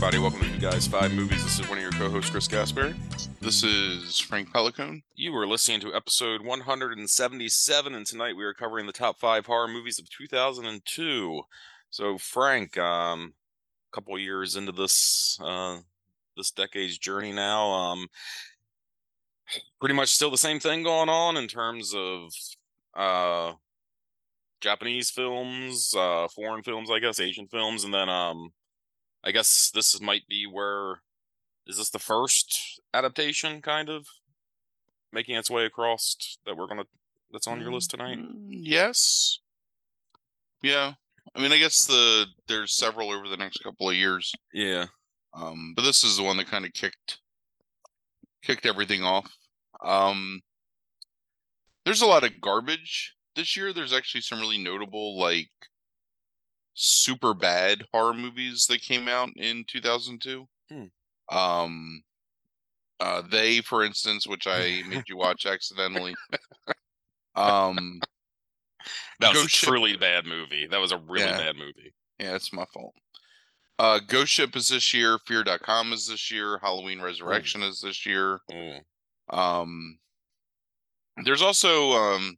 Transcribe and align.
everybody. 0.00 0.22
Welcome 0.22 0.42
to 0.42 0.54
Two 0.54 0.60
Guys 0.60 0.86
Five 0.86 1.12
Movies. 1.12 1.42
This 1.42 1.58
is 1.58 1.68
one 1.68 1.76
of 1.76 1.82
your 1.82 1.90
co-hosts, 1.90 2.30
Chris 2.30 2.46
Gasper. 2.46 2.94
This 3.40 3.64
is 3.64 4.20
Frank 4.20 4.52
Pelicone. 4.52 5.02
You 5.16 5.34
are 5.34 5.44
listening 5.44 5.80
to 5.80 5.92
episode 5.92 6.40
177, 6.40 7.94
and 7.96 8.06
tonight 8.06 8.36
we 8.36 8.44
are 8.44 8.54
covering 8.54 8.86
the 8.86 8.92
top 8.92 9.18
five 9.18 9.46
horror 9.46 9.66
movies 9.66 9.98
of 9.98 10.08
2002. 10.08 11.42
So, 11.90 12.16
Frank, 12.16 12.78
um, 12.78 13.34
a 13.92 13.92
couple 13.92 14.16
years 14.20 14.54
into 14.54 14.70
this 14.70 15.36
uh, 15.42 15.78
this 16.36 16.52
decade's 16.52 16.96
journey 16.96 17.32
now, 17.32 17.68
um, 17.68 18.06
pretty 19.80 19.96
much 19.96 20.10
still 20.10 20.30
the 20.30 20.38
same 20.38 20.60
thing 20.60 20.84
going 20.84 21.08
on 21.08 21.36
in 21.36 21.48
terms 21.48 21.92
of 21.92 22.32
uh, 22.94 23.54
Japanese 24.60 25.10
films, 25.10 25.92
uh, 25.98 26.28
foreign 26.28 26.62
films, 26.62 26.88
I 26.88 27.00
guess, 27.00 27.18
Asian 27.18 27.48
films, 27.48 27.82
and 27.82 27.92
then 27.92 28.08
um, 28.08 28.52
I 29.24 29.30
guess 29.32 29.70
this 29.74 30.00
might 30.00 30.26
be 30.28 30.46
where 30.46 31.02
is 31.66 31.76
this 31.76 31.90
the 31.90 31.98
first 31.98 32.80
adaptation 32.94 33.60
kind 33.60 33.88
of 33.88 34.06
making 35.12 35.36
its 35.36 35.50
way 35.50 35.64
across 35.64 36.38
that 36.46 36.56
we're 36.56 36.66
gonna 36.66 36.84
that's 37.30 37.46
on 37.46 37.60
your 37.60 37.72
list 37.72 37.90
tonight? 37.90 38.18
Mm, 38.18 38.48
Yes. 38.50 39.40
Yeah. 40.62 40.94
I 41.34 41.40
mean, 41.40 41.52
I 41.52 41.58
guess 41.58 41.86
the 41.86 42.26
there's 42.46 42.74
several 42.74 43.10
over 43.10 43.28
the 43.28 43.36
next 43.36 43.62
couple 43.62 43.88
of 43.88 43.96
years. 43.96 44.32
Yeah. 44.52 44.86
Um, 45.34 45.74
but 45.76 45.82
this 45.82 46.02
is 46.04 46.16
the 46.16 46.22
one 46.22 46.36
that 46.38 46.46
kind 46.48 46.64
of 46.64 46.72
kicked 46.72 47.18
kicked 48.42 48.66
everything 48.66 49.02
off. 49.04 49.30
Um, 49.84 50.40
there's 51.84 52.02
a 52.02 52.06
lot 52.06 52.24
of 52.24 52.40
garbage 52.40 53.14
this 53.36 53.56
year. 53.56 53.72
There's 53.72 53.92
actually 53.92 54.22
some 54.22 54.40
really 54.40 54.58
notable 54.58 55.18
like 55.18 55.50
super 56.80 57.34
bad 57.34 57.82
horror 57.92 58.14
movies 58.14 58.66
that 58.68 58.80
came 58.80 59.08
out 59.08 59.30
in 59.36 59.64
2002. 59.66 60.46
Hmm. 60.70 61.36
Um, 61.36 62.02
uh, 63.00 63.22
they, 63.30 63.60
for 63.60 63.84
instance, 63.84 64.26
which 64.26 64.46
I 64.46 64.82
made 64.88 65.04
you 65.08 65.16
watch 65.16 65.44
accidentally. 65.46 66.14
Um, 67.34 68.00
That 69.20 69.28
was 69.32 69.42
Ghost 69.42 69.46
a 69.46 69.48
Ship- 69.58 69.68
truly 69.68 69.96
bad 69.96 70.24
movie. 70.26 70.66
That 70.66 70.80
was 70.80 70.90
a 70.90 70.98
really 70.98 71.26
Yeah. 71.26 71.36
bad 71.38 71.56
movie. 71.56 71.94
yeah, 72.18 72.34
it's 72.34 72.52
my 72.52 72.64
fault. 72.74 72.94
Uh, 73.78 74.00
Ghost 74.00 74.32
Ship 74.32 74.54
is 74.56 74.68
this 74.68 74.92
year. 74.92 75.18
Fear.com 75.24 75.92
is 75.92 76.08
this 76.08 76.32
year. 76.32 76.58
Halloween 76.60 77.00
Resurrection 77.00 77.62
is 77.62 77.80
this 77.80 78.04
year. 78.04 78.40
Oh. 78.52 78.78
Um, 79.30 80.00
there's 81.24 81.42
also 81.42 81.92
um 81.92 82.36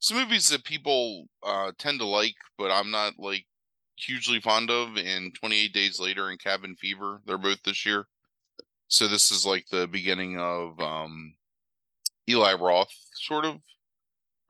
some 0.00 0.16
movies 0.16 0.48
that 0.48 0.64
people 0.64 1.26
uh 1.42 1.72
tend 1.78 2.00
to 2.00 2.06
like, 2.06 2.34
but 2.58 2.70
I'm 2.70 2.90
not 2.90 3.14
like 3.18 3.44
hugely 3.96 4.40
fond 4.40 4.70
of. 4.70 4.96
In 4.96 5.32
28 5.38 5.72
Days 5.72 6.00
Later 6.00 6.28
and 6.28 6.40
Cabin 6.40 6.74
Fever, 6.76 7.20
they're 7.26 7.38
both 7.38 7.62
this 7.62 7.86
year. 7.86 8.06
So 8.88 9.06
this 9.06 9.30
is 9.30 9.46
like 9.46 9.66
the 9.70 9.86
beginning 9.86 10.38
of 10.38 10.80
um 10.80 11.34
Eli 12.28 12.54
Roth, 12.54 12.92
sort 13.14 13.44
of 13.44 13.58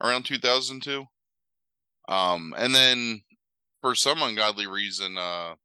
around 0.01 0.25
2002. 0.25 1.05
Um, 2.07 2.53
and 2.57 2.73
then 2.73 3.21
for 3.81 3.95
some 3.95 4.21
ungodly 4.21 4.67
reason, 4.67 5.17
uh, 5.17 5.55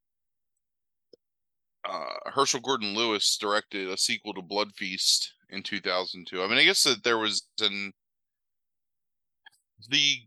uh, 1.88 2.30
Herschell 2.34 2.60
Gordon 2.60 2.94
Lewis 2.94 3.36
directed 3.36 3.88
a 3.88 3.96
sequel 3.96 4.34
to 4.34 4.42
Blood 4.42 4.72
Feast 4.76 5.32
in 5.48 5.62
2002. 5.62 6.42
I 6.42 6.48
mean, 6.48 6.58
I 6.58 6.64
guess 6.64 6.82
that 6.84 7.04
there 7.04 7.19
was 7.19 7.46
an 7.60 7.92
the 9.88 10.19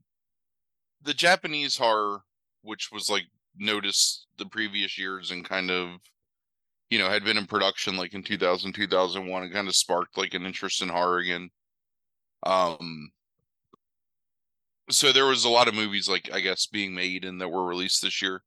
the 1.01 1.13
Japanese 1.13 1.77
horror, 1.77 2.23
which 2.61 2.91
was 2.91 3.09
like 3.09 3.25
noticed 3.55 4.27
the 4.37 4.45
previous 4.45 4.97
years 4.97 5.31
and 5.31 5.43
kind 5.47 5.71
of 5.71 5.99
you 6.89 6.99
know 6.99 7.09
had 7.09 7.23
been 7.23 7.37
in 7.37 7.45
production 7.45 7.97
like 7.97 8.13
in 8.13 8.23
2000 8.23 8.73
2001 8.73 9.43
and 9.43 9.53
kind 9.53 9.67
of 9.67 9.75
sparked 9.75 10.17
like 10.17 10.33
an 10.33 10.45
interest 10.45 10.81
in 10.81 10.89
horror 10.89 11.17
again 11.19 11.49
um 12.45 13.11
so 14.89 15.11
there 15.11 15.25
was 15.25 15.43
a 15.45 15.49
lot 15.49 15.67
of 15.67 15.73
movies 15.75 16.07
like 16.09 16.29
i 16.33 16.39
guess 16.39 16.65
being 16.67 16.93
made 16.93 17.25
and 17.25 17.39
that 17.41 17.49
were 17.49 17.65
released 17.65 18.01
this 18.01 18.21
year 18.21 18.41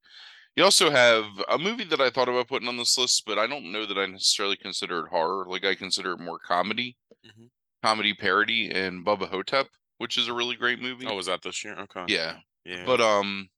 you 0.57 0.65
also 0.65 0.91
have 0.91 1.25
a 1.49 1.59
movie 1.59 1.85
that 1.85 2.01
I 2.01 2.11
thought 2.11 2.29
about 2.29 2.49
putting 2.49 2.69
on 2.69 2.77
this 2.77 2.99
list, 2.99 3.25
but 3.27 3.39
I 3.39 3.47
don't 3.47 3.73
know 3.73 3.87
that 3.87 3.97
I 3.97 4.05
necessarily 4.05 4.57
consider 4.57 5.01
it 5.01 5.09
horror. 5.09 5.47
Like 5.49 5.65
I 5.65 5.75
consider 5.75 6.13
it 6.13 6.21
more 6.21 6.39
comedy, 6.39 6.99
Mhm. 7.27 7.49
comedy 7.83 8.13
parody, 8.13 8.71
and 8.71 9.03
Bubba 9.05 9.31
Ho-Tep, 9.31 9.69
which 9.99 10.17
is 10.19 10.29
a 10.29 10.33
really 10.35 10.57
great 10.57 10.81
movie. 10.81 11.07
Oh, 11.07 11.15
was 11.17 11.27
that 11.27 11.43
this 11.43 11.65
year? 11.65 11.77
Okay. 11.79 12.05
yeah, 12.09 12.39
Yeah. 12.65 12.85
but 12.87 13.01
um, 13.01 13.49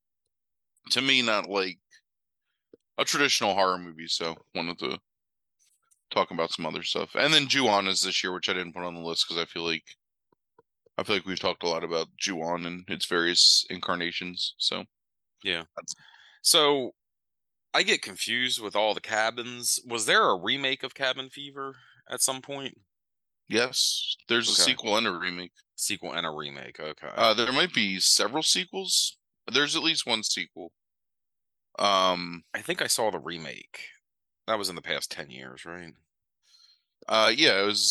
to 0.90 1.00
me, 1.00 1.22
not 1.22 1.48
like 1.48 1.78
a 2.98 3.04
traditional 3.04 3.54
horror 3.54 3.78
movie. 3.78 4.06
So 4.08 4.36
wanted 4.54 4.78
to 4.80 4.98
talk 6.10 6.30
about 6.30 6.52
some 6.52 6.66
other 6.66 6.82
stuff, 6.82 7.14
and 7.14 7.32
then 7.32 7.48
Ju-on 7.48 7.88
is 7.88 8.02
this 8.02 8.22
year, 8.22 8.32
which 8.32 8.48
I 8.48 8.52
didn't 8.52 8.72
put 8.74 8.84
on 8.84 8.94
the 8.94 9.00
list 9.00 9.26
because 9.28 9.42
I 9.42 9.46
feel 9.46 9.64
like 9.64 9.84
I 10.96 11.02
feel 11.02 11.16
like 11.16 11.26
we've 11.26 11.40
talked 11.40 11.64
a 11.64 11.68
lot 11.68 11.82
about 11.84 12.08
Ju-on 12.18 12.64
and 12.66 12.84
its 12.88 13.06
various 13.06 13.64
incarnations. 13.68 14.54
So 14.58 14.84
Yeah. 15.42 15.64
So 16.42 16.92
I 17.72 17.82
get 17.82 18.02
confused 18.02 18.62
with 18.62 18.76
all 18.76 18.94
the 18.94 19.00
cabins. 19.00 19.80
Was 19.86 20.06
there 20.06 20.28
a 20.28 20.36
remake 20.40 20.84
of 20.84 20.94
Cabin 20.94 21.30
Fever 21.30 21.74
at 22.08 22.20
some 22.20 22.40
point? 22.40 22.78
Yes, 23.48 24.16
there's 24.28 24.48
a 24.48 24.54
sequel 24.54 24.96
and 24.96 25.06
a 25.06 25.12
remake. 25.12 25.52
Sequel 25.76 26.12
and 26.12 26.26
a 26.26 26.30
remake. 26.30 26.78
Okay. 26.78 27.08
Uh, 27.16 27.34
there 27.34 27.52
might 27.52 27.72
be 27.72 27.98
several 28.00 28.42
sequels. 28.42 29.16
There's 29.52 29.76
at 29.76 29.82
least 29.82 30.06
one 30.06 30.22
sequel. 30.22 30.72
Um, 31.78 32.44
I 32.54 32.62
think 32.62 32.80
I 32.80 32.86
saw 32.86 33.10
the 33.10 33.18
remake. 33.18 33.80
That 34.46 34.58
was 34.58 34.68
in 34.68 34.76
the 34.76 34.82
past 34.82 35.10
10 35.10 35.30
years, 35.30 35.64
right? 35.64 35.92
uh, 37.08 37.32
yeah, 37.34 37.62
it 37.62 37.66
was 37.66 37.84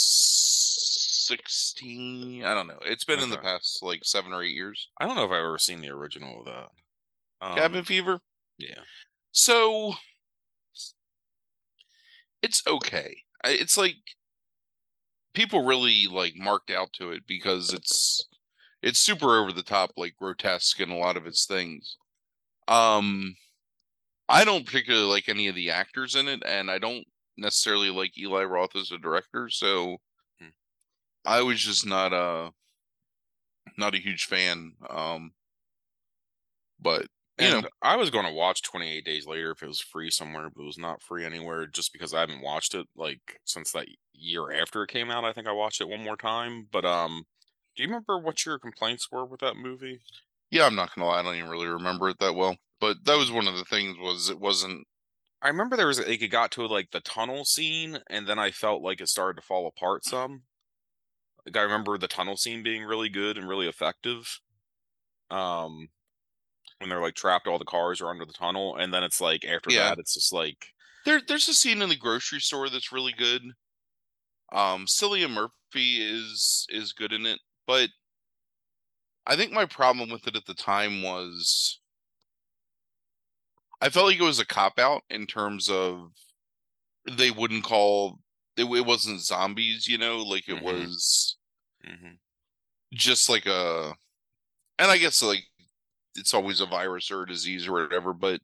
sixteen. 1.28 2.44
I 2.44 2.54
don't 2.54 2.68
know. 2.68 2.80
It's 2.84 3.04
been 3.06 3.20
in 3.20 3.30
the 3.30 3.38
past 3.38 3.84
like 3.84 4.04
seven 4.04 4.34
or 4.34 4.44
eight 4.44 4.56
years. 4.56 4.90
I 5.00 5.06
don't 5.06 5.16
know 5.16 5.24
if 5.26 5.32
I've 5.32 5.44
ever 5.44 5.58
seen 5.58 5.82
the 5.82 5.90
original 5.90 6.40
of 6.40 6.46
that. 6.46 6.70
Um, 7.42 7.56
Cabin 7.56 7.84
Fever. 7.84 8.20
Yeah. 8.58 8.82
So 9.32 9.94
it's 12.42 12.62
okay. 12.68 13.16
It's 13.46 13.78
like 13.78 13.96
people 15.34 15.66
really 15.66 16.08
like 16.08 16.36
marked 16.36 16.72
out 16.72 16.94
to 16.94 17.12
it 17.12 17.24
because 17.28 17.74
it's 17.74 18.28
it's 18.82 19.00
super 19.00 19.40
over 19.40 19.52
the 19.52 19.64
top, 19.64 19.92
like 19.98 20.16
grotesque 20.18 20.80
in 20.80 20.90
a 20.92 20.98
lot 20.98 21.18
of 21.18 21.26
its 21.28 21.46
things. 21.46 21.98
Um, 22.68 23.36
I 24.30 24.46
don't 24.46 24.66
particularly 24.66 25.08
like 25.08 25.30
any 25.30 25.48
of 25.48 25.56
the 25.56 25.72
actors 25.72 26.16
in 26.16 26.28
it, 26.28 26.44
and 26.46 26.72
I 26.72 26.80
don't 26.80 27.06
necessarily 27.38 27.90
like 27.90 28.18
Eli 28.18 28.44
Roth 28.44 28.76
as 28.76 28.92
a 28.92 28.98
director, 28.98 29.50
so 29.50 29.98
Hmm. 30.40 30.50
I 31.26 31.42
was 31.44 31.62
just 31.62 31.86
not 31.86 32.14
a 32.14 32.54
not 33.78 33.96
a 33.96 34.00
huge 34.00 34.26
fan. 34.26 34.74
Um, 34.90 35.34
but 36.80 37.08
you 37.40 37.48
And 37.48 37.62
know, 37.62 37.68
I 37.82 37.96
was 37.96 38.10
going 38.12 38.26
to 38.26 38.32
watch 38.32 38.62
28 38.62 39.06
Days 39.06 39.26
Later 39.26 39.52
if 39.52 39.64
it 39.64 39.68
was 39.68 39.82
free 39.82 40.10
somewhere, 40.12 40.50
but 40.50 40.62
it 40.62 40.66
was 40.66 40.78
not 40.78 41.02
free 41.02 41.26
anywhere 41.26 41.66
just 41.68 41.92
because 41.94 42.14
I 42.14 42.20
haven't 42.22 42.42
watched 42.42 42.76
it 42.76 42.88
like 42.96 43.40
since 43.46 43.72
that 43.72 43.88
year 44.14 44.52
after 44.52 44.84
it 44.84 44.90
came 44.90 45.10
out. 45.10 45.26
I 45.26 45.34
think 45.34 45.48
I 45.48 45.52
watched 45.52 45.82
it 45.82 45.90
one 45.90 46.04
more 46.04 46.18
time. 46.18 46.68
But 46.72 46.86
um, 46.86 47.26
do 47.76 47.84
you 47.84 47.90
remember 47.90 48.20
what 48.20 48.46
your 48.46 48.60
complaints 48.60 49.12
were 49.12 49.26
with 49.26 49.40
that 49.42 49.58
movie? 49.58 50.02
Yeah, 50.52 50.68
I'm 50.68 50.76
not 50.76 50.96
gonna 50.96 51.06
lie, 51.08 51.20
I 51.20 51.24
don't 51.24 51.36
even 51.36 51.50
really 51.50 51.68
remember 51.68 52.08
it 52.10 52.20
that 52.20 52.34
well. 52.36 52.58
But 52.80 53.04
that 53.04 53.16
was 53.18 53.30
one 53.32 53.48
of 53.48 53.56
the 53.58 53.66
things 53.66 53.98
was 53.98 54.30
it 54.30 54.40
wasn't 54.40 54.88
I 55.44 55.50
remember 55.50 55.76
there 55.78 55.86
was 55.86 56.00
like 56.00 56.24
it 56.24 56.30
got 56.30 56.52
to 56.54 56.66
like 56.66 56.90
the 56.90 57.00
tunnel 57.00 57.46
scene, 57.46 58.02
and 58.08 58.28
then 58.28 58.40
I 58.40 58.50
felt 58.50 58.82
like 58.82 59.00
it 59.00 59.10
started 59.10 59.40
to 59.40 59.46
fall 59.46 59.68
apart 59.68 60.04
some. 60.06 60.46
Like 61.46 61.58
I 61.58 61.62
remember 61.62 61.98
the 61.98 62.08
tunnel 62.08 62.38
scene 62.38 62.64
being 62.64 62.84
really 62.84 63.10
good 63.10 63.38
and 63.38 63.48
really 63.48 63.68
effective. 63.68 64.40
Um, 65.32 65.90
when 66.84 66.90
they're 66.90 67.02
like 67.02 67.16
trapped, 67.16 67.48
all 67.48 67.60
the 67.60 67.66
cars 67.66 68.02
are 68.02 68.10
under 68.12 68.26
the 68.26 68.34
tunnel, 68.34 68.76
and 68.78 68.94
then 68.94 69.04
it's 69.04 69.22
like 69.22 69.46
after 69.46 69.72
Yeah. 69.72 69.76
that, 69.76 70.00
it's 70.00 70.14
just 70.16 70.34
like 70.34 70.74
there 71.06 71.22
there's 71.22 71.48
a 71.48 71.54
scene 71.54 71.82
in 71.82 71.88
the 71.90 71.96
grocery 71.96 72.42
store 72.42 72.70
that's 72.70 72.92
really 72.92 73.14
good. 73.14 73.54
Um 74.54 74.86
Cillian 74.86 75.32
Murphy 75.34 76.02
is 76.02 76.66
is 76.70 76.94
good 76.94 77.12
in 77.12 77.26
it, 77.26 77.40
but 77.68 77.90
I 79.26 79.36
think 79.36 79.52
my 79.52 79.66
problem 79.66 80.10
with 80.12 80.28
it 80.28 80.38
at 80.38 80.46
the 80.46 80.54
time 80.54 81.02
was 81.02 81.82
I 83.82 83.90
felt 83.90 84.08
like 84.08 84.18
it 84.20 84.24
was 84.24 84.40
a 84.40 84.46
cop 84.46 84.80
out 84.80 85.04
in 85.10 85.28
terms 85.28 85.70
of 85.70 86.14
they 87.10 87.32
wouldn't 87.32 87.66
call 87.66 88.20
it, 88.58 88.66
it 88.66 88.86
wasn't 88.86 89.22
zombies, 89.22 89.88
you 89.88 89.98
know, 89.98 90.20
like 90.24 90.50
it 90.50 90.60
Mhm. 90.60 90.60
was 90.60 91.38
mhm. 91.86 92.20
just 92.94 93.30
like 93.30 93.46
a 93.46 93.96
and 94.80 94.92
I 94.92 94.98
guess 94.98 95.24
like 95.24 95.46
it's 96.16 96.34
always 96.34 96.60
a 96.62 96.66
virus 96.66 97.12
or 97.12 97.24
a 97.24 97.28
disease 97.28 97.68
or 97.68 97.74
whatever, 97.74 98.14
but 98.14 98.42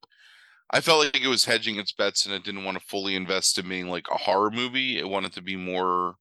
I 0.71 0.81
felt 0.81 1.05
like 1.05 1.21
it 1.23 1.27
was 1.27 1.45
hedging 1.45 1.77
its 1.77 1.91
bets 1.93 2.25
and 2.25 2.35
it 2.35 2.43
didn't 2.43 2.63
want 2.65 2.79
to 2.79 2.85
fully 2.85 3.15
invest 3.15 3.57
in 3.59 3.69
being 3.69 3.89
like 3.89 4.07
a 4.11 4.17
horror 4.17 4.51
movie. 4.51 4.99
It 4.99 5.09
wanted 5.09 5.33
to 5.33 5.41
be 5.43 5.55
more 5.57 6.15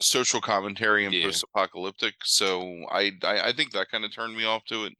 social 0.00 0.40
commentary 0.40 1.06
and 1.06 1.14
Yeah. 1.14 1.18
post-apocalyptic. 1.18 2.14
So 2.24 2.86
I, 2.90 3.12
I 3.22 3.48
I 3.48 3.52
think 3.52 3.72
that 3.72 3.90
kind 3.90 4.04
of 4.04 4.12
turned 4.14 4.36
me 4.36 4.44
off 4.44 4.64
to 4.66 4.84
it. 4.84 4.94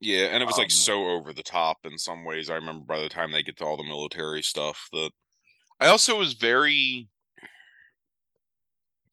Yeah, 0.00 0.26
and 0.26 0.42
it 0.42 0.46
was 0.46 0.58
like 0.58 0.70
Um, 0.70 0.72
so 0.72 1.08
over 1.08 1.32
the 1.32 1.42
top 1.42 1.78
in 1.84 1.98
some 1.98 2.24
ways. 2.24 2.50
I 2.50 2.54
remember 2.56 2.84
by 2.84 3.00
the 3.00 3.08
time 3.08 3.32
they 3.32 3.42
get 3.42 3.56
to 3.58 3.64
all 3.64 3.76
the 3.76 3.84
military 3.84 4.42
stuff 4.42 4.88
that 4.92 5.12
I 5.80 5.88
also 5.88 6.18
was 6.18 6.34
very 6.34 7.10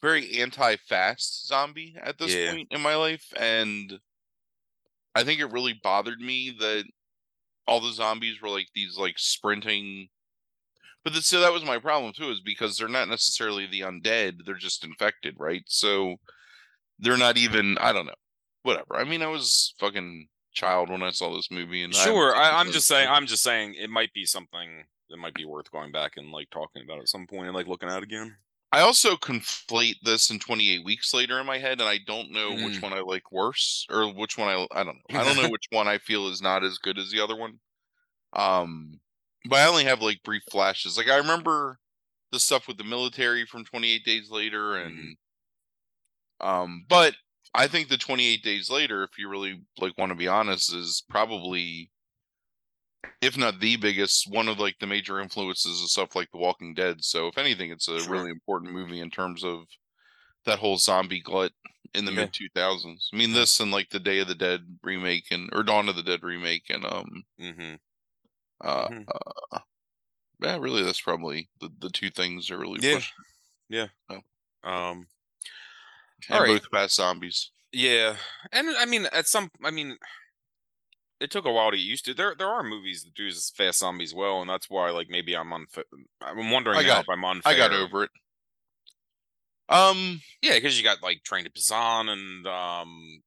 very 0.02 0.40
anti-fast 0.42 1.48
zombie 1.48 1.96
at 2.02 2.18
this 2.18 2.36
Yeah. 2.36 2.36
point 2.36 2.68
in 2.72 2.82
my 2.82 2.96
life 2.96 3.34
and 3.38 4.00
I 5.16 5.24
think 5.24 5.40
it 5.40 5.52
really 5.52 5.80
bothered 5.82 6.20
me 6.20 6.56
that 6.60 6.84
all 7.68 7.80
the 7.80 7.94
zombies 7.94 8.42
were 8.42 8.50
like 8.50 8.68
these 8.76 8.98
like 8.98 9.16
sprinting 9.18 10.10
but 11.04 11.14
the, 11.14 11.22
so 11.22 11.40
that 11.40 11.54
was 11.54 11.64
my 11.64 11.78
problem 11.78 12.14
too 12.14 12.30
is 12.32 12.42
because 12.42 12.78
they're 12.78 12.88
not 12.88 13.08
necessarily 13.08 13.66
the 13.66 13.82
undead 13.82 14.40
they're 14.46 14.56
just 14.56 14.84
infected 14.84 15.36
right? 15.40 15.64
So 15.68 16.18
they're 17.00 17.18
not 17.18 17.38
even 17.38 17.78
i 17.80 17.92
don't 17.92 18.06
know 18.06 18.14
whatever. 18.64 18.96
I 18.96 19.04
mean 19.04 19.22
i 19.22 19.28
was 19.28 19.74
fucking 19.80 20.28
child 20.54 20.90
when 20.90 21.04
i 21.04 21.12
saw 21.12 21.36
this 21.36 21.52
movie 21.52 21.84
and 21.84 21.94
sure 21.94 22.34
I, 22.34 22.60
I'm 22.60 22.72
just 22.72 22.88
saying 22.88 23.10
i'm 23.10 23.26
just 23.26 23.44
saying 23.44 23.76
it 23.78 23.90
might 23.90 24.14
be 24.14 24.26
something 24.26 24.86
that 25.10 25.18
might 25.18 25.34
be 25.34 25.44
worth 25.44 25.70
going 25.70 25.92
back 25.92 26.14
and 26.16 26.32
like 26.32 26.50
talking 26.50 26.82
about 26.84 27.00
at 27.00 27.10
some 27.10 27.28
point 27.28 27.48
and 27.48 27.56
like 27.56 27.68
looking 27.68 27.90
at 27.90 28.02
again 28.02 28.38
i 28.72 28.82
also 28.82 29.16
conflate 29.16 29.96
this 30.04 30.30
and 30.30 30.42
28 30.42 30.84
weeks 30.84 31.14
later 31.14 31.40
in 31.40 31.46
my 31.46 31.58
head 31.58 31.80
and 31.80 31.90
i 31.90 31.98
don't 32.06 32.32
know 32.32 32.56
which 32.56 32.80
Mm. 32.80 32.84
one 32.84 32.94
i 32.94 33.00
like 33.00 33.32
worse 33.32 33.86
or 33.90 34.14
which 34.14 34.38
one 34.38 34.48
i 34.50 34.68
i 34.72 34.84
don't 34.84 34.98
know. 34.98 35.20
I 35.20 35.24
don't 35.24 35.36
know 35.38 35.48
which 35.50 35.68
one 35.72 35.88
i 35.88 35.98
feel 35.98 36.28
is 36.28 36.42
not 36.42 36.64
as 36.64 36.78
good 36.78 36.98
as 37.00 37.12
the 37.12 37.22
other 37.22 37.36
one. 37.36 37.60
Um 38.34 39.00
but 39.50 39.58
i 39.60 39.68
only 39.68 39.86
have 39.86 40.02
like 40.02 40.24
brief 40.24 40.44
flashes. 40.52 40.98
Like 40.98 41.10
i 41.10 41.18
remember 41.18 41.80
the 42.32 42.40
stuff 42.40 42.68
with 42.68 42.78
the 42.78 42.84
military 42.84 43.46
from 43.46 43.66
28 43.66 44.06
days 44.06 44.30
later 44.32 44.78
and 44.78 45.18
um 46.42 46.86
but 46.90 47.16
i 47.54 47.68
think 47.68 47.88
the 47.88 47.98
28 47.98 48.44
days 48.44 48.70
later 48.70 49.04
if 49.04 49.18
you 49.18 49.30
really 49.30 49.62
like 49.80 49.98
want 49.98 50.10
to 50.12 50.16
be 50.16 50.28
honest 50.28 50.74
is 50.74 51.04
probably 51.10 51.92
if 53.22 53.38
not 53.38 53.60
the 53.60 53.76
biggest 53.78 54.30
one 54.30 54.48
of 54.48 54.60
like 54.60 54.78
the 54.80 54.88
major 54.88 55.20
influences 55.20 55.82
of 55.82 55.90
stuff 55.90 56.16
like 56.16 56.30
the 56.32 56.38
walking 56.38 56.74
dead 56.74 57.04
so 57.04 57.28
if 57.28 57.38
anything 57.38 57.72
it's 57.72 57.88
a 57.88 58.04
Sure. 58.04 58.12
really 58.12 58.30
important 58.32 58.72
movie 58.72 59.00
in 59.00 59.10
terms 59.10 59.44
of 59.44 59.64
that 60.46 60.60
whole 60.60 60.78
zombie 60.78 61.22
glut 61.22 61.52
in 61.94 62.06
the 62.06 62.12
Yeah. 62.12 62.18
mid 62.26 62.34
2000s 62.34 63.10
i 63.14 63.18
mean 63.18 63.34
this 63.34 63.60
and 63.60 63.72
like 63.72 63.90
the 63.90 64.00
day 64.00 64.20
of 64.20 64.28
the 64.28 64.36
dead 64.36 64.62
remake 64.84 65.26
and 65.32 65.50
or 65.54 65.64
dawn 65.64 65.90
of 65.90 65.96
the 65.96 66.04
dead 66.04 66.24
remake 66.24 66.66
and 66.70 66.86
um 66.86 67.24
mm-hmm. 67.40 67.76
uh, 68.62 68.90
Mhm. 68.90 69.06
uh 69.08 69.60
yeah 70.42 70.58
really 70.58 70.84
that's 70.84 71.02
probably 71.02 71.50
the, 71.60 71.70
the 71.80 71.90
two 71.90 72.10
things 72.10 72.48
that 72.48 72.58
really 72.58 72.80
Yeah. 72.82 72.94
push 72.94 73.12
um 74.64 75.08
and 76.30 76.32
Alright. 76.32 76.48
both 76.48 76.68
fast 76.72 76.96
zombies 76.96 77.52
Yeah, 77.72 78.16
and 78.52 78.70
I 78.78 78.86
mean, 78.86 79.06
at 79.12 79.28
some, 79.28 79.50
I 79.64 79.72
mean, 79.72 79.98
it 81.20 81.32
took 81.32 81.46
a 81.46 81.52
while 81.52 81.72
to 81.72 81.78
get 81.78 81.84
used 81.84 82.06
to. 82.06 82.14
There, 82.14 82.36
there 82.38 82.48
are 82.50 82.64
movies 82.64 83.04
that 83.04 83.14
do 83.14 83.30
this 83.30 83.50
fast 83.56 83.80
zombies 83.80 84.14
well, 84.14 84.42
and 84.42 84.50
that's 84.50 84.70
why, 84.70 84.90
like, 84.92 85.08
maybe 85.10 85.36
I'm 85.36 85.54
unfair. 85.54 85.86
I'm 86.22 86.52
wondering 86.52 86.78
I 86.78 86.84
got- 86.84 87.04
if 87.04 87.10
I'm 87.10 87.24
unfair. 87.24 87.54
i 87.54 87.58
got 87.58 87.74
over 87.74 88.04
it 88.04 88.12
um 89.68 90.22
Yeah, 90.44 90.54
because 90.56 90.78
you 90.78 90.84
got 90.84 91.02
like 91.02 91.24
Train 91.24 91.44
to 91.46 91.50
Busan 91.50 92.10
and 92.10 92.46
um, 92.46 93.22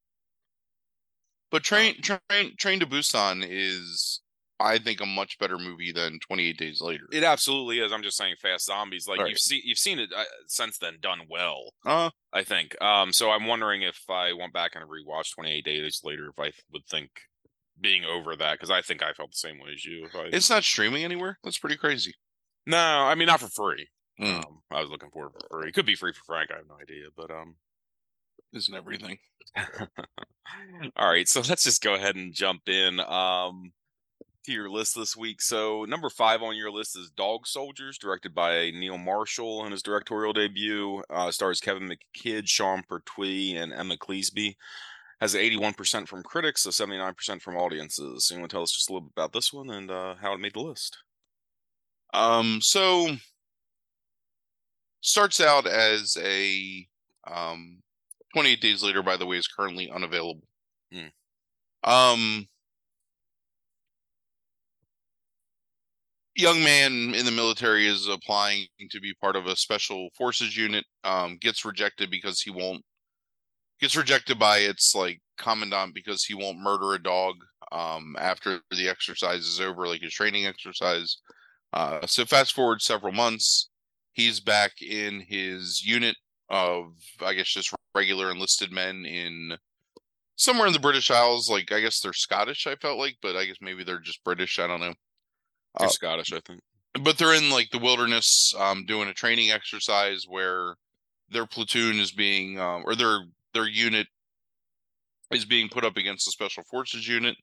But 1.50 1.64
Train 1.64 2.00
Train 2.00 2.54
Train 2.56 2.78
to 2.80 2.86
Busan 2.86 3.44
is 3.48 4.20
I 4.60 4.78
think 4.78 5.00
a 5.00 5.06
much 5.06 5.38
better 5.38 5.56
movie 5.58 5.92
than 5.92 6.18
28 6.20 6.56
Days 6.56 6.80
Later. 6.80 7.06
it 7.12 7.22
absolutely 7.24 7.78
is. 7.80 7.92
I'm 7.92 8.02
just 8.02 8.16
saying, 8.16 8.34
fast 8.42 8.66
zombies. 8.66 9.06
Like 9.08 9.20
Right. 9.20 9.30
you've 9.30 9.38
seen, 9.38 9.62
you've 9.64 9.78
seen 9.78 9.98
it 10.00 10.10
uh, 10.14 10.24
since 10.46 10.78
then 10.78 10.98
done 11.00 11.22
well. 11.28 11.72
Uh 11.86 12.10
I 12.32 12.44
think. 12.44 12.80
Um, 12.80 13.12
so 13.12 13.30
I'm 13.30 13.46
wondering 13.46 13.82
if 13.82 14.00
I 14.08 14.32
went 14.32 14.52
back 14.52 14.72
and 14.76 14.84
rewatched 14.88 15.34
28 15.34 15.64
Days 15.64 16.00
Later, 16.04 16.28
if 16.28 16.38
I 16.38 16.52
would 16.72 16.86
think 16.86 17.10
being 17.80 18.04
over 18.04 18.36
that, 18.36 18.54
because 18.54 18.70
I 18.70 18.82
think 18.82 19.02
I 19.02 19.12
felt 19.12 19.32
the 19.32 19.38
same 19.38 19.58
way 19.58 19.70
as 19.74 19.84
you. 19.84 20.06
I, 20.14 20.28
it's 20.32 20.50
not 20.50 20.64
streaming 20.64 21.04
anywhere. 21.04 21.38
That's 21.44 21.58
pretty 21.58 21.76
crazy. 21.76 22.14
no, 22.66 22.76
I 22.76 23.14
mean 23.14 23.26
not 23.26 23.40
for 23.40 23.48
free. 23.48 23.88
Mm. 24.20 24.38
Um, 24.38 24.62
I 24.70 24.80
was 24.80 24.90
looking 24.90 25.10
for 25.12 25.26
it 25.26 25.32
for 25.32 25.60
free. 25.60 25.68
It 25.68 25.74
could 25.74 25.86
be 25.86 25.94
free 25.94 26.12
for 26.12 26.24
Frank. 26.24 26.50
I 26.52 26.56
have 26.56 26.68
no 26.68 26.76
idea, 26.80 27.06
but 27.16 27.30
um. 27.30 27.56
Isn't 28.54 28.74
everything? 28.74 29.18
All 30.96 31.10
right, 31.10 31.28
so 31.28 31.42
let's 31.46 31.64
just 31.64 31.82
go 31.82 31.94
ahead 31.94 32.16
and 32.16 32.32
jump 32.32 32.62
in 32.66 32.98
um 33.00 33.72
to 34.48 34.52
your 34.52 34.70
list 34.70 34.94
this 34.96 35.16
week. 35.16 35.42
So 35.42 35.84
number 35.84 36.08
five 36.08 36.42
on 36.42 36.56
your 36.56 36.70
list 36.70 36.96
is 36.96 37.10
Dog 37.10 37.46
Soldiers, 37.46 37.98
directed 37.98 38.34
by 38.34 38.70
Neil 38.70 38.96
Marshall, 38.96 39.66
in 39.66 39.72
his 39.72 39.82
directorial 39.82 40.32
debut 40.32 41.02
uh, 41.10 41.30
stars 41.30 41.60
Kevin 41.60 41.90
McKidd, 41.90 42.48
Sean 42.48 42.82
Pertwee, 42.88 43.56
and 43.56 43.72
Emma 43.72 43.96
Cleasby. 43.98 44.56
Has 45.20 45.34
81% 45.34 46.06
from 46.06 46.22
critics, 46.22 46.62
so 46.62 46.70
79% 46.70 47.42
from 47.42 47.56
audiences. 47.56 48.26
So 48.26 48.34
you 48.34 48.40
want 48.40 48.50
to 48.50 48.54
tell 48.54 48.62
us 48.62 48.72
just 48.72 48.88
a 48.88 48.92
little 48.92 49.08
bit 49.08 49.14
about 49.16 49.32
this 49.32 49.52
one 49.52 49.68
and 49.70 49.90
uh, 49.90 50.14
how 50.14 50.32
it 50.32 50.40
made 50.40 50.54
the 50.54 50.60
list? 50.60 50.98
Um 52.14 52.60
so 52.62 53.16
starts 55.00 55.40
out 55.40 55.66
as 55.66 56.16
a 56.20 56.86
um 57.26 57.82
28 58.34 58.60
Days 58.60 58.82
Later 58.82 59.02
by 59.02 59.16
the 59.16 59.26
way 59.26 59.36
is 59.36 59.46
currently 59.46 59.90
unavailable. 59.90 60.46
Hmm. 60.92 61.08
Um 61.84 62.48
young 66.34 66.62
man 66.62 67.14
in 67.14 67.24
the 67.24 67.32
military 67.32 67.86
is 67.86 68.06
applying 68.08 68.66
to 68.90 69.00
be 69.00 69.12
part 69.14 69.34
of 69.36 69.46
a 69.46 69.56
special 69.56 70.08
forces 70.16 70.56
unit 70.56 70.84
um 71.04 71.36
gets 71.40 71.64
rejected 71.64 72.10
because 72.10 72.40
he 72.40 72.50
won't 72.50 72.84
gets 73.80 73.96
rejected 73.96 74.38
by 74.38 74.58
its 74.58 74.94
like 74.94 75.20
commandant 75.38 75.94
because 75.94 76.24
he 76.24 76.34
won't 76.34 76.58
murder 76.58 76.94
a 76.94 77.02
dog 77.02 77.36
um 77.70 78.16
after 78.18 78.60
the 78.70 78.88
exercise 78.88 79.46
is 79.46 79.60
over 79.60 79.86
like 79.86 80.00
his 80.00 80.12
training 80.14 80.46
exercise. 80.46 81.18
Uh 81.72 82.06
so 82.06 82.24
fast 82.24 82.52
forward 82.54 82.80
several 82.80 83.12
months 83.12 83.68
he's 84.12 84.40
back 84.40 84.72
in 84.82 85.20
his 85.20 85.84
unit 85.84 86.16
of 86.50 86.92
i 87.20 87.34
guess 87.34 87.48
just 87.48 87.72
regular 87.94 88.30
enlisted 88.30 88.72
men 88.72 89.04
in 89.04 89.52
somewhere 90.36 90.66
in 90.66 90.72
the 90.72 90.78
british 90.78 91.10
isles. 91.10 91.50
Like 91.50 91.70
i 91.72 91.80
guess 91.80 92.00
they're 92.00 92.12
scottish 92.14 92.66
i 92.66 92.74
felt 92.76 92.98
like 92.98 93.16
but 93.22 93.36
i 93.36 93.44
guess 93.44 93.56
maybe 93.60 93.84
they're 93.84 94.00
just 94.00 94.24
british 94.24 94.58
i 94.58 94.66
don't 94.66 94.80
know. 94.80 94.94
They're 95.78 95.86
Uh, 95.88 95.90
Scottish, 95.90 96.32
I 96.32 96.40
think. 96.40 96.60
but 97.02 97.18
they're 97.18 97.34
in 97.34 97.50
like 97.50 97.68
the 97.70 97.78
wilderness 97.78 98.54
um 98.58 98.86
doing 98.86 99.08
a 99.08 99.14
training 99.14 99.50
exercise 99.50 100.24
where 100.26 100.76
their 101.28 101.46
platoon 101.46 102.00
is 102.00 102.12
being 102.12 102.58
um 102.58 102.82
or 102.86 102.96
their 102.96 103.20
their 103.54 103.66
unit 103.68 104.08
is 105.30 105.44
being 105.44 105.68
put 105.68 105.84
up 105.84 105.96
against 105.96 106.24
the 106.24 106.30
special 106.32 106.62
forces 106.64 107.06
unit 107.06 107.36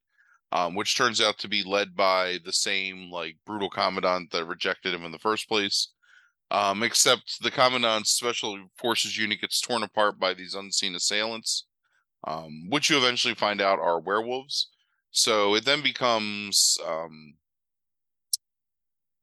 um 0.52 0.76
which 0.76 0.96
turns 0.98 1.22
out 1.22 1.38
to 1.40 1.48
be 1.48 1.64
led 1.64 1.96
by 1.96 2.38
the 2.46 2.54
same 2.54 3.12
like 3.12 3.38
brutal 3.46 3.70
commandant 3.70 4.32
that 4.32 4.46
rejected 4.46 4.94
him 4.94 5.04
in 5.06 5.12
the 5.12 5.20
first 5.20 5.48
place. 5.48 5.92
Um 6.52 6.84
except 6.84 7.42
the 7.44 7.52
commandant's 7.52 8.12
special 8.12 8.68
forces 8.78 9.18
unit 9.18 9.42
gets 9.42 9.62
torn 9.62 9.84
apart 9.84 10.20
by 10.20 10.34
these 10.34 10.56
unseen 10.56 10.96
assailants 10.96 11.66
um 12.28 12.70
which 12.70 12.90
you 12.90 12.98
eventually 12.98 13.36
find 13.36 13.62
out 13.62 13.80
are 13.80 14.00
werewolves. 14.00 14.70
So 15.12 15.56
it 15.56 15.66
then 15.66 15.84
becomes 15.84 16.78
um 16.88 17.36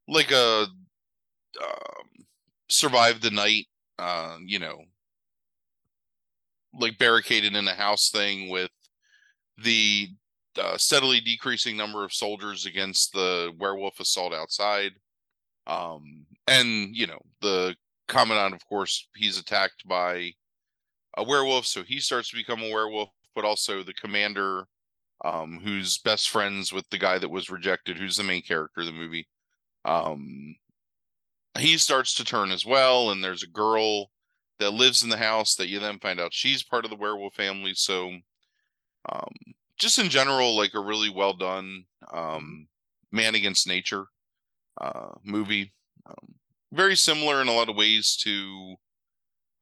like 0.09 0.31
a 0.31 0.67
um, 1.63 2.27
survive 2.69 3.21
the 3.21 3.31
night 3.31 3.67
uh 3.99 4.39
you 4.45 4.59
know 4.59 4.85
like 6.79 6.99
barricaded 6.99 7.55
in 7.55 7.69
a 7.69 7.75
house 7.75 8.11
thing 8.11 8.49
with 8.49 8.71
the 9.59 10.09
uh, 10.59 10.77
steadily 10.77 11.21
decreasing 11.21 11.77
number 11.77 12.05
of 12.05 12.13
soldiers 12.13 12.67
against 12.67 13.13
the 13.13 13.53
werewolf 13.59 14.01
assault 14.01 14.33
outside. 14.33 14.93
Um 15.67 16.27
and 16.47 16.95
you 16.97 17.07
know 17.07 17.21
the 17.41 17.75
commandant 18.09 18.55
of 18.55 18.67
course 18.67 19.09
he's 19.15 19.39
attacked 19.39 19.87
by 19.87 20.33
a 21.17 21.23
werewolf 21.25 21.67
so 21.67 21.83
he 21.83 22.01
starts 22.01 22.31
to 22.31 22.37
become 22.37 22.63
a 22.63 22.71
werewolf 22.71 23.11
but 23.35 23.45
also 23.45 23.83
the 23.83 23.95
commander 23.95 24.67
um 25.25 25.61
who's 25.63 25.99
best 25.99 26.29
friends 26.31 26.73
with 26.73 26.89
the 26.91 26.99
guy 26.99 27.19
that 27.19 27.31
was 27.31 27.51
rejected 27.51 27.97
who's 27.97 28.17
the 28.17 28.23
main 28.23 28.43
character 28.43 28.81
of 28.81 28.87
the 28.87 28.93
movie 28.93 29.27
um 29.85 30.55
he 31.59 31.79
starts 31.79 32.15
to 32.15 32.25
turn 32.25 32.51
as 32.51 32.67
well 32.67 33.11
and 33.11 33.23
there's 33.23 33.43
a 33.43 33.49
girl 33.49 34.11
that 34.63 34.71
lives 34.71 35.03
in 35.03 35.09
the 35.09 35.17
house 35.17 35.57
that 35.57 35.69
you 35.69 35.81
then 35.81 35.99
find 35.99 36.21
out 36.21 36.33
she's 36.33 36.63
part 36.63 36.85
of 36.85 36.91
the 36.91 36.97
werewolf 36.97 37.35
family 37.35 37.75
so 37.75 38.13
um 39.11 39.35
just 39.79 39.99
in 39.99 40.09
general 40.09 40.57
like 40.57 40.75
a 40.75 40.81
really 40.81 41.11
well 41.11 41.33
done 41.33 41.85
um 42.13 42.67
man 43.11 43.35
against 43.35 43.67
nature 43.67 44.07
uh 44.81 45.11
movie 45.25 45.73
um, 46.07 46.35
very 46.73 46.97
similar 46.97 47.41
in 47.41 47.49
a 47.49 47.53
lot 47.53 47.69
of 47.69 47.77
ways 47.77 48.17
to 48.17 48.77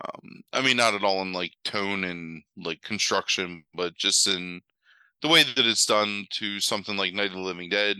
um 0.04 0.42
i 0.52 0.60
mean 0.60 0.76
not 0.76 0.94
at 0.94 1.04
all 1.04 1.22
in 1.22 1.32
like 1.32 1.52
tone 1.64 2.04
and 2.04 2.42
like 2.56 2.82
construction 2.82 3.64
but 3.74 3.96
just 3.96 4.26
in 4.26 4.60
the 5.22 5.28
way 5.28 5.42
that 5.42 5.66
it's 5.66 5.86
done 5.86 6.26
to 6.30 6.60
something 6.60 6.96
like 6.96 7.14
night 7.14 7.26
of 7.26 7.32
the 7.32 7.40
living 7.40 7.70
dead 7.70 7.96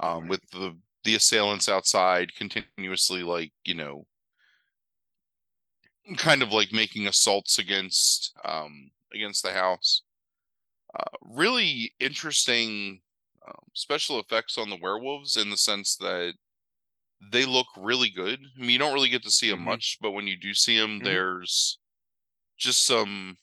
um 0.00 0.28
with 0.28 0.40
the 0.50 0.76
the 1.04 1.14
assailants 1.14 1.68
outside 1.68 2.34
continuously 2.34 3.22
like 3.22 3.52
you 3.64 3.74
know 3.74 4.06
kind 6.16 6.42
of 6.42 6.52
like 6.52 6.72
making 6.72 7.06
assaults 7.06 7.58
against 7.58 8.32
um 8.44 8.90
against 9.12 9.42
the 9.42 9.52
house 9.52 10.02
uh, 10.98 11.16
really 11.22 11.94
interesting 12.00 13.02
um, 13.46 13.64
special 13.74 14.20
effects 14.20 14.58
on 14.58 14.70
the 14.70 14.78
werewolves 14.80 15.36
in 15.36 15.50
the 15.50 15.56
sense 15.56 15.96
that 15.96 16.34
they 17.32 17.46
look 17.46 17.66
really 17.76 18.10
good. 18.10 18.40
I 18.56 18.60
mean, 18.60 18.70
you 18.70 18.78
don't 18.78 18.94
really 18.94 19.08
get 19.08 19.22
to 19.24 19.30
see 19.30 19.50
them 19.50 19.60
Mhm. 19.60 19.64
much, 19.64 19.98
but 20.00 20.12
when 20.12 20.26
you 20.26 20.36
do 20.36 20.54
see 20.54 20.78
them, 20.78 21.00
Mhm. 21.00 21.02
there's 21.02 21.78
just 22.58 22.84
some 22.84 23.38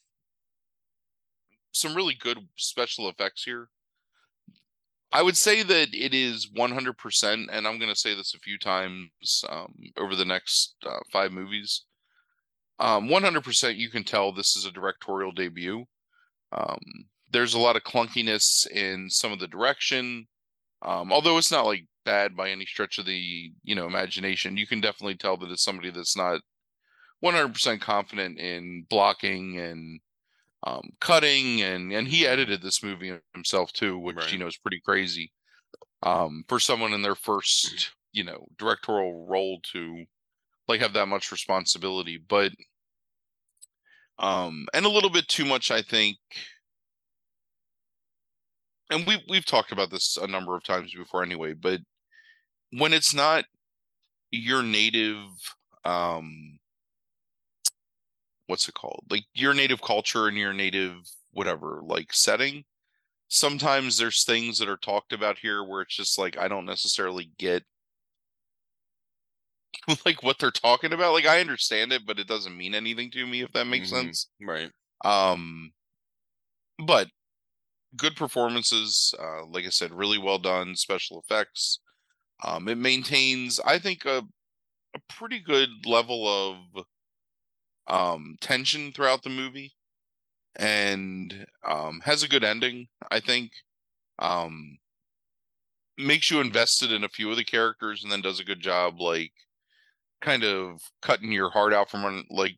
some 1.74 1.96
really 1.96 2.13
good 2.15 2.48
special 2.56 3.10
effects 3.10 3.44
here. 3.44 3.70
I 5.13 5.22
would 5.22 5.38
say 5.38 5.63
that 5.63 5.94
it 5.94 6.13
is 6.13 6.50
100%, 6.51 7.50
and 7.51 7.68
I'm 7.68 7.80
going 7.80 7.94
to 7.94 8.00
say 8.00 8.13
this 8.15 8.34
a 8.34 8.39
few 8.39 8.58
times 8.58 9.44
um, 9.48 9.74
over 9.98 10.15
the 10.15 10.25
next 10.25 10.75
uh, 10.86 11.00
five 11.12 11.32
movies. 11.32 11.86
Um, 12.81 13.07
100% 13.07 13.77
you 13.77 13.89
can 13.89 14.03
tell 14.03 14.33
this 14.33 14.57
is 14.57 14.65
a 14.65 14.71
directorial 14.71 15.31
debut. 15.31 15.85
Um, 16.51 16.79
there's 17.31 17.53
a 17.53 17.59
lot 17.59 17.75
of 17.77 17.83
clunkiness 17.83 18.67
in 18.67 19.09
some 19.09 19.31
of 19.31 19.39
the 19.39 19.47
direction. 19.47 20.27
Um, 20.81 21.13
although 21.13 21.38
it's 21.38 21.51
not 21.51 21.65
like 21.67 21.85
bad 22.05 22.35
by 22.35 22.50
any 22.50 22.65
stretch 22.65 22.97
of 22.97 23.05
the 23.05 23.51
you 23.63 23.75
know 23.75 23.85
imagination, 23.85 24.57
you 24.57 24.67
can 24.67 24.81
definitely 24.81 25.15
tell 25.15 25.38
that 25.38 25.51
it's 25.51 25.63
somebody 25.63 25.91
that's 25.91 26.17
not 26.17 26.41
100% 27.23 27.79
confident 27.81 28.39
in 28.39 28.85
blocking 28.89 29.59
and 29.59 30.01
um, 30.65 30.89
cutting, 31.00 31.61
and 31.61 31.91
and 31.93 32.07
he 32.07 32.27
edited 32.27 32.61
this 32.61 32.83
movie 32.83 33.13
himself 33.33 33.71
too, 33.73 33.97
which 34.00 34.17
Right. 34.17 34.31
you 34.33 34.39
know 34.39 34.47
is 34.47 34.57
pretty 34.57 34.81
crazy 34.83 35.31
um, 36.03 36.43
for 36.47 36.59
someone 36.59 36.93
in 36.93 37.01
their 37.03 37.15
first 37.15 37.91
you 38.11 38.23
know 38.23 38.47
directorial 38.57 39.27
role 39.27 39.59
to 39.73 40.05
like 40.67 40.81
have 40.81 40.93
that 40.93 41.07
much 41.07 41.31
responsibility, 41.31 42.17
but 42.17 42.51
um, 44.22 44.68
and 44.74 44.86
a 44.86 44.90
little 44.90 45.10
bit 45.10 45.28
too 45.28 45.46
much, 45.46 45.72
I 45.72 45.82
think 45.82 46.18
and 48.92 49.08
we 49.08 49.24
we've 49.30 49.46
talked 49.46 49.72
about 49.72 49.90
this 49.90 50.18
a 50.18 50.28
number 50.28 50.56
of 50.56 50.63
times 50.63 50.94
before 50.94 51.24
anyway, 51.24 51.54
but 51.54 51.80
when 52.74 52.94
it's 52.94 53.13
not 53.13 53.46
your 54.32 54.62
native 54.63 55.25
um 55.86 56.60
what's 58.48 58.68
it 58.68 58.75
called? 58.75 59.06
Like 59.10 59.24
your 59.34 59.54
native 59.54 59.82
culture 59.82 60.28
and 60.28 60.38
your 60.38 60.54
native 60.54 60.96
whatever, 61.32 61.82
like 61.86 62.13
setting, 62.13 62.66
sometimes 63.30 63.98
there's 63.98 64.25
things 64.25 64.60
that 64.60 64.70
are 64.70 64.78
talked 64.78 65.13
about 65.13 65.38
here 65.40 65.63
where 65.63 65.82
it's 65.82 65.96
just 65.96 66.20
like 66.20 66.38
I 66.38 66.48
don't 66.50 66.66
necessarily 66.66 67.32
get 67.40 67.63
like 70.06 70.24
what 70.24 70.40
they're 70.40 70.51
talking 70.51 70.94
about. 70.94 71.13
Like 71.13 71.25
I 71.25 71.40
understand 71.42 71.92
it, 71.94 72.06
but 72.06 72.20
it 72.20 72.28
doesn't 72.28 72.58
mean 72.58 72.75
anything 72.75 73.12
to 73.12 73.28
me 73.28 73.42
if 73.42 73.51
that 73.54 73.66
makes 73.66 73.90
Mhm. 73.90 73.90
sense. 73.90 74.30
Right. 74.40 74.72
Um, 75.06 75.74
but 76.86 77.10
good 77.98 78.16
performances. 78.18 79.13
Uh, 79.20 79.46
like 79.48 79.66
I 79.66 79.70
said, 79.70 79.94
really 79.94 80.20
well 80.20 80.40
done 80.40 80.75
special 80.78 81.20
effects. 81.22 81.80
Um, 82.44 82.68
it 82.70 82.78
maintains, 82.78 83.60
I 83.62 83.80
think, 83.80 84.06
a 84.06 84.24
a 84.96 85.00
pretty 85.10 85.40
good 85.40 85.70
level 85.86 86.28
of 86.28 86.86
um 87.88 88.36
tension 88.42 88.92
throughout 88.92 89.24
the 89.24 89.30
movie, 89.30 89.74
and 90.58 91.48
um 91.63 92.01
has 92.01 92.24
a 92.24 92.30
good 92.30 92.44
ending. 92.46 92.90
I 93.12 93.20
think. 93.20 93.54
Um, 94.20 94.80
makes 95.98 96.30
you 96.30 96.42
invested 96.42 96.92
in 96.92 97.04
a 97.04 97.10
few 97.10 97.30
of 97.32 97.38
the 97.38 97.44
characters, 97.46 98.04
and 98.04 98.12
then 98.12 98.22
does 98.22 98.40
a 98.40 98.44
good 98.46 98.60
job, 98.60 99.00
like 99.00 99.34
kind 100.22 100.44
of 100.44 100.82
cutting 101.01 101.32
your 101.32 101.50
heart 101.50 101.74
out 101.74 101.90
from 101.90 102.04
one, 102.04 102.25
like 102.30 102.58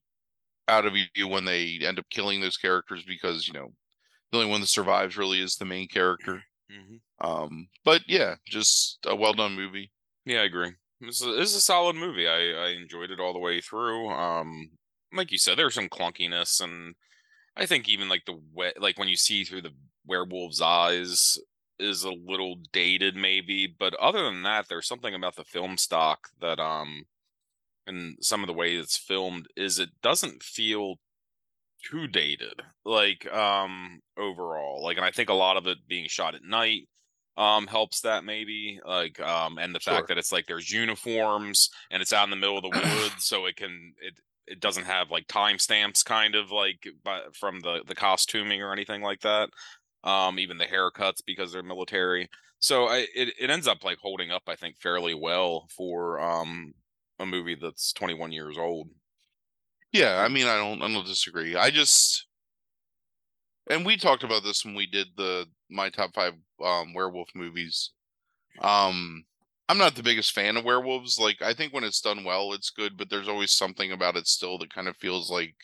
out 0.68 0.86
of 0.86 0.94
you 1.16 1.28
when 1.28 1.46
they 1.46 1.80
end 1.82 2.00
up 2.00 2.06
killing 2.10 2.42
those 2.42 2.58
characters 2.58 3.04
because 3.06 3.48
you 3.48 3.54
know 3.54 3.70
the 4.32 4.40
only 4.40 4.50
one 4.50 4.62
that 4.62 4.68
survives 4.68 5.18
really 5.18 5.42
is 5.42 5.56
the 5.56 5.66
main 5.66 5.88
character. 5.88 6.44
hmm 6.70 6.98
Um, 7.22 7.70
but 7.84 8.04
yeah, 8.08 8.36
just 8.48 9.00
a 9.06 9.16
well 9.16 9.34
done 9.34 9.56
movie. 9.56 9.92
Yeah, 10.26 10.42
I 10.42 10.46
agree. 10.46 10.74
This 11.02 11.22
is, 11.22 11.28
this 11.28 11.50
is 11.50 11.56
a 11.58 11.62
solid 11.62 11.96
movie. 11.96 12.28
I, 12.28 12.52
I 12.52 12.70
enjoyed 12.70 13.12
it 13.12 13.20
all 13.20 13.34
the 13.34 13.40
way 13.40 13.60
through. 13.62 14.10
Um, 14.10 14.72
like 15.12 15.32
you 15.32 15.38
said, 15.38 15.58
there's 15.58 15.76
some 15.76 15.90
clunkiness, 15.90 16.62
and 16.62 16.96
I 17.56 17.66
think 17.66 17.90
even 17.90 18.10
like 18.10 18.26
the 18.26 18.40
we- 18.54 18.74
like 18.80 18.98
when 19.00 19.08
you 19.10 19.18
see 19.18 19.44
through 19.44 19.64
the 19.64 19.76
werewolf's 20.06 20.62
eyes 20.62 21.40
is 21.80 22.04
a 22.04 22.12
little 22.12 22.58
dated, 22.72 23.16
maybe. 23.16 23.68
But 23.68 23.96
other 23.96 24.24
than 24.24 24.44
that, 24.44 24.68
there's 24.70 24.88
something 24.88 25.14
about 25.16 25.36
the 25.36 25.46
film 25.46 25.78
stock 25.78 26.30
that 26.40 26.60
um, 26.60 27.06
and 27.88 28.18
some 28.22 28.42
of 28.44 28.48
the 28.48 28.54
way 28.54 28.76
it's 28.76 28.98
filmed 28.98 29.48
is 29.56 29.80
it 29.80 29.90
doesn't 30.02 30.44
feel 30.44 30.96
too 31.84 32.08
dated 32.08 32.62
like 32.86 33.32
um 33.34 34.00
overall 34.18 34.82
like 34.84 34.96
and 34.98 35.06
i 35.06 35.12
think 35.12 35.30
a 35.30 35.34
lot 35.34 35.58
of 35.58 35.68
it 35.68 35.78
being 35.88 36.08
shot 36.08 36.34
at 36.36 36.44
night 36.44 36.88
um 37.36 37.68
helps 37.68 38.02
that 38.02 38.24
maybe 38.24 38.80
like 38.86 39.20
um 39.20 39.58
and 39.58 39.76
the 39.76 39.80
Sure. 39.80 39.82
fact 39.82 40.08
that 40.08 40.18
it's 40.18 40.32
like 40.32 40.46
there's 40.48 40.72
uniforms 40.72 41.70
and 41.92 42.02
it's 42.02 42.14
out 42.14 42.24
in 42.24 42.30
the 42.30 42.36
middle 42.36 42.58
of 42.58 42.64
the 42.64 42.70
woods 42.72 43.26
so 43.26 43.46
it 43.46 43.56
can 43.58 43.94
it 44.00 44.20
it 44.48 44.60
doesn't 44.60 44.86
have 44.86 45.12
like 45.12 45.28
timestamps 45.28 46.06
kind 46.06 46.36
of 46.36 46.52
like 46.52 46.88
but 47.04 47.36
from 47.36 47.60
the 47.62 47.84
the 47.88 47.96
costuming 47.96 48.62
or 48.62 48.72
anything 48.72 49.02
like 49.02 49.20
that 49.22 49.50
um 50.04 50.40
even 50.40 50.58
the 50.58 50.66
haircuts 50.66 51.22
because 51.26 51.52
they're 51.52 51.64
military 51.64 52.30
so 52.60 52.86
i 52.86 53.08
it, 53.16 53.34
it 53.40 53.50
ends 53.50 53.68
up 53.68 53.84
like 53.84 53.98
holding 53.98 54.32
up 54.32 54.44
i 54.48 54.56
think 54.56 54.78
fairly 54.80 55.14
well 55.14 55.68
for 55.76 56.20
um 56.22 56.74
a 57.20 57.26
movie 57.26 57.56
that's 57.60 57.94
21 57.94 58.32
years 58.32 58.58
old 58.58 58.90
Yeah, 59.92 60.24
I 60.24 60.28
mean, 60.28 60.48
I 60.48 60.58
don't, 60.58 60.82
I 60.82 60.92
don't 60.92 61.06
disagree. 61.06 61.56
I 61.56 61.70
just, 61.70 62.26
and 63.70 63.86
we 63.86 63.98
talked 63.98 64.24
about 64.24 64.44
this 64.44 64.66
when 64.66 64.76
we 64.76 64.88
did 64.88 65.08
the 65.16 65.46
my 65.70 65.90
top 65.90 66.14
five 66.14 66.34
um, 66.64 66.94
werewolf 66.94 67.30
movies. 67.36 67.92
Um, 68.62 69.26
I'm 69.70 69.78
not 69.78 69.96
the 69.96 70.04
biggest 70.04 70.34
fan 70.34 70.58
of 70.58 70.66
werewolves. 70.66 71.18
Like, 71.18 71.42
I 71.42 71.54
think 71.54 71.74
when 71.74 71.84
it's 71.84 72.02
done 72.02 72.24
well, 72.24 72.54
it's 72.54 72.70
good, 72.70 72.98
but 72.98 73.10
there's 73.10 73.28
always 73.30 73.52
something 73.52 73.92
about 73.92 74.18
it 74.18 74.28
still 74.28 74.58
that 74.60 74.74
kind 74.74 74.88
of 74.88 74.98
feels 74.98 75.32
like 75.32 75.56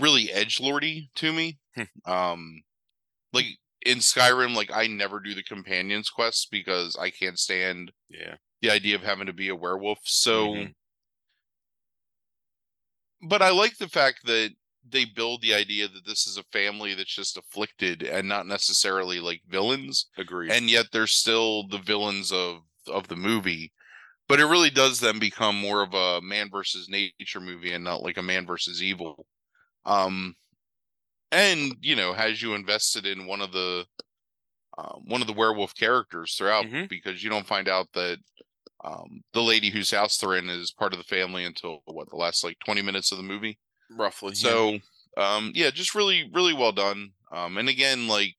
really 0.00 0.32
edge 0.32 0.60
lordy 0.60 1.10
to 1.16 1.32
me. 1.32 1.58
Hmm. 1.76 2.10
um, 2.10 2.62
like 3.32 3.46
in 3.84 3.98
Skyrim, 3.98 4.54
like 4.54 4.70
I 4.72 4.86
never 4.86 5.20
do 5.20 5.34
the 5.34 5.42
companions 5.42 6.08
quests 6.08 6.46
because 6.50 6.96
I 6.96 7.10
can't 7.10 7.38
stand 7.38 7.92
yeah 8.08 8.36
the 8.64 8.72
idea 8.72 8.96
of 8.96 9.02
having 9.02 9.26
to 9.26 9.32
be 9.32 9.48
a 9.48 9.56
werewolf. 9.56 10.00
So, 10.04 10.54
Mhm. 10.54 10.74
but 13.22 13.42
I 13.42 13.50
like 13.50 13.76
the 13.78 13.88
fact 13.88 14.24
that 14.26 14.50
they 14.86 15.04
build 15.06 15.40
the 15.40 15.54
idea 15.54 15.88
that 15.88 16.04
this 16.04 16.26
is 16.26 16.36
a 16.36 16.42
family 16.44 16.94
that's 16.94 17.14
just 17.14 17.38
afflicted 17.38 18.02
and 18.02 18.28
not 18.28 18.46
necessarily 18.46 19.18
like 19.20 19.40
villains, 19.46 20.10
agreed 20.16 20.52
and 20.52 20.68
yet 20.68 20.86
they're 20.92 21.06
still 21.06 21.66
the 21.68 21.78
villains 21.78 22.32
of 22.32 22.62
of 22.86 23.08
the 23.08 23.16
movie. 23.16 23.72
But 24.28 24.40
it 24.40 24.46
really 24.46 24.70
does 24.70 25.00
then 25.00 25.18
become 25.20 25.56
more 25.58 25.82
of 25.82 25.94
a 25.94 26.20
man 26.22 26.50
versus 26.50 26.88
nature 26.88 27.40
movie 27.40 27.72
and 27.74 27.84
not 27.84 28.02
like 28.02 28.18
a 28.18 28.22
man 28.22 28.46
versus 28.46 28.82
evil. 28.82 29.26
Um, 29.86 30.36
and 31.32 31.76
you 31.80 31.96
know, 31.96 32.12
has 32.14 32.42
you 32.42 32.54
invested 32.54 33.06
in 33.06 33.26
one 33.26 33.40
of 33.42 33.52
the 33.52 33.86
um, 34.78 35.02
one 35.06 35.20
of 35.20 35.26
the 35.26 35.32
werewolf 35.32 35.74
characters 35.74 36.34
throughout 36.34 36.66
Mhm. 36.66 36.88
because 36.88 37.22
you 37.22 37.30
don't 37.30 37.46
find 37.46 37.68
out 37.68 37.88
that 37.94 38.18
um, 38.84 39.22
the 39.32 39.42
lady 39.42 39.70
whose 39.70 39.90
house 39.90 40.18
they're 40.18 40.36
in 40.36 40.50
is 40.50 40.70
part 40.72 40.92
of 40.92 40.98
the 40.98 41.04
family 41.04 41.44
until 41.44 41.80
what 41.86 42.08
the 42.10 42.16
last 42.16 42.44
like 42.44 42.58
20 42.64 42.82
minutes 42.82 43.10
of 43.10 43.18
the 43.18 43.24
movie 43.24 43.58
roughly 43.90 44.32
yeah. 44.34 44.34
so 44.34 44.78
um 45.16 45.50
yeah 45.54 45.70
just 45.70 45.94
really 45.94 46.30
really 46.32 46.52
well 46.54 46.72
done 46.72 47.10
um 47.32 47.56
and 47.56 47.68
again 47.68 48.06
like 48.08 48.34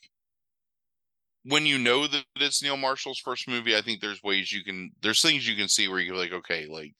when 1.44 1.66
you 1.66 1.78
know 1.78 2.08
that 2.08 2.26
it's 2.38 2.62
neil 2.64 2.78
marshall's 2.78 3.20
first 3.20 3.48
movie 3.48 3.76
i 3.76 3.82
think 3.82 4.02
there's 4.02 4.22
ways 4.24 4.52
you 4.52 4.64
can 4.64 4.92
there's 5.02 5.22
things 5.22 5.48
you 5.48 5.56
can 5.56 5.68
see 5.68 5.88
where 5.88 6.00
you're 6.00 6.16
like 6.16 6.32
okay 6.32 6.66
like 6.68 6.94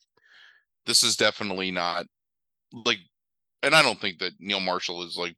this 0.86 1.02
is 1.02 1.16
definitely 1.16 1.70
not 1.70 2.06
like 2.84 2.98
and 3.62 3.74
i 3.74 3.82
don't 3.82 4.00
think 4.00 4.18
that 4.18 4.32
neil 4.38 4.60
marshall 4.60 5.02
is 5.02 5.16
like 5.16 5.34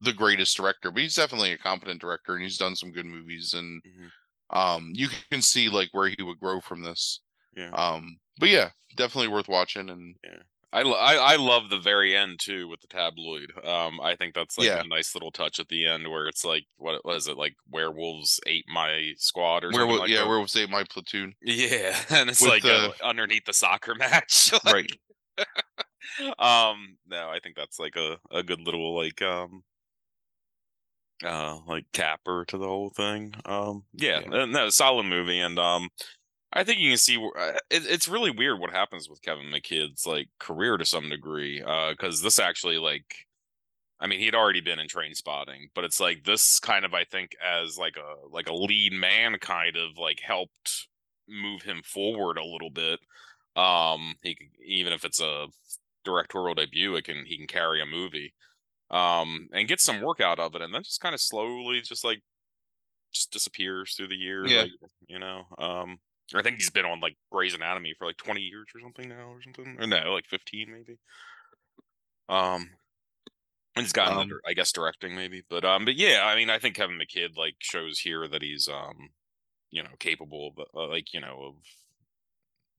the 0.00 0.12
greatest 0.12 0.56
director 0.56 0.90
but 0.90 1.00
he's 1.02 1.14
definitely 1.14 1.52
a 1.52 1.58
competent 1.58 2.00
director 2.00 2.34
and 2.34 2.42
he's 2.42 2.58
done 2.58 2.74
some 2.76 2.92
good 2.92 3.06
movies 3.06 3.54
and 3.54 3.82
Mhm. 3.82 4.10
um 4.50 4.90
you 4.94 5.08
can 5.30 5.40
see 5.42 5.68
like 5.68 5.88
where 5.92 6.08
he 6.08 6.22
would 6.22 6.40
grow 6.40 6.60
from 6.60 6.82
this 6.82 7.20
yeah 7.56 7.70
um 7.70 8.18
but 8.38 8.48
yeah 8.48 8.70
definitely 8.96 9.28
worth 9.28 9.48
watching 9.48 9.88
and 9.90 10.16
I, 10.74 10.82
lo- 10.84 10.94
I 10.94 11.16
I 11.34 11.36
love 11.36 11.68
the 11.68 11.78
very 11.78 12.16
end 12.16 12.40
too 12.40 12.66
with 12.66 12.80
the 12.80 12.86
tabloid. 12.86 13.52
Um, 13.62 14.00
I 14.00 14.16
think 14.16 14.32
that's 14.32 14.56
like 14.56 14.68
Yeah. 14.68 14.80
a 14.80 14.86
nice 14.86 15.14
little 15.14 15.30
touch 15.30 15.60
at 15.60 15.68
the 15.68 15.84
end 15.86 16.08
where 16.08 16.26
it's 16.26 16.46
like 16.46 16.64
what 16.78 17.04
was 17.04 17.28
it 17.28 17.36
like 17.36 17.56
werewolves 17.70 18.40
ate 18.46 18.64
my 18.72 19.12
squad 19.18 19.64
or 19.64 19.70
will 19.70 19.98
like 19.98 20.08
yeah 20.08 20.20
that. 20.20 20.28
where 20.28 20.40
was 20.40 20.56
my 20.70 20.82
platoon 20.84 21.34
yeah, 21.42 21.94
and 22.10 22.30
it's 22.30 22.40
with 22.40 22.50
like 22.50 22.62
the- 22.62 22.94
underneath 23.04 23.44
the 23.44 23.52
soccer 23.52 23.94
match. 23.98 24.50
like, 24.64 24.88
right 25.36 25.46
um, 26.38 26.96
no, 27.06 27.28
I 27.28 27.38
think 27.42 27.54
that's 27.56 27.78
like 27.78 27.96
a 27.96 28.18
a 28.30 28.42
good 28.42 28.60
little 28.60 28.96
like 28.96 29.20
um. 29.20 29.62
Uh, 31.24 31.58
like 31.68 31.84
capper 31.92 32.44
to 32.48 32.58
the 32.58 32.66
whole 32.66 32.90
thing. 32.90 33.32
Um, 33.44 33.84
yeah, 33.92 34.22
Yeah. 34.28 34.44
no, 34.46 34.68
solid 34.70 35.04
movie, 35.04 35.38
and 35.38 35.56
um, 35.56 35.88
I 36.52 36.64
think 36.64 36.78
you 36.80 36.90
can 36.90 36.98
see 36.98 37.16
uh, 37.16 37.52
it, 37.70 37.86
it's 37.86 38.08
really 38.08 38.30
weird 38.30 38.60
what 38.60 38.70
happens 38.70 39.08
with 39.08 39.22
Kevin 39.22 39.46
McKidd's 39.46 40.06
like 40.06 40.28
career 40.38 40.76
to 40.76 40.84
some 40.84 41.08
degree. 41.08 41.62
Uh, 41.62 41.90
because 41.92 42.22
this 42.22 42.38
actually 42.38 42.78
like, 42.78 43.26
I 44.00 44.06
mean, 44.06 44.18
he'd 44.20 44.34
already 44.34 44.60
been 44.60 44.78
in 44.78 44.88
Trainspotting, 44.88 45.70
but 45.74 45.84
it's 45.84 46.00
like 46.00 46.24
this 46.24 46.60
kind 46.60 46.84
of 46.84 46.92
I 46.92 47.04
think 47.04 47.36
as 47.42 47.78
like 47.78 47.96
a 47.96 48.28
like 48.28 48.48
a 48.48 48.54
lead 48.54 48.92
man 48.92 49.36
kind 49.40 49.76
of 49.76 49.96
like 49.98 50.20
helped 50.20 50.88
move 51.28 51.62
him 51.62 51.82
forward 51.84 52.36
a 52.36 52.44
little 52.44 52.70
bit. 52.70 53.00
Um, 53.56 54.14
he 54.22 54.36
even 54.66 54.92
if 54.92 55.04
it's 55.04 55.20
a 55.20 55.46
directorial 56.04 56.54
debut, 56.54 56.96
it 56.96 57.04
can 57.04 57.24
he 57.26 57.36
can 57.36 57.46
carry 57.46 57.80
a 57.80 57.86
movie, 57.86 58.34
um, 58.90 59.48
and 59.52 59.68
get 59.68 59.80
some 59.80 60.02
work 60.02 60.20
out 60.20 60.38
of 60.38 60.54
it, 60.54 60.62
and 60.62 60.74
then 60.74 60.82
just 60.82 61.00
kind 61.00 61.14
of 61.14 61.20
slowly 61.20 61.80
just 61.80 62.04
like 62.04 62.22
just 63.12 63.30
disappears 63.30 63.94
through 63.94 64.08
the 64.08 64.16
years. 64.16 64.50
Yeah. 64.50 64.62
Like, 64.62 64.70
you 65.06 65.18
know, 65.18 65.44
um, 65.58 65.98
I 66.38 66.42
think 66.42 66.56
he's 66.56 66.70
been 66.70 66.84
on 66.84 67.00
like 67.00 67.16
Grey's 67.30 67.54
Anatomy 67.54 67.94
for 67.98 68.06
like 68.06 68.16
twenty 68.16 68.42
years 68.42 68.66
or 68.74 68.80
something 68.80 69.08
now, 69.08 69.30
or 69.30 69.42
something, 69.42 69.76
or 69.78 69.86
no, 69.86 70.12
like 70.12 70.26
fifteen 70.26 70.72
maybe. 70.72 70.98
Um, 72.28 72.70
and 73.74 73.84
he's 73.84 73.92
gotten, 73.92 74.14
Um, 74.14 74.22
into, 74.22 74.40
I 74.46 74.54
guess, 74.54 74.72
directing 74.72 75.14
maybe, 75.14 75.42
but 75.48 75.64
um, 75.64 75.84
but 75.84 75.96
yeah, 75.96 76.22
I 76.24 76.36
mean, 76.36 76.50
I 76.50 76.58
think 76.58 76.76
Kevin 76.76 76.98
McKidd 76.98 77.36
like 77.36 77.56
shows 77.60 77.98
here 77.98 78.28
that 78.28 78.42
he's 78.42 78.68
um, 78.68 79.10
you 79.70 79.82
know, 79.82 79.90
capable 79.98 80.52
of 80.56 80.66
uh, 80.74 80.88
like 80.88 81.12
you 81.12 81.20
know 81.20 81.42
of, 81.42 81.54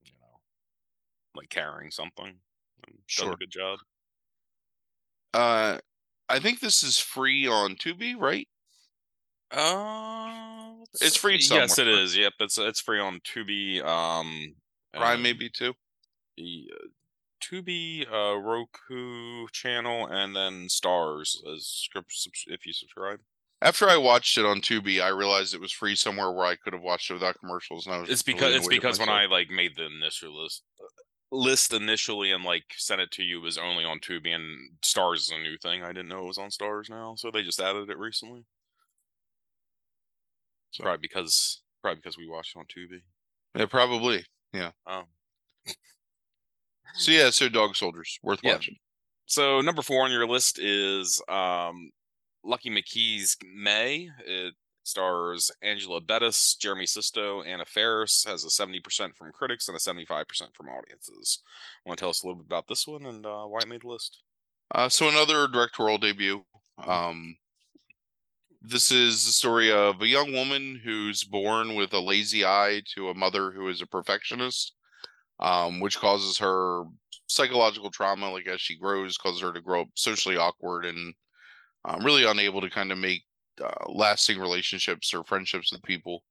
you 0.02 0.12
know, 0.20 0.40
like 1.34 1.50
carrying 1.50 1.90
something. 1.90 2.36
Sure. 3.06 3.32
a 3.32 3.36
good 3.36 3.50
job. 3.50 3.78
Uh, 5.32 5.78
I 6.28 6.38
think 6.38 6.60
this 6.60 6.82
is 6.82 6.98
free 6.98 7.46
on 7.46 7.76
Tubi, 7.76 8.14
right? 8.16 8.48
Uh, 9.50 10.63
let's 10.92 11.02
It's 11.02 11.16
free 11.16 11.40
see. 11.40 11.54
Yes, 11.54 11.78
it 11.78 11.88
is. 11.88 12.16
Yep, 12.16 12.32
it's 12.40 12.58
it's 12.58 12.80
free 12.80 13.00
on 13.00 13.20
Tubi. 13.20 13.84
Um, 13.84 14.54
Prime 14.92 15.22
maybe 15.22 15.50
too. 15.50 15.74
the 16.36 16.70
uh, 16.72 16.86
Tubi, 17.42 18.06
uh, 18.10 18.38
Roku 18.38 19.46
channel, 19.52 20.06
and 20.06 20.34
then 20.34 20.66
Starz 20.68 21.36
as 21.52 21.66
script 21.66 22.12
if 22.46 22.66
you 22.66 22.72
subscribe. 22.72 23.20
After 23.60 23.88
I 23.88 23.96
watched 23.96 24.36
it 24.36 24.44
on 24.44 24.60
Tubi, 24.60 25.02
I 25.02 25.08
realized 25.08 25.54
it 25.54 25.60
was 25.60 25.72
free 25.72 25.94
somewhere 25.94 26.30
where 26.30 26.46
I 26.46 26.56
could 26.56 26.72
have 26.74 26.82
watched 26.82 27.10
it 27.10 27.14
without 27.14 27.38
commercials. 27.40 27.86
And 27.86 27.94
I 27.94 27.98
was 27.98 28.10
It's 28.10 28.22
because 28.22 28.54
it's 28.54 28.68
because 28.68 28.98
when 28.98 29.08
I 29.08 29.26
like 29.26 29.50
made 29.50 29.76
the 29.76 29.86
initial 29.86 30.42
list 30.42 30.62
list 31.30 31.72
initially 31.72 32.30
and 32.30 32.44
like 32.44 32.64
sent 32.76 33.00
it 33.00 33.10
to 33.10 33.22
you 33.22 33.40
was 33.40 33.58
only 33.58 33.84
on 33.84 33.98
Tubi 33.98 34.34
and 34.34 34.70
Starz 34.82 35.16
is 35.16 35.32
a 35.34 35.38
new 35.38 35.56
thing. 35.58 35.82
I 35.82 35.88
didn't 35.88 36.08
know 36.08 36.20
it 36.20 36.28
was 36.28 36.38
on 36.38 36.50
Starz 36.50 36.88
now, 36.88 37.14
so 37.16 37.30
they 37.30 37.42
just 37.42 37.60
added 37.60 37.90
it 37.90 37.98
recently. 37.98 38.44
So- 40.74 40.82
Probably 40.84 40.98
because 41.00 41.62
probably 41.82 42.00
because 42.00 42.16
we 42.18 42.28
watched 42.28 42.56
on 42.56 42.64
Tubi. 42.66 43.00
yeah, 43.56 43.66
probably. 43.66 44.24
Yeah. 44.52 44.70
Um, 44.86 45.04
So 46.96 47.10
yeah, 47.10 47.30
so 47.30 47.48
Dog 47.48 47.74
Soldiers 47.76 48.18
worth 48.22 48.40
Yeah. 48.42 48.52
watching. 48.54 48.76
So 49.26 49.60
number 49.60 49.82
four 49.82 50.04
on 50.04 50.10
your 50.12 50.26
list 50.28 50.58
is 50.58 51.20
um, 51.28 51.90
Lucky 52.44 52.70
McKee's 52.70 53.36
May. 53.54 54.08
It 54.26 54.54
stars 54.84 55.50
Angela 55.62 56.00
Bettis, 56.00 56.54
Jeremy 56.56 56.86
Sisto, 56.86 57.42
Anna 57.42 57.64
Faris. 57.64 58.24
Has 58.26 58.44
a 58.44 58.50
seventy 58.50 58.80
percent 58.80 59.16
from 59.16 59.32
critics 59.32 59.66
and 59.68 59.76
a 59.76 59.80
seventy-five 59.80 60.28
percent 60.28 60.54
from 60.54 60.68
audiences. 60.68 61.42
Want 61.84 61.98
to 61.98 62.02
tell 62.02 62.10
us 62.10 62.22
a 62.22 62.26
little 62.26 62.42
bit 62.42 62.46
about 62.46 62.68
this 62.68 62.86
one 62.86 63.06
and 63.06 63.24
uh, 63.26 63.44
why 63.44 63.58
it 63.60 63.68
made 63.68 63.82
the 63.82 63.88
list? 63.88 64.22
Uh, 64.74 64.88
so 64.88 65.08
another 65.08 65.48
directorial 65.48 65.98
debut. 65.98 66.44
Um, 66.86 67.36
this 68.66 68.90
is 68.90 69.26
the 69.26 69.32
story 69.32 69.70
of 69.70 70.00
a 70.00 70.06
young 70.06 70.32
woman 70.32 70.80
who's 70.82 71.22
born 71.22 71.74
with 71.74 71.92
a 71.92 72.00
lazy 72.00 72.46
eye 72.46 72.82
to 72.94 73.10
a 73.10 73.14
mother 73.14 73.50
who 73.50 73.68
is 73.68 73.82
a 73.82 73.86
perfectionist, 73.86 74.72
um, 75.38 75.80
which 75.80 75.98
causes 75.98 76.38
her 76.38 76.84
psychological 77.26 77.90
trauma. 77.90 78.30
Like 78.30 78.46
as 78.46 78.62
she 78.62 78.78
grows, 78.78 79.18
causes 79.18 79.42
her 79.42 79.52
to 79.52 79.60
grow 79.60 79.82
up 79.82 79.88
socially 79.94 80.38
awkward 80.38 80.86
and 80.86 81.14
um, 81.84 82.02
really 82.02 82.24
unable 82.24 82.62
to 82.62 82.70
kind 82.70 82.90
of 82.90 82.96
make 82.96 83.24
uh, 83.62 83.90
lasting 83.92 84.38
relationships 84.38 85.12
or 85.12 85.24
friendships 85.24 85.70
with 85.70 85.82
people. 85.82 86.22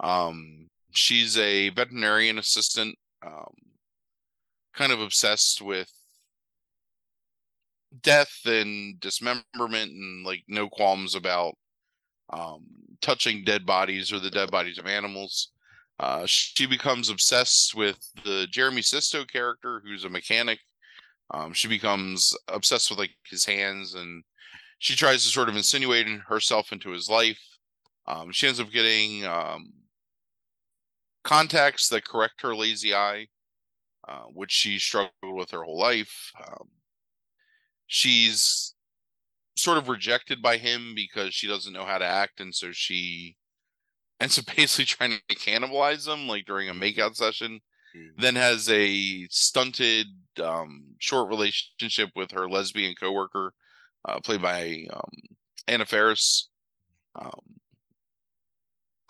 Um, 0.00 0.70
she's 0.92 1.36
a 1.36 1.68
veterinarian 1.70 2.38
assistant, 2.38 2.96
um, 3.24 3.52
kind 4.74 4.92
of 4.92 5.00
obsessed 5.00 5.60
with 5.60 5.90
death 8.02 8.40
and 8.46 8.98
dismemberment 8.98 9.90
and 9.90 10.24
like 10.24 10.42
no 10.48 10.68
qualms 10.68 11.14
about 11.14 11.54
um, 12.30 12.64
touching 13.00 13.44
dead 13.44 13.64
bodies 13.66 14.12
or 14.12 14.18
the 14.18 14.30
dead 14.30 14.50
bodies 14.50 14.78
of 14.78 14.86
animals. 14.86 15.52
Uh, 15.98 16.24
she 16.26 16.66
becomes 16.66 17.08
obsessed 17.08 17.74
with 17.74 17.98
the 18.24 18.46
Jeremy 18.50 18.82
Sisto 18.82 19.24
character, 19.24 19.82
who's 19.84 20.04
a 20.04 20.10
mechanic. 20.10 20.58
Um, 21.32 21.52
she 21.52 21.68
becomes 21.68 22.34
obsessed 22.48 22.90
with 22.90 22.98
like 22.98 23.16
his 23.28 23.44
hands, 23.44 23.94
and 23.94 24.22
she 24.78 24.94
tries 24.94 25.24
to 25.24 25.30
sort 25.30 25.48
of 25.48 25.56
insinuate 25.56 26.06
herself 26.28 26.72
into 26.72 26.90
his 26.90 27.08
life. 27.08 27.40
Um, 28.06 28.30
she 28.30 28.46
ends 28.46 28.60
up 28.60 28.70
getting 28.70 29.24
um, 29.24 29.72
contacts 31.24 31.88
that 31.88 32.06
correct 32.06 32.42
her 32.42 32.54
lazy 32.54 32.94
eye, 32.94 33.26
uh, 34.06 34.24
which 34.32 34.52
she 34.52 34.78
struggled 34.78 35.10
with 35.22 35.50
her 35.50 35.64
whole 35.64 35.78
life. 35.78 36.30
Um, 36.46 36.68
she's 37.88 38.74
sort 39.56 39.78
of 39.78 39.88
rejected 39.88 40.42
by 40.42 40.58
him 40.58 40.92
because 40.94 41.34
she 41.34 41.46
doesn't 41.46 41.72
know 41.72 41.84
how 41.84 41.98
to 41.98 42.04
act, 42.04 42.40
and 42.40 42.54
so 42.54 42.72
she 42.72 43.36
ends 44.20 44.38
up 44.38 44.46
basically 44.56 44.84
trying 44.84 45.18
to 45.28 45.36
cannibalize 45.36 46.06
him, 46.06 46.28
like 46.28 46.46
during 46.46 46.68
a 46.68 46.74
makeout 46.74 47.16
session. 47.16 47.60
Then 48.18 48.34
has 48.36 48.68
a 48.68 49.26
stunted, 49.30 50.06
um, 50.42 50.84
short 50.98 51.30
relationship 51.30 52.10
with 52.14 52.30
her 52.32 52.46
lesbian 52.46 52.94
coworker, 52.94 53.54
uh, 54.06 54.20
played 54.20 54.42
by 54.42 54.84
um, 54.92 55.12
Anna 55.66 55.86
Faris, 55.86 56.50
um, 57.18 57.40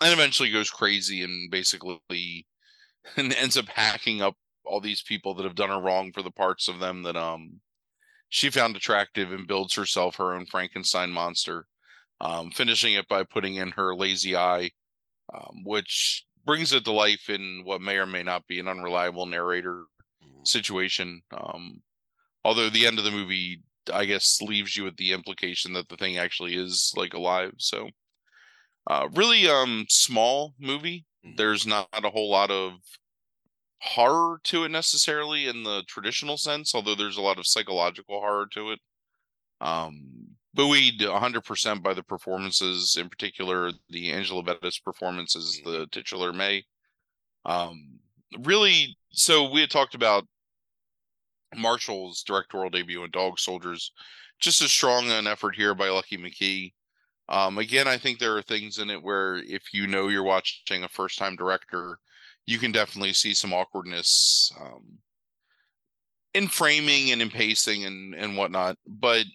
and 0.01 0.13
eventually 0.13 0.51
goes 0.51 0.69
crazy 0.69 1.23
and 1.23 1.51
basically 1.51 1.99
and 3.17 3.33
ends 3.33 3.57
up 3.57 3.67
hacking 3.67 4.21
up 4.21 4.35
all 4.65 4.79
these 4.79 5.01
people 5.01 5.33
that 5.35 5.43
have 5.43 5.55
done 5.55 5.69
her 5.69 5.81
wrong 5.81 6.11
for 6.11 6.21
the 6.21 6.31
parts 6.31 6.67
of 6.67 6.79
them 6.79 7.03
that 7.03 7.15
um 7.15 7.59
she 8.29 8.49
found 8.49 8.75
attractive 8.75 9.31
and 9.31 9.47
builds 9.47 9.75
herself 9.75 10.15
her 10.17 10.33
own 10.33 10.45
Frankenstein 10.45 11.11
monster, 11.11 11.67
um, 12.19 12.51
finishing 12.51 12.93
it 12.93 13.07
by 13.07 13.23
putting 13.23 13.55
in 13.55 13.71
her 13.71 13.95
lazy 13.95 14.35
eye, 14.35 14.71
um, 15.33 15.63
which 15.63 16.25
brings 16.45 16.73
it 16.73 16.83
to 16.85 16.91
life 16.91 17.29
in 17.29 17.61
what 17.65 17.81
may 17.81 17.97
or 17.97 18.05
may 18.05 18.23
not 18.23 18.47
be 18.47 18.59
an 18.59 18.67
unreliable 18.67 19.25
narrator 19.25 19.85
situation. 20.43 21.21
Um, 21.31 21.81
although 22.43 22.69
the 22.69 22.87
end 22.87 22.97
of 22.97 23.05
the 23.05 23.11
movie, 23.11 23.61
I 23.91 24.05
guess, 24.05 24.41
leaves 24.41 24.75
you 24.75 24.83
with 24.83 24.97
the 24.97 25.11
implication 25.13 25.73
that 25.73 25.89
the 25.89 25.97
thing 25.97 26.17
actually 26.17 26.55
is 26.55 26.93
like 26.95 27.13
alive. 27.13 27.53
So, 27.57 27.89
uh, 28.89 29.09
really, 29.13 29.49
um, 29.49 29.85
small 29.89 30.53
movie. 30.59 31.05
Mhm. 31.25 31.37
There's 31.37 31.67
not 31.67 31.89
a 31.93 32.09
whole 32.09 32.29
lot 32.29 32.51
of 32.51 32.73
horror 33.81 34.39
to 34.45 34.63
it 34.63 34.69
necessarily 34.69 35.47
in 35.47 35.63
the 35.63 35.83
traditional 35.87 36.37
sense, 36.37 36.73
although 36.73 36.95
there's 36.95 37.17
a 37.17 37.21
lot 37.21 37.39
of 37.39 37.47
psychological 37.47 38.19
horror 38.19 38.47
to 38.53 38.71
it. 38.71 38.79
Um, 39.61 40.35
buoyed 40.53 40.99
100% 40.99 41.83
by 41.83 41.93
the 41.93 42.03
performances, 42.03 42.97
in 42.99 43.09
particular 43.09 43.71
the 43.89 44.11
Angela 44.11 44.43
Bettis 44.43 44.79
performance 44.79 45.35
as 45.35 45.59
the 45.63 45.87
titular 45.91 46.33
May. 46.33 46.63
Um, 47.45 47.99
really, 48.43 48.97
so 49.11 49.49
we 49.49 49.61
had 49.61 49.69
talked 49.69 49.95
about 49.95 50.25
Marshall's 51.55 52.23
directorial 52.23 52.69
debut 52.69 53.03
in 53.03 53.11
Dog 53.11 53.39
Soldiers, 53.39 53.91
just 54.39 54.61
as 54.61 54.71
strong 54.71 55.09
an 55.11 55.27
effort 55.27 55.55
here 55.55 55.73
by 55.73 55.89
Lucky 55.89 56.17
McKee. 56.17 56.73
Um, 57.29 57.57
again, 57.57 57.87
I 57.87 57.97
think 57.97 58.19
there 58.19 58.37
are 58.37 58.41
things 58.41 58.79
in 58.79 58.89
it 58.89 59.01
where 59.01 59.37
if 59.37 59.73
you 59.73 59.85
know 59.87 60.07
you're 60.07 60.23
watching 60.23 60.83
a 60.83 60.89
first 60.89 61.17
time 61.17 61.35
director, 61.35 61.99
you 62.47 62.57
can 62.57 62.71
definitely 62.71 63.13
see 63.13 63.33
some 63.35 63.53
awkwardness 63.53 64.51
um, 64.59 64.99
in 66.33 66.47
framing 66.47 67.11
and 67.11 67.21
in 67.21 67.29
pacing 67.29 67.85
and, 67.85 68.15
and 68.15 68.37
whatnot. 68.37 68.77
But 68.87 69.25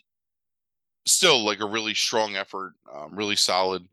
still 1.06 1.44
like 1.44 1.60
a 1.60 1.66
really 1.66 1.94
strong 1.94 2.36
effort, 2.36 2.74
um, 2.92 3.14
really 3.14 3.36
solid. 3.36 3.86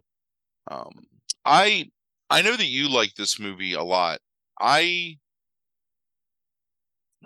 Um, 0.70 1.06
I 1.46 1.90
I 2.30 2.42
know 2.42 2.56
that 2.56 2.66
you 2.66 2.90
like 2.90 3.16
this 3.16 3.40
movie 3.40 3.74
a 3.74 3.84
lot. 3.84 4.20
I 4.60 5.18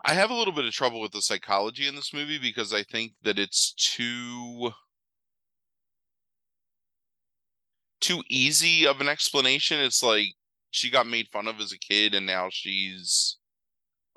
I 0.06 0.14
have 0.14 0.30
a 0.32 0.34
little 0.34 0.54
bit 0.54 0.66
of 0.66 0.74
trouble 0.74 1.02
with 1.02 1.12
the 1.12 1.22
psychology 1.22 1.88
in 1.88 1.96
this 1.96 2.14
movie 2.14 2.38
because 2.38 2.74
I 2.74 2.84
think 2.84 3.14
that 3.24 3.38
it's 3.40 3.74
too 3.74 4.72
too 8.02 8.24
easy 8.30 8.86
of 8.86 9.02
an 9.02 9.08
explanation. 9.08 9.80
It's 9.80 10.04
like 10.04 10.36
she 10.74 10.90
got 10.90 11.08
made 11.08 11.28
fun 11.32 11.48
of 11.48 11.60
as 11.62 11.72
a 11.72 11.78
kid 11.78 12.14
and 12.16 12.26
now 12.26 12.50
she's 12.52 13.38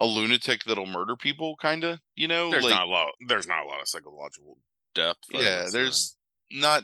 a 0.01 0.07
lunatic 0.07 0.65
that'll 0.65 0.87
murder 0.87 1.17
people 1.17 1.57
kind 1.57 1.85
of, 1.85 2.01
you 2.17 2.27
know? 2.29 2.51
There's 2.51 2.65
like 2.65 2.75
not 2.75 2.87
a 2.89 2.91
lot. 2.91 3.09
There's 3.29 3.47
not 3.47 3.65
a 3.65 3.69
lot 3.69 3.81
of 3.81 3.89
psychological 3.89 4.59
depth. 4.95 5.25
Yeah 5.31 5.69
there's 5.71 6.17
not 6.51 6.83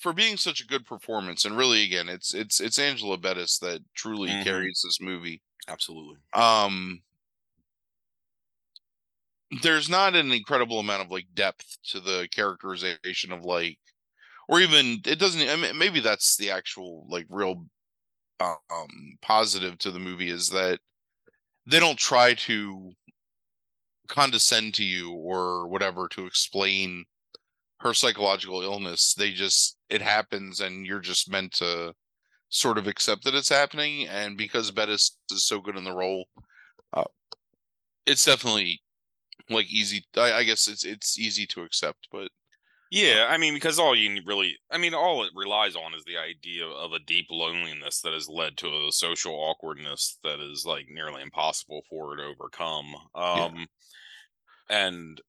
for 0.00 0.12
being 0.12 0.36
such 0.36 0.60
a 0.60 0.66
good 0.66 0.86
performance 0.86 1.44
and 1.44 1.56
really 1.56 1.82
again 1.84 2.08
it's 2.08 2.32
it's 2.32 2.60
it's 2.60 2.78
angela 2.78 3.18
bettis 3.18 3.58
that 3.58 3.80
truly 3.94 4.28
Mhm. 4.30 4.44
carries 4.44 4.80
this 4.84 5.00
movie 5.00 5.42
absolutely. 5.66 6.18
um 6.34 7.02
there's 9.62 9.88
not 9.88 10.14
an 10.14 10.30
incredible 10.30 10.78
amount 10.78 11.02
of 11.02 11.10
like 11.10 11.26
depth 11.34 11.78
to 11.82 12.00
the 12.00 12.28
characterization 12.30 13.32
of 13.32 13.44
like 13.44 13.78
or 14.48 14.60
even 14.60 15.00
it 15.04 15.18
doesn't 15.18 15.48
I 15.48 15.56
mean, 15.56 15.76
maybe 15.76 16.00
that's 16.00 16.36
the 16.36 16.50
actual 16.50 17.06
like 17.08 17.26
real 17.28 17.66
um 18.40 19.18
positive 19.22 19.78
to 19.78 19.90
the 19.90 19.98
movie 19.98 20.30
is 20.30 20.48
that 20.50 20.78
they 21.66 21.80
don't 21.80 21.98
try 21.98 22.34
to 22.34 22.92
condescend 24.08 24.74
to 24.74 24.84
you 24.84 25.12
or 25.12 25.68
whatever 25.68 26.08
to 26.08 26.26
explain 26.26 27.04
her 27.80 27.94
psychological 27.94 28.62
illness. 28.62 29.14
They 29.14 29.32
just 29.32 29.76
it 29.88 30.02
happens 30.02 30.60
and 30.60 30.86
you're 30.86 31.00
just 31.00 31.30
meant 31.30 31.52
to 31.54 31.94
sort 32.48 32.78
of 32.78 32.86
accept 32.86 33.24
that 33.24 33.34
it's 33.34 33.50
happening. 33.50 34.08
And 34.08 34.36
because 34.36 34.70
bettis 34.70 35.16
is 35.30 35.44
so 35.44 35.60
good 35.60 35.76
in 35.76 35.84
the 35.84 35.92
role 35.94 36.26
uh, 36.92 37.04
it's 38.06 38.24
definitely 38.24 38.80
like 39.50 39.66
easy 39.70 40.04
I, 40.16 40.32
I 40.32 40.44
guess 40.44 40.68
it's 40.68 40.84
it's 40.84 41.18
easy 41.18 41.46
to 41.48 41.62
accept 41.62 42.08
but 42.10 42.28
yeah, 42.90 43.26
I 43.28 43.36
mean, 43.36 43.54
because 43.54 43.78
all 43.78 43.94
you 43.94 44.22
really, 44.24 44.56
I 44.70 44.78
mean, 44.78 44.94
all 44.94 45.22
it 45.24 45.32
relies 45.34 45.76
on 45.76 45.94
is 45.94 46.04
the 46.04 46.16
idea 46.16 46.66
of 46.66 46.92
a 46.92 46.98
deep 46.98 47.26
loneliness 47.30 48.00
that 48.00 48.14
has 48.14 48.28
led 48.28 48.56
to 48.58 48.86
a 48.88 48.92
social 48.92 49.34
awkwardness 49.34 50.18
that 50.24 50.40
is 50.40 50.64
like 50.66 50.86
nearly 50.88 51.22
impossible 51.22 51.82
for 51.90 52.10
her 52.10 52.16
to 52.16 52.24
overcome. 52.24 52.94
Um, 53.14 53.66
yeah. 54.70 54.86
and 54.86 55.20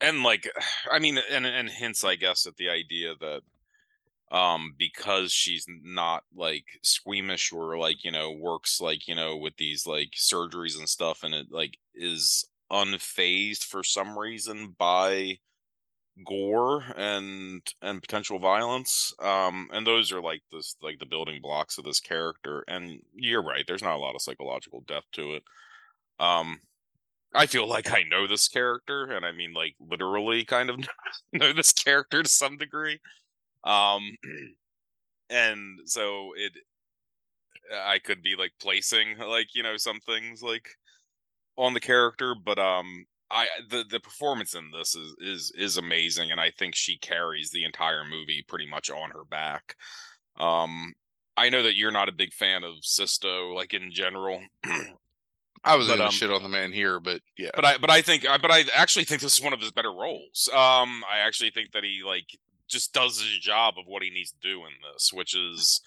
and 0.00 0.22
like, 0.22 0.50
I 0.90 0.98
mean, 0.98 1.18
and 1.30 1.46
and 1.46 1.68
hints, 1.70 2.04
I 2.04 2.16
guess, 2.16 2.46
at 2.46 2.56
the 2.56 2.68
idea 2.70 3.14
that 3.20 3.42
um 4.30 4.74
because 4.78 5.32
she's 5.32 5.66
not 5.68 6.24
like 6.34 6.66
squeamish 6.82 7.52
or 7.52 7.78
like 7.78 8.04
you 8.04 8.10
know 8.10 8.30
works 8.30 8.80
like 8.80 9.08
you 9.08 9.14
know 9.14 9.36
with 9.36 9.56
these 9.56 9.86
like 9.86 10.10
surgeries 10.16 10.78
and 10.78 10.88
stuff 10.88 11.22
and 11.22 11.34
it 11.34 11.46
like 11.50 11.78
is 11.94 12.46
unfazed 12.70 13.64
for 13.64 13.82
some 13.82 14.18
reason 14.18 14.74
by 14.78 15.38
gore 16.24 16.84
and 16.96 17.62
and 17.82 18.00
potential 18.02 18.38
violence 18.38 19.12
um 19.20 19.68
and 19.72 19.86
those 19.86 20.12
are 20.12 20.20
like 20.20 20.42
this 20.52 20.76
like 20.82 20.98
the 20.98 21.06
building 21.06 21.40
blocks 21.40 21.78
of 21.78 21.84
this 21.84 22.00
character 22.00 22.64
and 22.68 23.00
you're 23.14 23.42
right 23.42 23.64
there's 23.66 23.82
not 23.82 23.96
a 23.96 23.98
lot 23.98 24.14
of 24.14 24.22
psychological 24.22 24.82
depth 24.86 25.06
to 25.12 25.34
it. 25.34 25.42
Um 26.20 26.60
i 27.34 27.46
feel 27.46 27.66
like 27.68 27.92
i 27.92 28.02
know 28.04 28.26
this 28.26 28.48
character 28.48 29.04
and 29.12 29.26
i 29.26 29.32
mean 29.32 29.52
like 29.54 29.74
literally 29.80 30.44
kind 30.44 30.70
of 30.70 30.78
know 31.32 31.52
this 31.52 31.72
character 31.72 32.22
to 32.22 32.28
some 32.28 32.56
degree. 32.56 33.00
Um 33.64 34.16
and 35.30 35.80
so 35.86 36.32
it 36.36 36.52
i 37.84 37.98
could 37.98 38.22
be 38.22 38.34
like 38.36 38.52
placing 38.60 39.18
like 39.18 39.54
you 39.54 39.62
know 39.62 39.76
some 39.76 40.00
things 40.00 40.42
like 40.42 40.68
on 41.56 41.74
the 41.74 41.80
character 41.80 42.34
but 42.34 42.58
um 42.58 43.04
I 43.30 43.46
the 43.68 43.84
the 43.88 44.00
performance 44.00 44.54
in 44.54 44.70
this 44.70 44.94
is 44.94 45.14
is 45.20 45.52
is 45.56 45.76
amazing, 45.76 46.30
and 46.30 46.40
I 46.40 46.50
think 46.50 46.74
she 46.74 46.96
carries 46.96 47.50
the 47.50 47.64
entire 47.64 48.04
movie 48.04 48.44
pretty 48.46 48.66
much 48.66 48.90
on 48.90 49.10
her 49.10 49.24
back. 49.24 49.76
Um, 50.38 50.94
I 51.36 51.50
know 51.50 51.62
that 51.62 51.76
you're 51.76 51.92
not 51.92 52.08
a 52.08 52.12
big 52.12 52.32
fan 52.32 52.64
of 52.64 52.76
Sisto, 52.82 53.52
like 53.52 53.74
in 53.74 53.90
general. 53.92 54.40
I 55.64 55.76
was 55.76 55.88
gonna 55.88 56.04
um, 56.04 56.10
shit 56.10 56.30
on 56.30 56.42
the 56.42 56.48
man 56.48 56.72
here, 56.72 57.00
but 57.00 57.20
yeah. 57.36 57.50
But 57.54 57.64
I 57.64 57.78
but 57.78 57.90
I 57.90 58.00
think 58.00 58.24
but 58.40 58.50
I 58.50 58.64
actually 58.74 59.04
think 59.04 59.20
this 59.20 59.38
is 59.38 59.44
one 59.44 59.52
of 59.52 59.60
his 59.60 59.72
better 59.72 59.92
roles. 59.92 60.48
Um, 60.52 61.04
I 61.10 61.18
actually 61.26 61.50
think 61.50 61.72
that 61.72 61.84
he 61.84 62.02
like 62.04 62.26
just 62.68 62.92
does 62.92 63.20
his 63.20 63.38
job 63.38 63.74
of 63.78 63.86
what 63.86 64.02
he 64.02 64.10
needs 64.10 64.30
to 64.30 64.38
do 64.40 64.60
in 64.60 64.72
this, 64.92 65.12
which 65.12 65.34
is, 65.34 65.80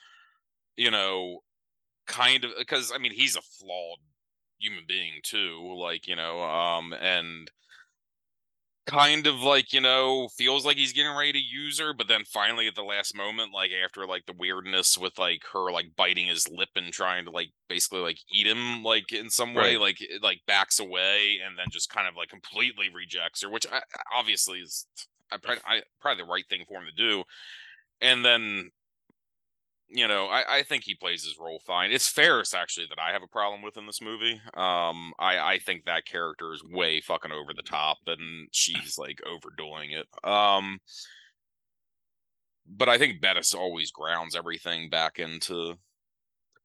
you 0.75 0.91
know, 0.91 1.39
kind 2.05 2.43
of 2.43 2.51
because 2.57 2.91
I 2.93 2.97
mean 2.97 3.13
he's 3.13 3.35
a 3.35 3.41
flawed 3.41 3.99
human 4.61 4.83
being 4.87 5.13
too 5.23 5.75
like 5.77 6.07
you 6.07 6.15
know 6.15 6.41
um 6.41 6.93
and 6.93 7.49
kind 8.87 9.27
of 9.27 9.39
like 9.41 9.73
you 9.73 9.79
know 9.79 10.27
feels 10.35 10.65
like 10.65 10.75
he's 10.75 10.91
getting 10.91 11.15
ready 11.15 11.31
to 11.31 11.39
use 11.39 11.79
her 11.79 11.93
but 11.93 12.07
then 12.07 12.23
finally 12.25 12.67
at 12.67 12.75
the 12.75 12.81
last 12.81 13.15
moment 13.15 13.53
like 13.53 13.69
after 13.85 14.07
like 14.07 14.25
the 14.25 14.33
weirdness 14.37 14.97
with 14.97 15.17
like 15.19 15.43
her 15.53 15.71
like 15.71 15.95
biting 15.95 16.27
his 16.27 16.49
lip 16.49 16.69
and 16.75 16.91
trying 16.91 17.23
to 17.23 17.31
like 17.31 17.49
basically 17.69 17.99
like 17.99 18.17
eat 18.33 18.47
him 18.47 18.83
like 18.83 19.11
in 19.11 19.29
some 19.29 19.53
way 19.53 19.75
right. 19.75 19.79
like 19.79 20.01
it, 20.01 20.21
like 20.23 20.41
backs 20.47 20.79
away 20.79 21.37
and 21.45 21.57
then 21.57 21.67
just 21.69 21.91
kind 21.91 22.07
of 22.07 22.15
like 22.15 22.29
completely 22.29 22.87
rejects 22.93 23.43
her 23.43 23.49
which 23.49 23.67
I, 23.71 23.81
obviously 24.13 24.59
is 24.59 24.87
I, 25.31 25.37
I 25.65 25.81
probably 26.01 26.23
the 26.23 26.29
right 26.29 26.45
thing 26.49 26.65
for 26.67 26.79
him 26.79 26.87
to 26.87 26.91
do 26.91 27.23
and 28.01 28.25
then 28.25 28.71
you 29.93 30.07
know, 30.07 30.25
I, 30.27 30.57
I 30.57 30.63
think 30.63 30.83
he 30.83 30.95
plays 30.95 31.23
his 31.23 31.37
role 31.39 31.61
fine. 31.65 31.91
It's 31.91 32.07
Faris 32.07 32.53
actually 32.53 32.87
that 32.89 32.99
I 32.99 33.11
have 33.11 33.23
a 33.23 33.27
problem 33.27 33.61
with 33.61 33.77
in 33.77 33.85
this 33.85 34.01
movie. 34.01 34.41
Um, 34.53 35.13
I 35.19 35.37
I 35.39 35.59
think 35.65 35.85
that 35.85 36.05
character 36.05 36.53
is 36.53 36.63
way 36.63 37.01
fucking 37.01 37.31
over 37.31 37.53
the 37.53 37.61
top, 37.61 37.97
and 38.07 38.47
she's 38.51 38.97
like 38.97 39.19
overdoing 39.25 39.91
it. 39.91 40.07
Um, 40.27 40.79
but 42.67 42.89
I 42.89 42.97
think 42.97 43.21
Bettis 43.21 43.53
always 43.53 43.91
grounds 43.91 44.35
everything 44.35 44.89
back 44.89 45.19
into. 45.19 45.75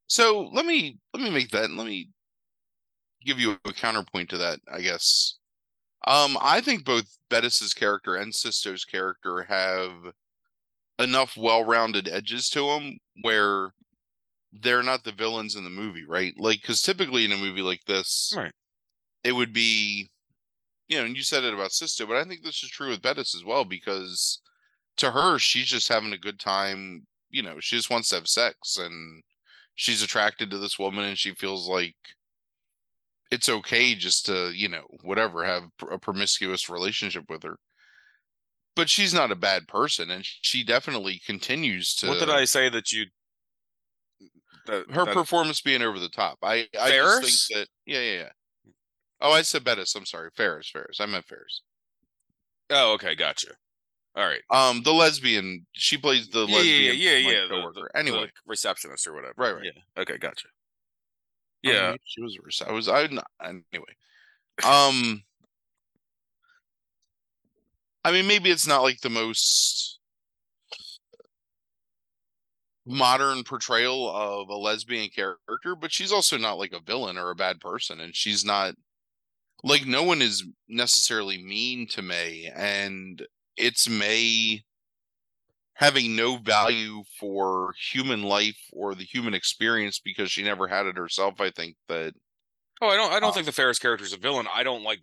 So 0.06 0.48
let 0.52 0.64
me 0.64 0.98
let 1.12 1.22
me 1.22 1.30
make 1.30 1.50
that. 1.50 1.70
Let 1.70 1.86
me 1.86 2.10
give 3.24 3.40
you 3.40 3.56
a 3.64 3.72
counterpoint 3.72 4.30
to 4.30 4.38
that. 4.38 4.60
I 4.72 4.80
guess. 4.80 5.38
Um, 6.06 6.38
I 6.40 6.60
think 6.60 6.84
both 6.84 7.18
Bettis's 7.30 7.74
character 7.74 8.14
and 8.14 8.32
Sisto's 8.32 8.84
character 8.84 9.42
have 9.42 9.90
enough 10.98 11.36
well-rounded 11.36 12.08
edges 12.08 12.48
to 12.50 12.60
them 12.66 12.98
where 13.22 13.70
they're 14.52 14.82
not 14.82 15.04
the 15.04 15.12
villains 15.12 15.56
in 15.56 15.64
the 15.64 15.70
movie, 15.70 16.04
right? 16.08 16.34
Like, 16.38 16.62
because 16.62 16.82
typically 16.82 17.24
in 17.24 17.32
a 17.32 17.36
movie 17.36 17.62
like 17.62 17.84
this, 17.86 18.32
right, 18.36 18.52
it 19.24 19.32
would 19.32 19.52
be, 19.52 20.08
you 20.88 20.98
know, 20.98 21.04
and 21.04 21.16
you 21.16 21.22
said 21.22 21.44
it 21.44 21.54
about 21.54 21.72
Sisto, 21.72 22.06
but 22.06 22.16
I 22.16 22.24
think 22.24 22.42
this 22.42 22.62
is 22.62 22.70
true 22.70 22.90
with 22.90 23.02
Bettis 23.02 23.34
as 23.34 23.44
well 23.44 23.64
because 23.64 24.40
to 24.98 25.10
her, 25.10 25.38
she's 25.38 25.66
just 25.66 25.88
having 25.88 26.12
a 26.12 26.18
good 26.18 26.38
time. 26.38 27.06
You 27.30 27.42
know, 27.42 27.56
she 27.60 27.76
just 27.76 27.90
wants 27.90 28.08
to 28.10 28.14
have 28.16 28.28
sex 28.28 28.78
and 28.78 29.22
she's 29.74 30.02
attracted 30.02 30.50
to 30.50 30.58
this 30.58 30.78
woman 30.78 31.04
and 31.04 31.18
she 31.18 31.34
feels 31.34 31.68
like 31.68 31.96
it's 33.30 33.48
okay 33.48 33.94
just 33.94 34.26
to, 34.26 34.52
you 34.54 34.68
know, 34.68 34.86
whatever, 35.02 35.44
have 35.44 35.64
a 35.90 35.98
promiscuous 35.98 36.70
relationship 36.70 37.24
with 37.28 37.42
her 37.42 37.56
but 38.76 38.88
she's 38.88 39.14
not 39.14 39.32
a 39.32 39.36
bad 39.36 39.66
person, 39.66 40.10
and 40.10 40.24
she 40.24 40.62
definitely 40.62 41.20
continues 41.26 41.94
to. 41.96 42.08
What 42.08 42.20
did 42.20 42.30
I 42.30 42.44
say 42.44 42.68
that 42.68 42.92
you? 42.92 43.06
That, 44.66 44.90
her 44.90 45.04
that... 45.06 45.14
performance 45.14 45.60
being 45.60 45.82
over 45.82 45.98
the 45.98 46.08
top. 46.08 46.38
I 46.42 46.66
I 46.78 46.90
Faris? 46.90 47.20
just 47.22 47.48
think 47.48 47.60
that 47.60 47.68
yeah 47.86 48.00
yeah 48.00 48.18
yeah. 48.18 48.28
Oh, 49.20 49.32
I 49.32 49.42
said 49.42 49.64
Bettis. 49.64 49.94
I'm 49.94 50.06
sorry, 50.06 50.30
Faris. 50.36 50.68
Faris. 50.70 51.00
I 51.00 51.06
meant 51.06 51.24
Faris. 51.24 51.62
Oh, 52.68 52.92
okay, 52.94 53.14
gotcha. 53.14 53.48
All 54.14 54.26
right. 54.26 54.42
Um, 54.50 54.82
the 54.82 54.92
lesbian. 54.92 55.66
She 55.72 55.96
plays 55.96 56.28
the 56.28 56.46
yeah, 56.46 56.54
lesbian. 56.54 56.96
Yeah, 56.96 57.12
yeah, 57.12 57.30
yeah. 57.30 57.46
The, 57.48 57.72
the, 57.72 57.98
anyway, 57.98 58.26
the 58.26 58.30
receptionist 58.46 59.06
or 59.06 59.14
whatever. 59.14 59.34
Right, 59.36 59.54
right. 59.54 59.64
Yeah. 59.64 60.02
Okay, 60.02 60.18
gotcha. 60.18 60.48
Yeah, 61.62 61.94
oh, 61.94 61.96
she 62.04 62.22
was 62.22 62.36
a. 62.62 62.68
I 62.68 62.72
was. 62.72 62.88
I 62.88 63.04
anyway. 63.04 63.94
Um. 64.64 65.22
I 68.06 68.12
mean, 68.12 68.28
maybe 68.28 68.52
it's 68.52 68.68
not 68.68 68.84
like 68.84 69.00
the 69.00 69.10
most 69.10 69.98
modern 72.86 73.42
portrayal 73.42 74.08
of 74.08 74.48
a 74.48 74.54
lesbian 74.54 75.08
character, 75.08 75.74
but 75.74 75.90
she's 75.90 76.12
also 76.12 76.38
not 76.38 76.56
like 76.56 76.72
a 76.72 76.78
villain 76.78 77.18
or 77.18 77.30
a 77.30 77.34
bad 77.34 77.58
person, 77.58 77.98
and 77.98 78.14
she's 78.14 78.44
not 78.44 78.76
like 79.64 79.86
no 79.86 80.04
one 80.04 80.22
is 80.22 80.44
necessarily 80.68 81.42
mean 81.42 81.88
to 81.88 82.02
May, 82.02 82.48
and 82.54 83.26
it's 83.56 83.88
May 83.88 84.62
having 85.74 86.14
no 86.14 86.36
value 86.36 87.02
for 87.18 87.74
human 87.90 88.22
life 88.22 88.60
or 88.72 88.94
the 88.94 89.02
human 89.02 89.34
experience 89.34 89.98
because 89.98 90.30
she 90.30 90.44
never 90.44 90.68
had 90.68 90.86
it 90.86 90.96
herself. 90.96 91.40
I 91.40 91.50
think 91.50 91.74
that. 91.88 92.14
Oh, 92.80 92.86
I 92.86 92.96
don't. 92.96 93.12
I 93.12 93.18
don't 93.18 93.30
uh, 93.30 93.32
think 93.32 93.46
the 93.46 93.52
Faris 93.52 93.80
character 93.80 94.06
is 94.06 94.12
a 94.12 94.16
villain. 94.16 94.46
I 94.54 94.62
don't 94.62 94.84
like 94.84 95.00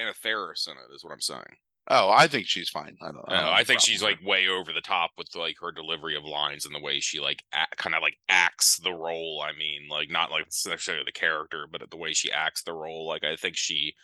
Anna 0.00 0.14
Faris 0.14 0.66
in 0.66 0.72
it. 0.78 0.94
Is 0.94 1.04
what 1.04 1.12
I'm 1.12 1.20
saying. 1.20 1.58
Oh, 1.90 2.10
I 2.10 2.26
think 2.28 2.46
she's 2.46 2.68
fine. 2.68 2.98
I 3.00 3.06
don't. 3.06 3.24
I, 3.28 3.40
don't 3.40 3.48
oh, 3.48 3.52
I 3.52 3.64
think 3.64 3.80
she's 3.80 4.02
like 4.02 4.22
way 4.22 4.46
over 4.46 4.72
the 4.74 4.82
top 4.82 5.12
with 5.16 5.34
like 5.34 5.56
her 5.62 5.72
delivery 5.72 6.16
of 6.16 6.24
lines 6.24 6.66
and 6.66 6.74
the 6.74 6.80
way 6.80 7.00
she 7.00 7.18
like 7.18 7.42
kind 7.76 7.94
of 7.94 8.02
like 8.02 8.18
acts 8.28 8.76
the 8.76 8.92
role. 8.92 9.42
I 9.42 9.56
mean, 9.58 9.88
like 9.90 10.10
not 10.10 10.30
like 10.30 10.44
necessarily 10.46 11.04
the 11.06 11.12
character, 11.12 11.66
but 11.70 11.88
the 11.90 11.96
way 11.96 12.12
she 12.12 12.30
acts 12.30 12.62
the 12.62 12.74
role. 12.74 13.06
Like 13.06 13.24
I 13.24 13.36
think 13.36 13.56
she, 13.56 13.94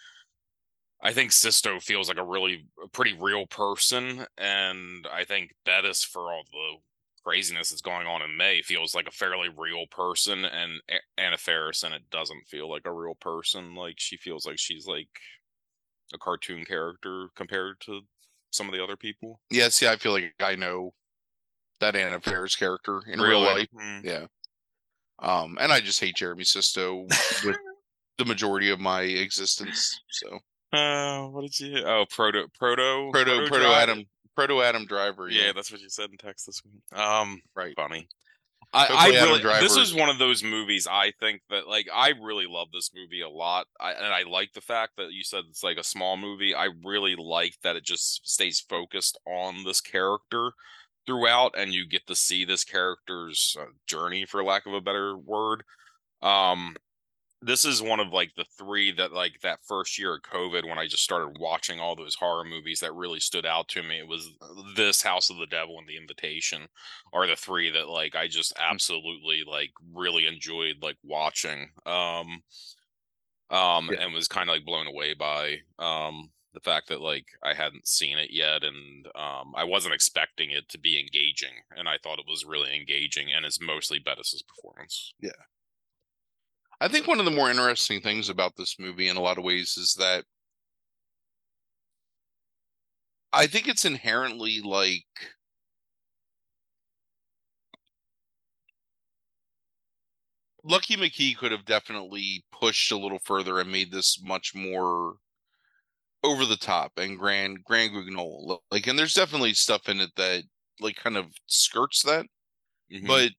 I 1.02 1.12
think 1.12 1.30
Sisto 1.30 1.78
feels 1.78 2.08
like 2.08 2.16
a 2.16 2.24
really 2.24 2.66
a 2.82 2.88
pretty 2.88 3.14
real 3.20 3.46
person, 3.46 4.26
and 4.38 5.06
I 5.12 5.24
think 5.24 5.54
Bettis 5.66 6.02
for 6.04 6.32
all 6.32 6.44
the 6.50 6.78
craziness 7.22 7.68
that's 7.70 7.82
going 7.82 8.06
on 8.06 8.22
in 8.22 8.36
May 8.36 8.62
feels 8.62 8.94
like 8.94 9.08
a 9.08 9.12
fairly 9.12 9.48
real 9.54 9.84
person, 9.90 10.46
and 10.46 10.80
Anna 11.18 11.36
Faris 11.36 11.82
and 11.82 11.94
it 11.94 12.08
doesn't 12.10 12.46
feel 12.48 12.70
like 12.70 12.86
a 12.86 12.92
real 12.92 13.14
person. 13.14 13.74
Like 13.74 13.96
she 13.98 14.16
feels 14.16 14.46
like 14.46 14.58
she's 14.58 14.86
like 14.86 15.08
a 16.14 16.18
cartoon 16.18 16.64
character 16.64 17.28
compared 17.36 17.80
to 17.80 18.00
some 18.50 18.66
of 18.68 18.72
the 18.72 18.82
other 18.82 18.96
people. 18.96 19.40
Yeah, 19.50 19.68
see, 19.68 19.88
I 19.88 19.96
feel 19.96 20.12
like 20.12 20.32
I 20.40 20.54
know 20.54 20.92
that 21.80 21.96
Anna 21.96 22.20
Faris 22.20 22.54
character 22.56 23.00
in 23.06 23.20
really? 23.20 23.30
real 23.30 23.40
life. 23.42 23.68
Mm. 23.74 24.04
Yeah. 24.04 24.26
Um, 25.18 25.58
and 25.60 25.72
I 25.72 25.80
just 25.80 26.00
hate 26.00 26.16
Jeremy 26.16 26.44
Sisto 26.44 27.06
with 27.44 27.56
the 28.18 28.24
majority 28.24 28.70
of 28.70 28.80
my 28.80 29.02
existence. 29.02 30.00
So 30.10 30.38
Uh, 30.72 31.26
what 31.28 31.42
did 31.42 31.58
you? 31.60 31.84
Oh, 31.84 32.04
proto, 32.10 32.46
proto, 32.58 33.10
Proto 33.12 33.46
Proto 33.46 33.64
Drive? 33.64 33.88
Adam 33.88 34.04
Proto 34.36 34.62
Adam 34.62 34.86
Driver. 34.86 35.28
Yeah, 35.28 35.52
that's 35.54 35.70
what 35.70 35.80
you 35.80 35.88
said 35.88 36.10
in 36.10 36.16
text 36.16 36.46
this 36.46 36.60
week. 36.64 36.82
Um, 36.98 37.40
right. 37.54 37.74
funny. 37.76 38.08
I, 38.74 38.86
I 38.90 39.06
really, 39.08 39.40
this 39.60 39.76
is 39.76 39.94
one 39.94 40.08
of 40.08 40.18
those 40.18 40.42
movies. 40.42 40.88
I 40.90 41.12
think 41.20 41.42
that 41.50 41.68
like 41.68 41.88
I 41.92 42.10
really 42.20 42.46
love 42.48 42.68
this 42.72 42.90
movie 42.94 43.20
a 43.20 43.28
lot, 43.28 43.66
I, 43.80 43.92
and 43.92 44.06
I 44.12 44.22
like 44.28 44.52
the 44.52 44.60
fact 44.60 44.92
that 44.96 45.12
you 45.12 45.22
said 45.22 45.44
it's 45.48 45.62
like 45.62 45.78
a 45.78 45.84
small 45.84 46.16
movie. 46.16 46.54
I 46.54 46.68
really 46.84 47.14
like 47.16 47.54
that 47.62 47.76
it 47.76 47.84
just 47.84 48.28
stays 48.28 48.60
focused 48.60 49.18
on 49.26 49.64
this 49.64 49.80
character 49.80 50.52
throughout, 51.06 51.54
and 51.56 51.72
you 51.72 51.86
get 51.86 52.06
to 52.08 52.14
see 52.14 52.44
this 52.44 52.64
character's 52.64 53.56
uh, 53.60 53.66
journey, 53.86 54.26
for 54.26 54.42
lack 54.42 54.66
of 54.66 54.74
a 54.74 54.80
better 54.80 55.16
word. 55.16 55.62
Um, 56.22 56.76
this 57.44 57.64
is 57.64 57.82
one 57.82 58.00
of 58.00 58.12
like 58.12 58.34
the 58.36 58.44
three 58.44 58.90
that 58.92 59.12
like 59.12 59.40
that 59.42 59.64
first 59.64 59.98
year 59.98 60.14
of 60.16 60.22
COVID 60.22 60.68
when 60.68 60.78
I 60.78 60.86
just 60.86 61.04
started 61.04 61.36
watching 61.38 61.80
all 61.80 61.94
those 61.96 62.14
horror 62.14 62.44
movies 62.44 62.80
that 62.80 62.94
really 62.94 63.20
stood 63.20 63.46
out 63.46 63.68
to 63.70 63.82
me. 63.82 63.98
It 63.98 64.08
was 64.08 64.28
this 64.76 65.02
House 65.02 65.30
of 65.30 65.36
the 65.38 65.46
Devil 65.46 65.78
and 65.78 65.88
The 65.88 65.96
Invitation 65.96 66.68
are 67.12 67.26
the 67.26 67.36
three 67.36 67.70
that 67.70 67.88
like 67.88 68.14
I 68.14 68.28
just 68.28 68.52
absolutely 68.58 69.44
like 69.46 69.72
really 69.92 70.26
enjoyed 70.26 70.76
like 70.82 70.96
watching. 71.02 71.72
Um 71.86 72.42
um 73.50 73.90
Yeah. 73.90 73.98
and 73.98 74.12
was 74.14 74.28
kind 74.28 74.48
of 74.48 74.54
like 74.54 74.64
blown 74.64 74.86
away 74.86 75.14
by 75.14 75.58
um 75.78 76.32
the 76.54 76.60
fact 76.60 76.88
that 76.88 77.00
like 77.00 77.26
I 77.42 77.52
hadn't 77.54 77.86
seen 77.88 78.18
it 78.18 78.30
yet 78.30 78.62
and 78.64 79.06
um 79.14 79.52
I 79.56 79.64
wasn't 79.64 79.94
expecting 79.94 80.50
it 80.50 80.68
to 80.70 80.78
be 80.78 80.98
engaging 80.98 81.62
and 81.76 81.88
I 81.88 81.98
thought 82.02 82.18
it 82.18 82.26
was 82.28 82.44
really 82.44 82.74
engaging 82.74 83.32
and 83.32 83.44
it's 83.44 83.60
mostly 83.60 83.98
Bettis's 83.98 84.42
performance. 84.42 85.14
I 86.84 86.88
think 86.88 87.06
one 87.06 87.18
of 87.18 87.24
the 87.24 87.30
more 87.30 87.48
interesting 87.48 88.02
things 88.02 88.28
about 88.28 88.56
this 88.56 88.78
movie 88.78 89.08
in 89.08 89.16
a 89.16 89.20
lot 89.22 89.38
of 89.38 89.44
ways 89.44 89.78
is 89.78 89.94
that 89.94 90.26
I 93.34 93.46
think 93.46 93.68
it's 93.68 93.84
inherently 93.84 94.60
like 94.62 95.06
Lucky 100.64 100.96
McKee 100.96 101.36
could 101.36 101.52
have 101.52 101.64
definitely 101.64 102.44
pushed 102.50 102.90
a 102.90 102.98
little 102.98 103.20
further 103.20 103.60
and 103.60 103.70
made 103.70 103.92
this 103.92 104.20
much 104.20 104.52
more 104.52 105.18
over 106.24 106.44
the 106.44 106.56
top 106.56 106.92
and 106.98 107.18
grand 107.18 107.62
grand 107.64 107.92
guignol 107.92 108.62
like 108.70 108.86
and 108.86 108.98
there's 108.98 109.14
definitely 109.14 109.54
stuff 109.54 109.88
in 109.88 110.00
it 110.00 110.10
that 110.16 110.42
like 110.80 110.96
kind 110.96 111.16
of 111.16 111.26
skirts 111.46 112.02
that 112.02 112.26
Mhm. 112.90 113.06
but 113.06 113.32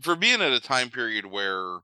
for 0.00 0.14
being 0.14 0.42
at 0.42 0.52
a 0.52 0.60
time 0.60 0.90
period 0.90 1.26
where 1.26 1.80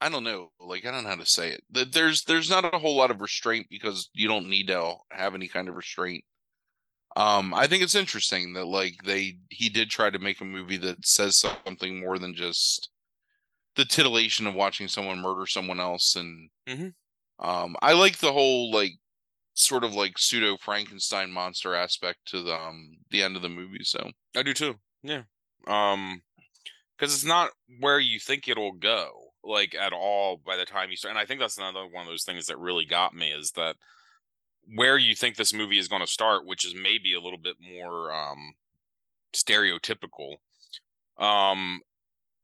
I 0.00 0.08
don't 0.10 0.24
know, 0.24 0.52
like 0.60 0.84
I 0.84 0.90
don't 0.90 1.04
know 1.04 1.10
how 1.10 1.16
to 1.16 1.26
say 1.26 1.50
it. 1.52 1.92
There's 1.92 2.24
there's 2.24 2.50
not 2.50 2.74
a 2.74 2.78
whole 2.78 2.96
lot 2.96 3.10
of 3.10 3.20
restraint 3.20 3.68
because 3.70 4.10
you 4.12 4.28
don't 4.28 4.48
need 4.48 4.68
to 4.68 4.96
have 5.10 5.34
any 5.34 5.48
kind 5.48 5.68
of 5.68 5.74
restraint. 5.76 6.24
Um, 7.16 7.54
I 7.54 7.66
think 7.66 7.82
it's 7.82 7.94
interesting 7.94 8.52
that 8.54 8.66
like 8.66 9.02
they 9.04 9.38
he 9.50 9.68
did 9.70 9.90
try 9.90 10.10
to 10.10 10.18
make 10.18 10.40
a 10.40 10.44
movie 10.44 10.76
that 10.78 11.06
says 11.06 11.36
something 11.38 12.00
more 12.00 12.18
than 12.18 12.34
just 12.34 12.90
the 13.76 13.84
titillation 13.84 14.46
of 14.46 14.54
watching 14.54 14.88
someone 14.88 15.20
murder 15.20 15.46
someone 15.46 15.80
else 15.80 16.16
and 16.16 16.50
Mhm. 16.66 16.94
um 17.38 17.76
I 17.82 17.92
like 17.94 18.18
the 18.18 18.32
whole 18.32 18.72
like 18.72 18.92
sort 19.54 19.84
of 19.84 19.94
like 19.94 20.18
pseudo 20.18 20.56
Frankenstein 20.58 21.30
monster 21.32 21.74
aspect 21.74 22.20
to 22.26 22.42
the 22.42 22.54
um 22.54 22.98
the 23.10 23.22
end 23.22 23.36
of 23.36 23.42
the 23.42 23.48
movie 23.48 23.84
so 23.84 24.10
I 24.36 24.42
do 24.42 24.54
too. 24.54 24.80
Yeah. 25.02 25.24
Um 25.66 26.22
because 26.96 27.14
it's 27.14 27.24
not 27.24 27.52
where 27.80 28.00
you 28.00 28.20
think 28.20 28.48
it'll 28.48 28.72
go 28.72 29.25
like 29.46 29.74
at 29.74 29.92
all 29.92 30.40
by 30.44 30.56
the 30.56 30.64
time 30.64 30.90
you 30.90 30.96
start 30.96 31.10
and 31.10 31.18
I 31.18 31.26
think 31.26 31.40
that's 31.40 31.58
another 31.58 31.86
one 31.86 32.02
of 32.02 32.08
those 32.08 32.24
things 32.24 32.46
that 32.46 32.58
really 32.58 32.84
got 32.84 33.14
me 33.14 33.28
is 33.28 33.52
that 33.52 33.76
where 34.74 34.98
you 34.98 35.14
think 35.14 35.36
this 35.36 35.54
movie 35.54 35.78
is 35.78 35.88
going 35.88 36.02
to 36.02 36.06
start 36.06 36.46
which 36.46 36.64
is 36.64 36.74
maybe 36.74 37.14
a 37.14 37.20
little 37.20 37.38
bit 37.38 37.56
more 37.60 38.12
um 38.12 38.54
stereotypical 39.34 40.36
um 41.18 41.80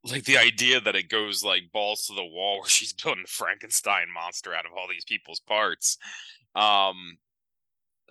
like 0.04 0.24
the 0.24 0.38
idea 0.38 0.80
that 0.80 0.96
it 0.96 1.08
goes 1.08 1.44
like 1.44 1.72
balls 1.72 2.06
to 2.06 2.14
the 2.14 2.24
wall 2.24 2.58
where 2.60 2.68
she's 2.68 2.92
building 2.92 3.24
Frankenstein 3.26 4.06
monster 4.12 4.54
out 4.54 4.66
of 4.66 4.72
all 4.72 4.86
these 4.88 5.04
people's 5.04 5.40
parts 5.40 5.98
um 6.54 7.18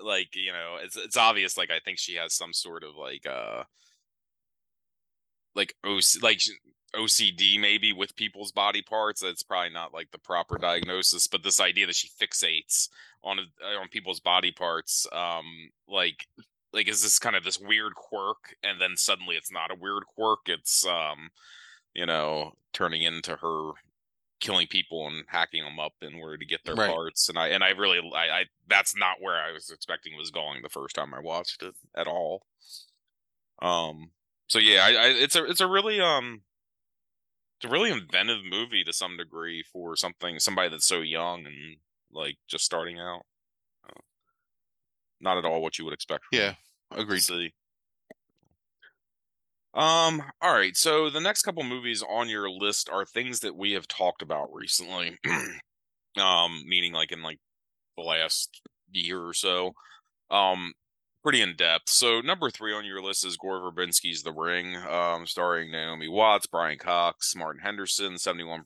like 0.04 0.36
you 0.36 0.52
know 0.52 0.78
it's 0.82 0.98
it's 0.98 1.18
obvious 1.18 1.58
like 1.58 1.70
i 1.70 1.80
think 1.86 2.00
she 2.00 2.16
has 2.16 2.34
some 2.34 2.54
sort 2.54 2.84
of 2.84 2.96
like 2.96 3.28
uh 3.28 3.64
like 5.56 5.76
OC, 5.86 6.22
like 6.22 6.42
OCD 6.96 7.60
maybe 7.60 7.94
with 7.94 8.16
people's 8.16 8.52
body 8.52 8.82
parts 8.82 9.22
that's 9.22 9.44
probably 9.44 9.70
not 9.74 9.94
like 9.94 10.12
the 10.12 10.18
proper 10.18 10.58
diagnosis 10.58 11.28
but 11.28 11.44
this 11.44 11.60
idea 11.60 11.86
that 11.88 11.96
she 11.96 12.10
fixates 12.10 12.90
on 13.24 13.40
uh, 13.40 13.80
on 13.80 13.88
people's 13.88 14.20
body 14.20 14.52
parts 14.52 15.08
um 15.14 15.72
like 15.88 16.28
like 16.74 16.88
is 16.88 17.02
this 17.02 17.20
kind 17.20 17.36
of 17.36 17.44
this 17.44 17.60
weird 17.60 17.96
quirk 17.96 18.56
and 18.64 18.80
then 18.82 18.98
suddenly 18.98 19.36
it's 19.36 19.52
not 19.52 19.72
a 19.72 19.76
weird 19.76 20.06
quirk 20.06 20.40
it's 20.48 20.86
um 20.86 21.30
you 21.94 22.06
know 22.06 22.54
turning 22.74 23.02
into 23.04 23.36
her 23.38 23.72
killing 24.40 24.66
people 24.68 25.08
and 25.08 25.24
hacking 25.28 25.64
them 25.64 25.80
up 25.80 25.94
in 26.02 26.16
order 26.16 26.36
to 26.38 26.46
get 26.46 26.66
their 26.66 26.76
Right. 26.76 26.90
parts 26.90 27.30
and 27.30 27.38
i 27.38 27.50
and 27.50 27.64
i 27.64 27.70
really 27.70 28.00
I, 28.14 28.40
I 28.40 28.46
that's 28.68 28.96
not 28.98 29.22
where 29.22 29.36
i 29.36 29.52
was 29.52 29.70
expecting 29.70 30.18
was 30.18 30.32
going 30.32 30.62
the 30.62 30.70
first 30.70 30.96
time 30.96 31.14
i 31.14 31.20
watched 31.20 31.62
it 31.62 31.76
at 31.96 32.08
all 32.08 32.44
um 33.62 34.10
so 34.48 34.58
yeah 34.60 34.84
I, 34.84 34.90
I 34.90 35.08
it's 35.10 35.36
a 35.36 35.46
it's 35.46 35.62
a 35.62 35.68
really 35.68 36.02
um 36.02 36.42
it's 37.62 37.70
a 37.70 37.74
really 37.74 37.92
inventive 37.92 38.44
movie 38.44 38.84
to 38.84 38.92
some 38.92 39.18
degree 39.18 39.64
for 39.72 39.96
something 39.96 40.40
somebody 40.40 40.70
that's 40.70 40.88
so 40.88 41.02
young 41.02 41.46
and 41.46 41.78
like 42.12 42.38
just 42.48 42.66
starting 42.66 43.00
out 43.00 43.22
Uh, 43.88 44.02
not 45.20 45.38
at 45.38 45.46
all 45.46 45.62
what 45.62 45.78
you 45.78 45.86
would 45.86 45.94
expect 45.94 46.26
from 46.26 46.40
yeah 46.40 46.54
agreed 46.92 47.22
see. 47.22 47.54
Um, 49.74 50.22
all 50.42 50.54
right. 50.54 50.76
So 50.76 51.10
the 51.10 51.22
next 51.22 51.44
couple 51.44 51.64
movies 51.64 52.04
on 52.08 52.28
your 52.28 52.50
list 52.50 52.90
are 52.90 53.06
things 53.06 53.40
that 53.40 53.56
we 53.56 53.72
have 53.72 53.88
talked 53.88 54.22
about 54.22 54.54
recently. 54.54 55.18
um, 56.18 56.64
meaning 56.68 56.92
like 56.92 57.14
in 57.14 57.24
like 57.24 57.40
the 57.96 58.04
last 58.04 58.62
year 58.92 59.22
or 59.22 59.34
so. 59.34 59.72
Um, 60.30 60.74
pretty 61.22 61.42
in 61.42 61.56
depth. 61.56 61.90
So 61.90 62.20
number 62.22 62.50
three 62.50 62.74
on 62.74 62.86
your 62.86 63.02
list 63.02 63.26
is 63.26 63.38
Gore 63.38 63.62
Verbinski's 63.62 64.24
The 64.24 64.32
Ring, 64.32 64.76
um, 64.76 65.26
starring 65.26 65.72
Naomi 65.72 66.08
Watts, 66.08 66.48
Brian 66.48 66.78
Cox, 66.78 67.36
Martin 67.36 67.62
Henderson, 67.62 68.14
71%, 68.16 68.64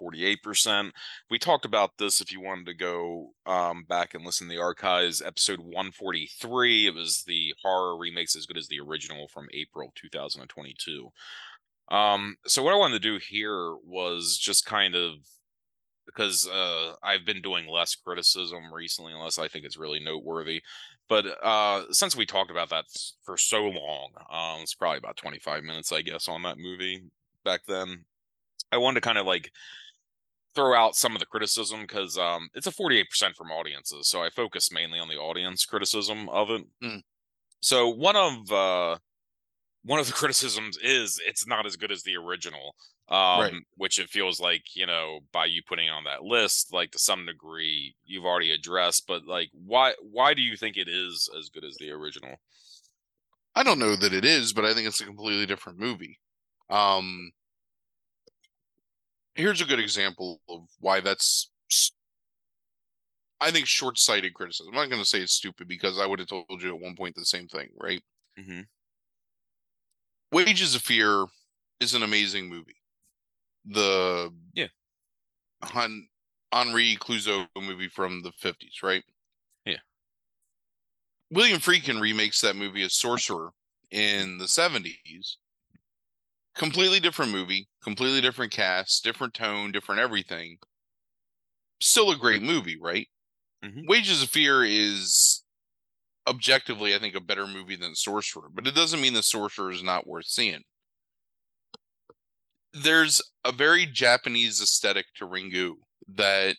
48%. 0.00 0.90
We 1.30 1.38
talked 1.38 1.64
about 1.64 1.98
this 1.98 2.20
if 2.20 2.32
you 2.32 2.40
wanted 2.40 2.66
to 2.66 2.74
go 2.74 3.32
um, 3.46 3.84
back 3.88 4.14
and 4.14 4.24
listen 4.24 4.48
to 4.48 4.54
the 4.54 4.60
archives, 4.60 5.20
episode 5.20 5.60
143. 5.60 6.86
It 6.86 6.94
was 6.94 7.24
the 7.26 7.54
horror 7.62 7.96
remakes 7.96 8.34
as 8.36 8.46
good 8.46 8.58
as 8.58 8.68
the 8.68 8.80
original 8.80 9.28
from 9.28 9.48
April 9.52 9.92
2022. 9.94 11.10
Um, 11.90 12.36
so 12.46 12.62
what 12.62 12.74
I 12.74 12.78
wanted 12.78 13.02
to 13.02 13.08
do 13.10 13.18
here 13.18 13.74
was 13.84 14.38
just 14.38 14.66
kind 14.66 14.94
of 14.94 15.14
because 16.06 16.48
uh, 16.48 16.94
I've 17.02 17.26
been 17.26 17.42
doing 17.42 17.68
less 17.68 17.94
criticism 17.94 18.72
recently, 18.72 19.12
unless 19.12 19.38
I 19.38 19.46
think 19.46 19.66
it's 19.66 19.76
really 19.76 20.00
noteworthy. 20.00 20.62
But 21.08 21.26
uh, 21.42 21.84
since 21.90 22.14
we 22.14 22.26
talked 22.26 22.50
about 22.50 22.70
that 22.70 22.84
for 23.24 23.36
so 23.36 23.62
long, 23.62 24.10
um, 24.30 24.62
it's 24.62 24.74
probably 24.74 24.98
about 24.98 25.16
25 25.16 25.64
minutes, 25.64 25.90
I 25.90 26.02
guess, 26.02 26.28
on 26.28 26.42
that 26.42 26.58
movie 26.58 27.02
back 27.44 27.62
then. 27.66 28.04
I 28.70 28.76
wanted 28.76 29.00
to 29.00 29.06
kind 29.06 29.18
of 29.18 29.26
like 29.26 29.50
throw 30.54 30.74
out 30.74 30.96
some 30.96 31.14
of 31.14 31.20
the 31.20 31.26
criticism 31.26 31.82
because 31.82 32.18
um, 32.18 32.48
it's 32.54 32.66
a 32.66 32.72
48% 32.72 33.06
from 33.36 33.50
audiences. 33.50 34.08
So 34.08 34.22
I 34.22 34.28
focus 34.28 34.70
mainly 34.70 34.98
on 34.98 35.08
the 35.08 35.16
audience 35.16 35.64
criticism 35.64 36.28
of 36.28 36.50
it. 36.50 36.62
Mm. 36.82 37.02
So 37.60 37.88
one 37.88 38.16
of 38.16 38.52
uh, 38.52 38.98
one 39.84 40.00
of 40.00 40.06
the 40.06 40.12
criticisms 40.20 40.76
is 40.82 41.20
it's 41.26 41.46
not 41.46 41.66
as 41.66 41.76
good 41.76 41.92
as 41.92 42.02
the 42.02 42.16
original 42.16 42.74
um 43.08 43.40
Right. 43.40 43.54
which 43.76 43.98
it 43.98 44.10
feels 44.10 44.38
like 44.38 44.62
you 44.74 44.86
know 44.86 45.20
by 45.32 45.46
you 45.46 45.62
putting 45.66 45.86
it 45.86 45.90
on 45.90 46.04
that 46.04 46.22
list 46.24 46.72
like 46.72 46.90
to 46.90 46.98
some 46.98 47.24
degree 47.24 47.94
you've 48.04 48.26
already 48.26 48.52
addressed 48.52 49.06
but 49.06 49.24
like 49.24 49.48
why 49.52 49.94
why 50.02 50.34
do 50.34 50.42
you 50.42 50.56
think 50.56 50.76
it 50.76 50.88
is 50.88 51.28
as 51.38 51.48
good 51.48 51.64
as 51.64 51.76
the 51.78 51.90
original 51.90 52.36
I 53.54 53.64
don't 53.64 53.80
know 53.80 53.96
that 53.96 54.12
it 54.12 54.24
is, 54.24 54.52
but 54.52 54.64
I 54.64 54.72
think 54.72 54.86
it's 54.86 55.00
a 55.00 55.04
completely 55.04 55.44
different 55.44 55.80
movie. 55.80 56.20
Um, 56.70 57.32
here's 59.34 59.60
a 59.60 59.64
good 59.64 59.80
example 59.80 60.40
of 60.48 60.60
why 60.78 61.00
that's, 61.00 61.50
i 63.40 63.50
think, 63.50 63.66
short-sighted 63.66 64.34
criticism. 64.34 64.72
I'm 64.72 64.80
not 64.80 64.90
going 64.90 65.02
to 65.02 65.08
say 65.08 65.20
it's 65.20 65.32
stupid 65.34 65.66
because 65.66 65.98
I 65.98 66.06
would 66.06 66.20
have 66.20 66.28
told 66.28 66.62
you 66.62 66.68
at 66.68 66.80
one 66.80 66.94
point 66.94 67.16
the 67.16 67.24
same 67.24 67.48
thing, 67.48 67.70
right? 67.76 68.00
mm-hmm. 68.38 68.60
Wages 70.32 70.74
of 70.74 70.82
Fear 70.82 71.26
is 71.80 71.94
an 71.94 72.02
amazing 72.02 72.48
movie. 72.48 72.76
The 73.64 74.30
Yeah. 74.54 74.68
Hun- 75.62 76.08
Henri 76.52 76.96
Clouzot 76.96 77.48
movie 77.56 77.88
from 77.88 78.22
the 78.22 78.32
50s, 78.32 78.82
right? 78.82 79.04
Yeah. 79.64 79.80
William 81.30 81.60
Friedkin 81.60 82.00
remakes 82.00 82.40
that 82.40 82.56
movie 82.56 82.82
as 82.82 82.94
Sorcerer 82.94 83.52
in 83.90 84.38
the 84.38 84.48
70s. 84.48 85.38
Completely 86.54 87.00
different 87.00 87.30
movie, 87.32 87.68
completely 87.82 88.20
different 88.20 88.52
cast, 88.52 89.04
different 89.04 89.34
tone, 89.34 89.72
different 89.72 90.00
everything. 90.00 90.58
still 91.80 92.10
a 92.10 92.16
great 92.16 92.42
movie, 92.42 92.76
right? 92.76 93.08
Mhm. 93.62 93.86
Wages 93.86 94.22
of 94.22 94.30
Fear 94.30 94.64
is 94.64 95.44
objectively, 96.28 96.94
I 96.94 96.98
think, 96.98 97.14
a 97.14 97.20
better 97.20 97.46
movie 97.46 97.76
than 97.76 97.94
Sorcerer, 97.94 98.48
but 98.52 98.66
it 98.66 98.74
doesn't 98.74 99.00
mean 99.00 99.14
the 99.14 99.22
Sorcerer 99.22 99.70
is 99.70 99.82
not 99.82 100.06
worth 100.06 100.26
seeing. 100.26 100.62
There's 102.72 103.22
a 103.44 103.52
very 103.52 103.86
Japanese 103.86 104.60
aesthetic 104.60 105.06
to 105.16 105.26
Ringu 105.26 105.74
that 106.14 106.56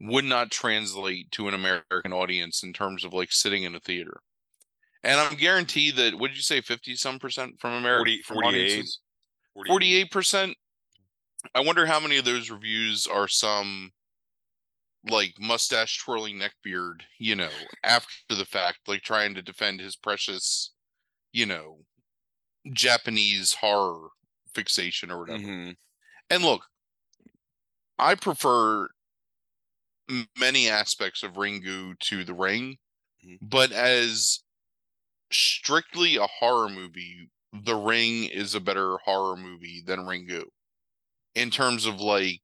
would 0.00 0.24
not 0.24 0.50
translate 0.50 1.30
to 1.32 1.48
an 1.48 1.54
American 1.54 2.12
audience 2.12 2.62
in 2.62 2.72
terms 2.72 3.04
of 3.04 3.12
like 3.12 3.32
sitting 3.32 3.64
in 3.64 3.74
a 3.74 3.80
theater. 3.80 4.20
And 5.02 5.20
I'm 5.20 5.34
guaranteed 5.34 5.96
that 5.96 6.14
what 6.14 6.28
did 6.28 6.36
you 6.36 6.42
say, 6.42 6.60
fifty 6.60 6.94
some 6.94 7.18
percent 7.18 7.54
from 7.58 7.74
America 7.74 8.00
40 8.00 8.22
from 8.22 8.34
48. 8.36 8.48
audiences? 8.48 9.00
Forty-eight 9.66 10.10
percent. 10.10 10.54
I 11.54 11.60
wonder 11.60 11.86
how 11.86 12.00
many 12.00 12.18
of 12.18 12.24
those 12.24 12.50
reviews 12.50 13.06
are 13.06 13.28
some 13.28 13.90
like 15.04 15.34
mustache 15.38 15.98
twirling 15.98 16.38
neckbeard, 16.40 17.02
you 17.18 17.36
know, 17.36 17.68
after 17.84 18.34
the 18.34 18.44
fact, 18.44 18.80
like 18.88 19.02
trying 19.02 19.34
to 19.34 19.42
defend 19.42 19.80
his 19.80 19.96
precious, 19.96 20.74
you 21.32 21.46
know, 21.46 21.84
Japanese 22.72 23.54
horror 23.54 24.10
fixation 24.54 25.10
or 25.10 25.20
whatever. 25.20 25.42
Mhm. 25.42 25.76
And 26.30 26.44
look, 26.44 26.66
I 27.98 28.14
prefer 28.14 28.88
many 30.36 30.68
aspects 30.68 31.22
of 31.22 31.34
Ringu 31.34 31.98
to 32.00 32.24
The 32.24 32.34
Ring, 32.34 32.78
Mhm. 33.22 33.38
but 33.40 33.72
as 33.72 34.40
strictly 35.32 36.16
a 36.16 36.26
horror 36.26 36.68
movie, 36.68 37.30
The 37.52 37.76
Ring 37.76 38.24
is 38.24 38.54
a 38.54 38.60
better 38.60 38.98
horror 38.98 39.36
movie 39.36 39.82
than 39.82 40.00
Ringu 40.00 40.44
in 41.34 41.50
terms 41.50 41.86
of 41.86 42.00
like 42.00 42.42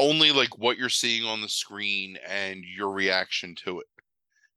only 0.00 0.32
like 0.32 0.58
what 0.58 0.78
you're 0.78 0.88
seeing 0.88 1.24
on 1.24 1.42
the 1.42 1.48
screen 1.48 2.16
and 2.26 2.64
your 2.64 2.90
reaction 2.90 3.54
to 3.66 3.80
it. 3.80 3.86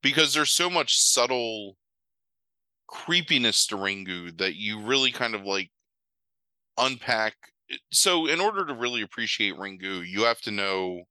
Because 0.01 0.33
there's 0.33 0.51
so 0.51 0.69
much 0.69 0.97
subtle 0.97 1.77
creepiness 2.87 3.67
to 3.67 3.75
Ringu 3.75 4.37
that 4.37 4.55
you 4.55 4.79
really 4.81 5.11
kind 5.11 5.35
of 5.35 5.43
like 5.43 5.69
unpack. 6.77 7.35
So, 7.91 8.27
in 8.27 8.39
order 8.39 8.65
to 8.65 8.73
really 8.73 9.01
appreciate 9.01 9.55
Ringu, 9.55 10.07
you 10.07 10.23
have 10.23 10.41
to 10.41 10.51
know, 10.51 11.03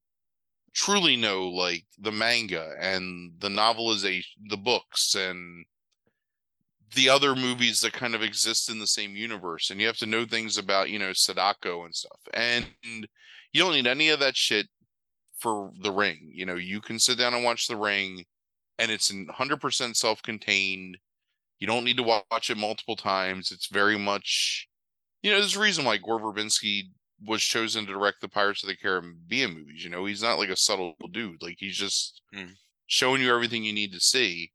truly 0.73 1.15
know, 1.15 1.47
like 1.49 1.85
the 1.99 2.11
manga 2.11 2.73
and 2.79 3.33
the 3.39 3.49
novelization, 3.49 4.25
the 4.49 4.57
books, 4.57 5.15
and 5.15 5.65
the 6.95 7.09
other 7.09 7.35
movies 7.35 7.81
that 7.81 7.93
kind 7.93 8.15
of 8.15 8.21
exist 8.21 8.69
in 8.69 8.79
the 8.79 8.87
same 8.87 9.15
universe. 9.15 9.69
And 9.69 9.81
you 9.81 9.87
have 9.87 9.97
to 9.97 10.05
know 10.05 10.25
things 10.25 10.57
about, 10.57 10.89
you 10.89 10.99
know, 10.99 11.13
Sadako 11.13 11.85
and 11.85 11.95
stuff. 11.95 12.19
And 12.33 12.65
you 13.53 13.61
don't 13.61 13.73
need 13.73 13.87
any 13.87 14.09
of 14.09 14.19
that 14.19 14.35
shit 14.35 14.67
for 15.39 15.71
The 15.81 15.91
Ring. 15.91 16.31
You 16.33 16.45
know, 16.45 16.55
you 16.55 16.81
can 16.81 16.99
sit 16.99 17.17
down 17.17 17.33
and 17.33 17.43
watch 17.43 17.67
The 17.67 17.77
Ring, 17.77 18.25
and 18.79 18.91
it's 18.91 19.11
100% 19.11 19.95
self 19.95 20.21
contained. 20.21 20.97
You 21.59 21.67
don't 21.67 21.85
need 21.85 21.97
to 21.97 22.03
watch 22.03 22.49
it 22.49 22.57
multiple 22.57 22.95
times. 22.95 23.51
It's 23.51 23.67
very 23.67 23.97
much, 23.97 24.67
you 25.21 25.31
know, 25.31 25.39
there's 25.39 25.55
a 25.55 25.61
reason 25.61 25.85
why 25.85 25.97
Gore 25.97 26.19
Verbinski 26.19 26.83
was 27.25 27.41
chosen 27.41 27.85
to 27.85 27.93
direct 27.93 28.19
the 28.19 28.27
Pirates 28.27 28.63
of 28.63 28.67
the 28.69 28.75
Caribbean 28.75 29.53
movies. 29.53 29.83
You 29.83 29.89
know, 29.89 30.03
he's 30.05 30.21
not 30.23 30.39
like 30.39 30.49
a 30.49 30.57
subtle 30.57 30.95
dude. 31.11 31.41
Like 31.41 31.55
he's 31.59 31.77
just 31.77 32.21
Mm. 32.35 32.55
showing 32.87 33.21
you 33.21 33.33
everything 33.33 33.63
you 33.63 33.71
need 33.71 33.93
to 33.93 33.99
see. 34.01 34.51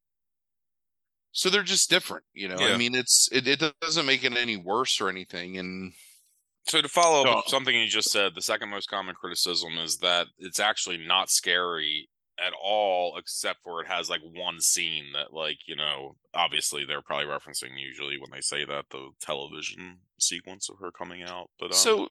So 1.32 1.48
they're 1.48 1.62
just 1.62 1.88
different, 1.88 2.24
you 2.34 2.48
know. 2.48 2.56
I 2.56 2.76
mean, 2.76 2.94
it's 2.94 3.28
it, 3.32 3.46
it 3.46 3.62
doesn't 3.80 4.06
make 4.06 4.24
it 4.24 4.36
any 4.36 4.56
worse 4.56 5.00
or 5.00 5.08
anything. 5.08 5.56
And 5.56 5.92
So 6.68 6.82
to 6.82 6.88
follow 6.88 7.26
up 7.26 7.44
So- 7.46 7.50
something 7.50 7.74
you 7.74 7.88
just 7.88 8.10
said, 8.10 8.34
the 8.34 8.42
second 8.42 8.68
most 8.68 8.88
common 8.88 9.14
criticism 9.14 9.78
is 9.78 9.98
that 9.98 10.28
it's 10.38 10.60
actually 10.60 10.98
not 10.98 11.30
scary 11.30 12.10
at 12.38 12.52
all, 12.62 13.16
except 13.16 13.62
for 13.64 13.80
it 13.82 13.88
has 13.88 14.08
like 14.08 14.20
one 14.22 14.60
scene 14.60 15.12
that, 15.12 15.32
like, 15.32 15.58
you 15.66 15.74
know, 15.74 16.16
obviously 16.34 16.84
they're 16.84 17.02
probably 17.02 17.26
referencing 17.26 17.70
usually 17.78 18.18
when 18.18 18.30
they 18.30 18.40
say 18.40 18.64
that 18.64 18.84
the 18.90 19.10
television 19.20 19.98
sequence 20.18 20.68
of 20.68 20.78
her 20.78 20.92
coming 20.92 21.22
out. 21.22 21.50
But 21.58 21.66
um, 21.66 21.72
so 21.72 22.08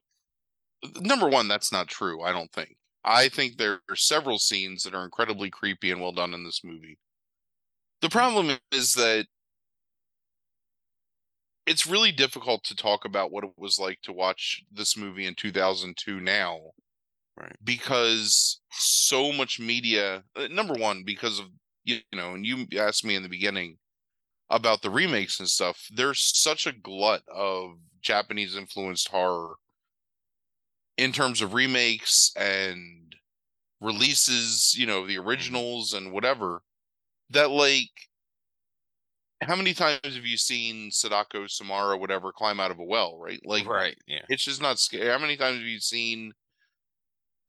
number 0.99 1.29
one, 1.29 1.47
that's 1.47 1.71
not 1.71 1.87
true. 1.87 2.21
I 2.23 2.33
don't 2.33 2.51
think. 2.51 2.75
I 3.05 3.29
think 3.29 3.57
there 3.57 3.79
are 3.89 3.95
several 3.95 4.37
scenes 4.37 4.83
that 4.83 4.93
are 4.93 5.05
incredibly 5.05 5.49
creepy 5.49 5.91
and 5.91 6.01
well 6.01 6.11
done 6.11 6.33
in 6.33 6.43
this 6.43 6.61
movie. 6.63 6.97
The 8.01 8.09
problem 8.09 8.57
is 8.71 8.93
that 8.95 9.27
it's 11.67 11.85
really 11.85 12.11
difficult 12.11 12.63
to 12.63 12.75
talk 12.75 13.05
about 13.05 13.31
what 13.31 13.43
it 13.43 13.51
was 13.57 13.77
like 13.79 14.01
to 14.03 14.13
watch 14.13 14.63
this 14.71 14.97
movie 14.97 15.27
in 15.27 15.35
2002 15.35 16.19
now 16.19 16.59
Right. 17.39 17.55
because 17.63 18.61
so 18.71 19.31
much 19.31 19.59
media 19.59 20.23
uh, 20.35 20.47
number 20.49 20.73
one 20.73 21.03
because 21.03 21.39
of 21.39 21.45
you 21.83 21.99
know 22.11 22.33
and 22.33 22.47
you 22.47 22.65
asked 22.79 23.05
me 23.05 23.13
in 23.13 23.21
the 23.21 23.29
beginning 23.29 23.77
about 24.49 24.81
the 24.81 24.89
remakes 24.89 25.39
and 25.39 25.47
stuff 25.47 25.85
there's 25.93 26.31
such 26.35 26.65
a 26.65 26.71
glut 26.71 27.21
of 27.31 27.77
japanese 28.01 28.55
influenced 28.55 29.09
horror 29.09 29.55
in 30.97 31.11
terms 31.11 31.41
of 31.41 31.53
remakes 31.53 32.31
and 32.35 33.15
releases 33.81 34.73
you 34.75 34.87
know 34.87 35.05
the 35.05 35.19
originals 35.19 35.93
and 35.93 36.11
whatever 36.11 36.63
that 37.29 37.51
like 37.51 38.06
how 39.41 39.55
many 39.55 39.73
times 39.73 39.99
have 40.03 40.25
you 40.25 40.37
seen 40.37 40.89
sadako 40.91 41.45
samara 41.47 41.97
whatever 41.97 42.31
climb 42.31 42.59
out 42.59 42.71
of 42.71 42.79
a 42.79 42.83
well 42.83 43.19
right 43.19 43.39
like 43.45 43.67
right, 43.67 43.95
yeah, 44.07 44.21
it's 44.29 44.43
just 44.43 44.61
not 44.61 44.79
scary. 44.79 45.09
How 45.09 45.19
many 45.19 45.37
times 45.37 45.57
have 45.57 45.67
you 45.67 45.79
seen 45.79 46.33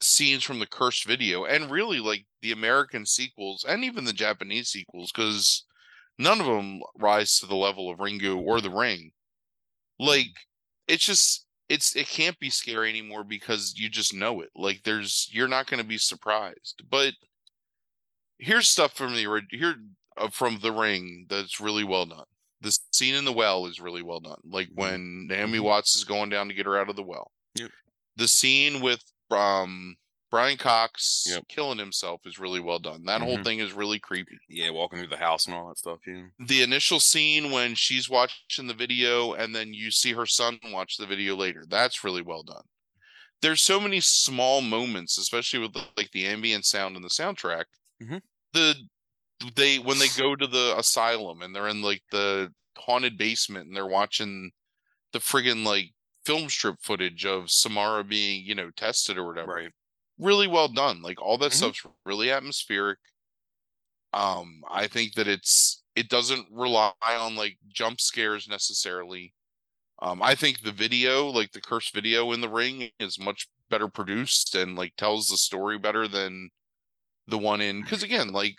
scenes 0.01 0.45
from 0.45 0.59
the 0.59 0.67
cursed 0.67 1.07
video 1.07 1.45
and 1.45 1.71
really 1.71 1.99
like 1.99 2.25
the 2.43 2.53
American 2.53 3.05
sequels 3.05 3.65
and 3.69 3.85
even 3.85 4.05
the 4.05 4.13
Japanese 4.13 4.69
sequels? 4.69 5.11
Because 5.13 5.65
none 6.19 6.41
of 6.41 6.47
them 6.47 6.81
rise 6.99 7.39
to 7.39 7.47
the 7.47 7.57
level 7.57 7.91
of 7.91 7.99
Ringu 7.99 8.37
or 8.37 8.61
The 8.61 8.71
Ring. 8.71 9.11
Mm-hmm. 10.01 10.07
Like 10.07 10.35
it's 10.87 11.05
just 11.05 11.47
it's 11.69 11.97
it 11.97 12.09
can't 12.09 12.39
be 12.39 12.51
scary 12.51 12.89
anymore 12.89 13.25
because 13.25 13.75
you 13.77 13.89
just 13.89 14.15
know 14.15 14.41
it. 14.41 14.51
Like 14.55 14.83
there's 14.85 15.29
you're 15.31 15.49
not 15.49 15.67
going 15.67 15.83
to 15.83 15.89
be 15.89 15.99
surprised. 15.99 16.83
But 16.89 17.15
here's 18.39 18.69
stuff 18.69 18.95
from 18.95 19.15
the 19.15 19.43
here 19.51 19.75
from 20.33 20.59
The 20.61 20.73
Ring 20.73 21.27
that's 21.29 21.61
really 21.61 21.85
well 21.85 22.07
done. 22.07 22.25
The 22.61 22.77
scene 22.93 23.15
in 23.15 23.25
the 23.25 23.33
well 23.33 23.67
is 23.67 23.81
really 23.81 24.03
well 24.03 24.21
done. 24.21 24.41
Like 24.45 24.69
Mhm. 24.71 24.77
when 24.77 25.27
Naomi 25.29 25.59
Mhm. 25.59 25.63
Watts 25.63 25.95
is 25.97 26.05
going 26.05 26.29
down 26.31 26.49
to 26.49 26.55
get 26.55 26.67
her 26.67 26.77
out 26.79 26.89
of 26.91 26.97
the 26.97 27.03
well. 27.05 27.31
Yep. 27.55 27.71
The 28.17 28.29
scene 28.29 28.81
with 28.81 29.05
um 29.31 29.97
Brian 30.31 30.59
Cox 30.59 31.25
Yep. 31.27 31.49
killing 31.49 31.79
himself 31.79 32.21
is 32.27 32.39
really 32.39 32.61
well 32.61 32.79
done. 32.79 33.05
That 33.05 33.23
whole 33.23 33.39
Mhm. 33.39 33.45
thing 33.45 33.59
is 33.61 33.73
really 33.73 33.99
creepy. 33.99 34.39
yeah, 34.49 34.71
walking 34.71 34.99
through 34.99 35.09
the 35.09 35.17
house 35.17 35.47
and 35.47 35.55
all 35.55 35.69
that 35.69 35.79
stuff. 35.79 36.01
Yeah, 36.07 36.27
The 36.39 36.63
initial 36.63 37.01
scene 37.01 37.51
when 37.51 37.75
she's 37.75 38.09
watching 38.11 38.67
the 38.67 38.75
video 38.75 39.33
and 39.35 39.55
then 39.55 39.73
you 39.73 39.91
see 39.91 40.13
her 40.13 40.27
son 40.27 40.59
watch 40.65 40.97
the 40.97 41.07
video 41.07 41.35
later. 41.37 41.65
That's 41.67 42.03
really 42.05 42.23
well 42.23 42.43
done. 42.43 42.65
There's 43.41 43.63
so 43.63 43.79
many 43.81 44.01
small 44.01 44.61
moments, 44.61 45.17
especially 45.17 45.61
with 45.61 45.77
like 45.97 46.11
the 46.11 46.27
ambient 46.27 46.67
sound 46.67 46.97
and 46.97 47.05
the 47.05 47.09
soundtrack. 47.09 47.67
Mhm. 48.03 48.21
The 48.53 48.89
they 49.55 49.79
when 49.79 49.99
they 49.99 50.09
go 50.09 50.35
to 50.37 50.47
the 50.47 50.75
asylum 50.79 51.43
and 51.43 51.55
they're 51.55 51.69
in 51.69 51.83
like 51.83 52.03
the 52.11 52.53
haunted 52.77 53.19
basement 53.19 53.67
and 53.69 53.77
they're 53.77 53.87
watching 53.87 54.51
the 55.13 55.19
friggin' 55.21 55.65
like 55.65 55.93
film 56.25 56.49
strip 56.49 56.77
footage 56.83 57.25
of 57.25 57.51
Samara 57.51 58.05
being, 58.05 58.45
you 58.45 58.55
know, 58.55 58.71
tested 58.71 59.19
or 59.19 59.27
whatever. 59.27 59.55
right. 59.55 59.73
Really 60.19 60.49
well 60.49 60.69
done. 60.69 61.03
Like 61.03 61.21
all 61.23 61.39
that 61.39 61.53
Mhm. 61.53 61.57
stuff's 61.57 61.87
really 62.05 62.31
atmospheric. 62.31 62.99
Um, 64.13 64.63
I 64.71 64.87
think 64.87 65.15
that 65.15 65.29
it's 65.29 65.83
it 65.95 66.09
doesn't 66.09 66.49
rely 66.51 66.93
on 67.03 67.37
like 67.37 67.59
jump 67.69 68.01
scares 68.01 68.49
necessarily. 68.49 69.35
Um, 70.01 70.23
I 70.23 70.35
think 70.35 70.63
the 70.63 70.73
video, 70.73 71.27
like 71.29 71.53
the 71.53 71.61
cursed 71.61 71.95
video 71.95 72.33
in 72.33 72.41
the 72.41 72.49
ring, 72.49 72.91
is 73.01 73.19
much 73.19 73.49
better 73.71 73.89
produced 73.89 74.55
and 74.55 74.77
like 74.77 74.97
tells 74.97 75.29
the 75.29 75.37
story 75.37 75.79
better 75.79 76.09
than 76.09 76.51
the 77.27 77.39
one 77.39 77.61
in 77.61 77.83
because 77.83 78.03
again, 78.03 78.33
like 78.33 78.57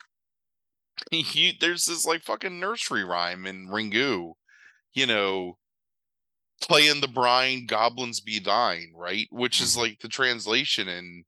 you, 1.12 1.54
there's 1.60 1.86
this 1.86 2.06
like 2.06 2.24
fucking 2.24 2.60
nursery 2.60 3.04
rhyme 3.04 3.46
in 3.46 3.68
Ringu, 3.68 4.34
you 4.94 5.06
know, 5.06 5.58
playing 6.62 7.02
the 7.02 7.08
brine, 7.08 7.66
goblins 7.66 8.20
be 8.20 8.40
thine, 8.40 8.92
right? 8.96 9.28
Which 9.32 9.62
is 9.62 9.72
mm-hmm. 9.72 9.82
like 9.82 10.00
the 10.00 10.08
translation 10.08 10.88
and 10.88 11.26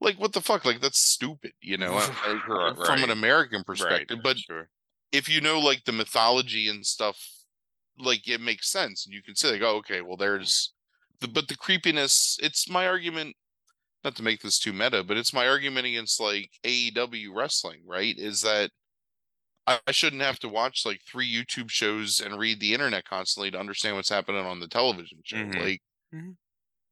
like 0.00 0.18
what 0.18 0.32
the 0.32 0.40
fuck, 0.40 0.64
like 0.64 0.80
that's 0.80 1.00
stupid, 1.00 1.52
you 1.60 1.76
know, 1.76 1.92
Right, 1.92 2.76
from 2.86 3.04
an. 3.04 3.10
American 3.10 3.64
perspective. 3.64 4.18
right, 4.18 4.22
But 4.22 4.38
sure. 4.38 4.68
if 5.12 5.28
you 5.28 5.40
know 5.40 5.60
like 5.60 5.84
the 5.84 5.92
mythology 5.92 6.68
and 6.68 6.84
stuff, 6.84 7.18
like 7.98 8.26
it 8.28 8.40
makes 8.40 8.70
sense, 8.70 9.04
and 9.04 9.14
you 9.14 9.22
can 9.22 9.36
say 9.36 9.52
like, 9.52 9.62
oh, 9.62 9.76
okay, 9.76 10.00
well, 10.00 10.16
there's 10.16 10.72
the 11.20 11.28
but 11.28 11.48
the 11.48 11.56
creepiness. 11.56 12.38
It's 12.42 12.70
my 12.70 12.86
argument, 12.86 13.36
not 14.04 14.16
to 14.16 14.22
make 14.22 14.40
this 14.40 14.58
too 14.58 14.72
meta, 14.72 15.04
but 15.04 15.18
it's 15.18 15.34
my 15.34 15.46
argument 15.46 15.86
against 15.86 16.18
like 16.18 16.50
AEW 16.64 17.34
wrestling, 17.34 17.82
right? 17.86 18.14
Is 18.16 18.40
that 18.40 18.70
I, 19.70 19.80
I 19.86 19.92
shouldn't 19.92 20.22
have 20.22 20.38
to 20.40 20.48
watch 20.48 20.84
like 20.84 21.00
three 21.02 21.32
YouTube 21.32 21.70
shows 21.70 22.20
and 22.20 22.38
read 22.38 22.60
the 22.60 22.74
internet 22.74 23.04
constantly 23.04 23.50
to 23.52 23.58
understand 23.60 23.96
what's 23.96 24.08
happening 24.08 24.44
on 24.44 24.60
the 24.60 24.68
television 24.68 25.20
show, 25.24 25.36
Mhm. 25.36 25.58
like. 25.58 25.82
Mhm. 26.14 26.36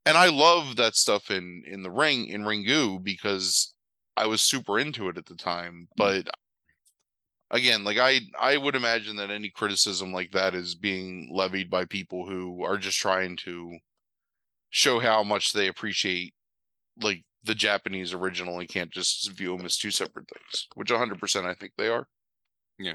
and 0.06 0.16
I 0.16 0.28
love 0.28 0.76
that 0.76 0.94
stuff 0.94 1.30
in 1.30 1.64
in 1.66 1.82
the 1.82 1.90
ring 1.90 2.26
in 2.28 2.42
Ringu 2.42 3.02
because 3.02 3.74
I 4.16 4.26
was 4.26 4.40
super 4.42 4.78
into 4.78 5.08
it 5.08 5.18
at 5.18 5.26
the 5.26 5.34
time. 5.36 5.88
But 5.96 6.28
again, 7.50 7.84
like 7.84 7.98
I 7.98 8.20
I 8.38 8.56
would 8.56 8.74
imagine 8.76 9.16
that 9.16 9.30
any 9.30 9.50
criticism 9.50 10.12
like 10.12 10.30
that 10.32 10.54
is 10.54 10.74
being 10.74 11.28
levied 11.32 11.68
by 11.70 11.84
people 11.84 12.26
who 12.28 12.62
are 12.64 12.78
just 12.78 12.98
trying 12.98 13.36
to 13.38 13.78
show 14.70 15.00
how 15.00 15.22
much 15.22 15.52
they 15.52 15.66
appreciate 15.68 16.34
like 17.00 17.24
the 17.44 17.54
Japanese 17.54 18.12
original 18.14 18.58
and 18.60 18.68
can't 18.68 18.90
just 18.90 19.30
view 19.32 19.56
them 19.56 19.64
as 19.66 19.76
two 19.76 19.90
separate 19.90 20.28
things, 20.28 20.66
which 20.74 20.90
100% 20.90 21.46
I 21.46 21.54
think 21.54 21.72
they 21.76 21.88
are. 21.88 22.06
Yeah. 22.78 22.94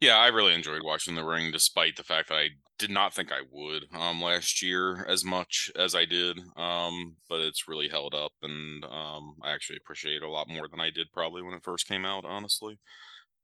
Yeah, 0.00 0.16
I 0.16 0.26
really 0.28 0.54
enjoyed 0.54 0.82
watching 0.82 1.14
the 1.14 1.24
ring 1.24 1.50
despite 1.50 1.96
the 1.96 2.04
fact 2.04 2.28
that 2.28 2.36
I 2.38 2.48
did 2.78 2.90
not 2.90 3.14
think 3.14 3.30
I 3.32 3.40
would 3.50 3.84
um 3.94 4.20
last 4.20 4.60
year 4.62 5.04
as 5.08 5.24
much 5.24 5.70
as 5.76 5.94
I 5.94 6.04
did. 6.04 6.38
Um 6.56 7.16
but 7.28 7.40
it's 7.40 7.68
really 7.68 7.88
held 7.88 8.14
up 8.14 8.32
and 8.42 8.84
um 8.84 9.36
I 9.42 9.52
actually 9.52 9.76
appreciate 9.76 10.16
it 10.16 10.22
a 10.22 10.30
lot 10.30 10.48
more 10.48 10.68
than 10.68 10.80
I 10.80 10.90
did 10.90 11.12
probably 11.12 11.42
when 11.42 11.54
it 11.54 11.62
first 11.64 11.86
came 11.88 12.04
out, 12.04 12.24
honestly. 12.24 12.78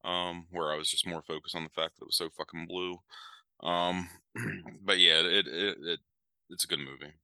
Um 0.04 0.46
where 0.50 0.72
I 0.72 0.76
was 0.76 0.90
just 0.90 1.06
more 1.06 1.22
focused 1.22 1.56
on 1.56 1.64
the 1.64 1.70
fact 1.70 1.96
that 1.96 2.04
it 2.04 2.08
was 2.08 2.18
so 2.18 2.30
fucking 2.30 2.66
blue. 2.68 2.98
Um 3.62 4.08
but 4.84 4.98
yeah, 4.98 5.20
it 5.20 5.46
it, 5.48 5.76
it 5.82 6.00
it's 6.50 6.64
a 6.64 6.68
good 6.68 6.80
movie. 6.80 7.14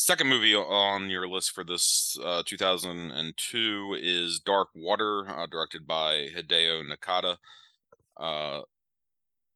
Second 0.00 0.28
movie 0.28 0.54
on 0.54 1.10
your 1.10 1.26
list 1.26 1.50
for 1.50 1.64
this 1.64 2.16
uh, 2.24 2.44
2002 2.46 3.96
is 4.00 4.38
Dark 4.38 4.68
Water, 4.72 5.28
uh, 5.28 5.46
directed 5.50 5.88
by 5.88 6.28
Hideo 6.36 6.84
Nakata. 6.88 7.36
Uh, 8.16 8.60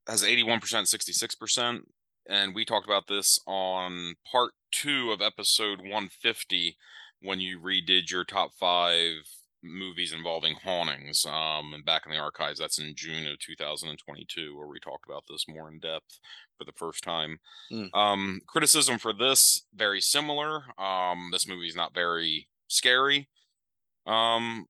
has 0.09 0.24
81%, 0.24 0.59
66%. 0.61 1.82
And 2.28 2.57
we 2.57 2.64
talked 2.64 2.86
about 2.86 3.07
this 3.07 3.38
on 3.47 4.14
part 4.32 4.51
two 4.72 5.12
of 5.12 5.22
episode 5.22 5.78
150 5.78 6.76
when 7.20 7.38
you 7.38 7.61
redid 7.61 8.11
your 8.11 8.24
top 8.24 8.51
five 8.59 9.22
movies 9.63 10.13
involving 10.13 10.57
hauntings. 10.63 11.25
Um, 11.25 11.73
and 11.75 11.85
back 11.85 12.03
in 12.07 12.13
the 12.13 12.19
archives, 12.19 12.59
that's 12.59 12.79
in 12.79 12.95
June 12.95 13.27
of 13.27 13.39
2022, 13.39 14.57
where 14.57 14.67
we 14.67 14.81
talked 14.81 15.07
about 15.07 15.25
this 15.29 15.47
more 15.49 15.69
in 15.69 15.79
depth 15.79 16.19
for 16.59 16.65
the 16.65 16.73
first 16.73 17.03
time. 17.05 17.39
Mm. 17.73 17.95
Um, 17.95 18.41
criticism 18.47 18.99
for 18.99 19.13
this 19.13 19.63
very 19.75 20.01
similar. 20.01 20.63
Um, 20.79 21.31
this 21.33 21.49
movie 21.49 21.69
is 21.69 21.77
not 21.77 21.95
very 21.95 22.49
scary 22.69 23.29
um, 24.07 24.67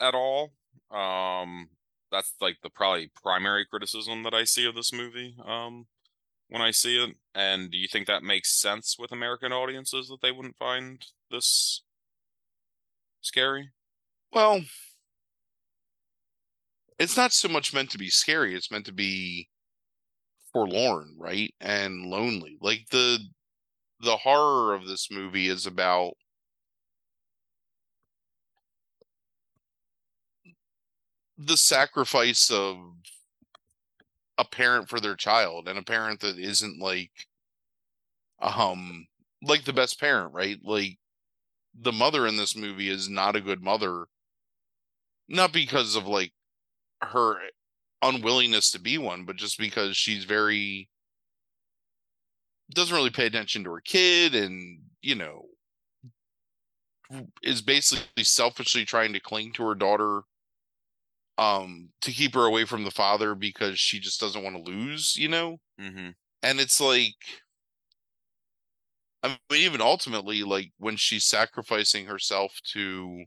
at 0.00 0.14
all. 0.14 0.52
Um, 0.90 1.68
that's 2.12 2.34
like 2.40 2.56
the 2.62 2.70
probably 2.70 3.10
primary 3.22 3.66
criticism 3.66 4.22
that 4.22 4.34
I 4.34 4.44
see 4.44 4.66
of 4.66 4.74
this 4.74 4.92
movie 4.92 5.36
um, 5.44 5.86
when 6.48 6.62
I 6.62 6.70
see 6.70 7.02
it. 7.02 7.16
And 7.34 7.70
do 7.70 7.76
you 7.76 7.88
think 7.88 8.06
that 8.06 8.22
makes 8.22 8.52
sense 8.52 8.96
with 8.98 9.12
American 9.12 9.52
audiences 9.52 10.08
that 10.08 10.20
they 10.22 10.32
wouldn't 10.32 10.56
find 10.56 11.04
this 11.30 11.82
scary? 13.20 13.70
Well, 14.32 14.62
it's 16.98 17.16
not 17.16 17.32
so 17.32 17.48
much 17.48 17.72
meant 17.74 17.90
to 17.90 17.98
be 17.98 18.10
scary. 18.10 18.54
It's 18.54 18.70
meant 18.70 18.86
to 18.86 18.92
be 18.92 19.48
forlorn, 20.52 21.14
right? 21.18 21.54
And 21.60 22.06
lonely. 22.06 22.58
Like 22.60 22.88
the 22.90 23.18
the 24.00 24.18
horror 24.18 24.74
of 24.74 24.86
this 24.88 25.10
movie 25.10 25.48
is 25.48 25.66
about 25.66 26.14
the 31.38 31.56
sacrifice 31.56 32.50
of 32.50 32.76
a 34.38 34.44
parent 34.46 34.88
for 34.88 34.98
their 34.98 35.14
child 35.14 35.68
and 35.68 35.78
a 35.78 35.82
parent 35.82 36.20
that 36.20 36.38
isn't 36.38 36.78
like 36.80 37.26
um 38.40 39.06
like 39.42 39.64
the 39.64 39.72
best 39.72 40.00
parent, 40.00 40.32
right? 40.32 40.58
Like 40.62 40.98
the 41.74 41.92
mother 41.92 42.26
in 42.26 42.36
this 42.36 42.56
movie 42.56 42.90
is 42.90 43.08
not 43.08 43.36
a 43.36 43.40
good 43.42 43.62
mother 43.62 44.06
not 45.28 45.52
because 45.52 45.96
of 45.96 46.06
like 46.06 46.32
her 47.02 47.36
unwillingness 48.02 48.70
to 48.72 48.80
be 48.80 48.98
one, 48.98 49.24
but 49.24 49.36
just 49.36 49.58
because 49.58 49.96
she's 49.96 50.24
very 50.24 50.88
doesn't 52.70 52.96
really 52.96 53.10
pay 53.10 53.26
attention 53.26 53.62
to 53.64 53.70
her 53.70 53.80
kid 53.80 54.34
and, 54.34 54.80
you 55.00 55.14
know, 55.14 55.44
is 57.42 57.62
basically 57.62 58.24
selfishly 58.24 58.84
trying 58.84 59.12
to 59.12 59.20
cling 59.20 59.52
to 59.52 59.62
her 59.62 59.74
daughter 59.74 60.22
um 61.38 61.90
to 62.00 62.10
keep 62.10 62.34
her 62.34 62.46
away 62.46 62.64
from 62.64 62.82
the 62.82 62.90
father 62.90 63.34
because 63.34 63.78
she 63.78 64.00
just 64.00 64.18
doesn't 64.18 64.42
want 64.42 64.56
to 64.56 64.70
lose, 64.70 65.14
you 65.16 65.28
know? 65.28 65.58
Mm-hmm. 65.80 66.10
And 66.42 66.60
it's 66.60 66.80
like 66.80 67.14
I 69.22 69.28
mean 69.50 69.62
even 69.62 69.80
ultimately 69.80 70.42
like 70.42 70.72
when 70.78 70.96
she's 70.96 71.26
sacrificing 71.26 72.06
herself 72.06 72.52
to 72.72 73.24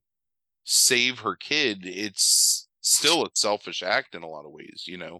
save 0.71 1.19
her 1.19 1.35
kid, 1.35 1.79
it's 1.83 2.67
still 2.81 3.25
a 3.25 3.29
selfish 3.33 3.81
act 3.81 4.13
in 4.13 4.21
a 4.21 4.27
lot 4.27 4.45
of 4.45 4.51
ways, 4.51 4.83
you 4.85 4.97
know. 4.97 5.19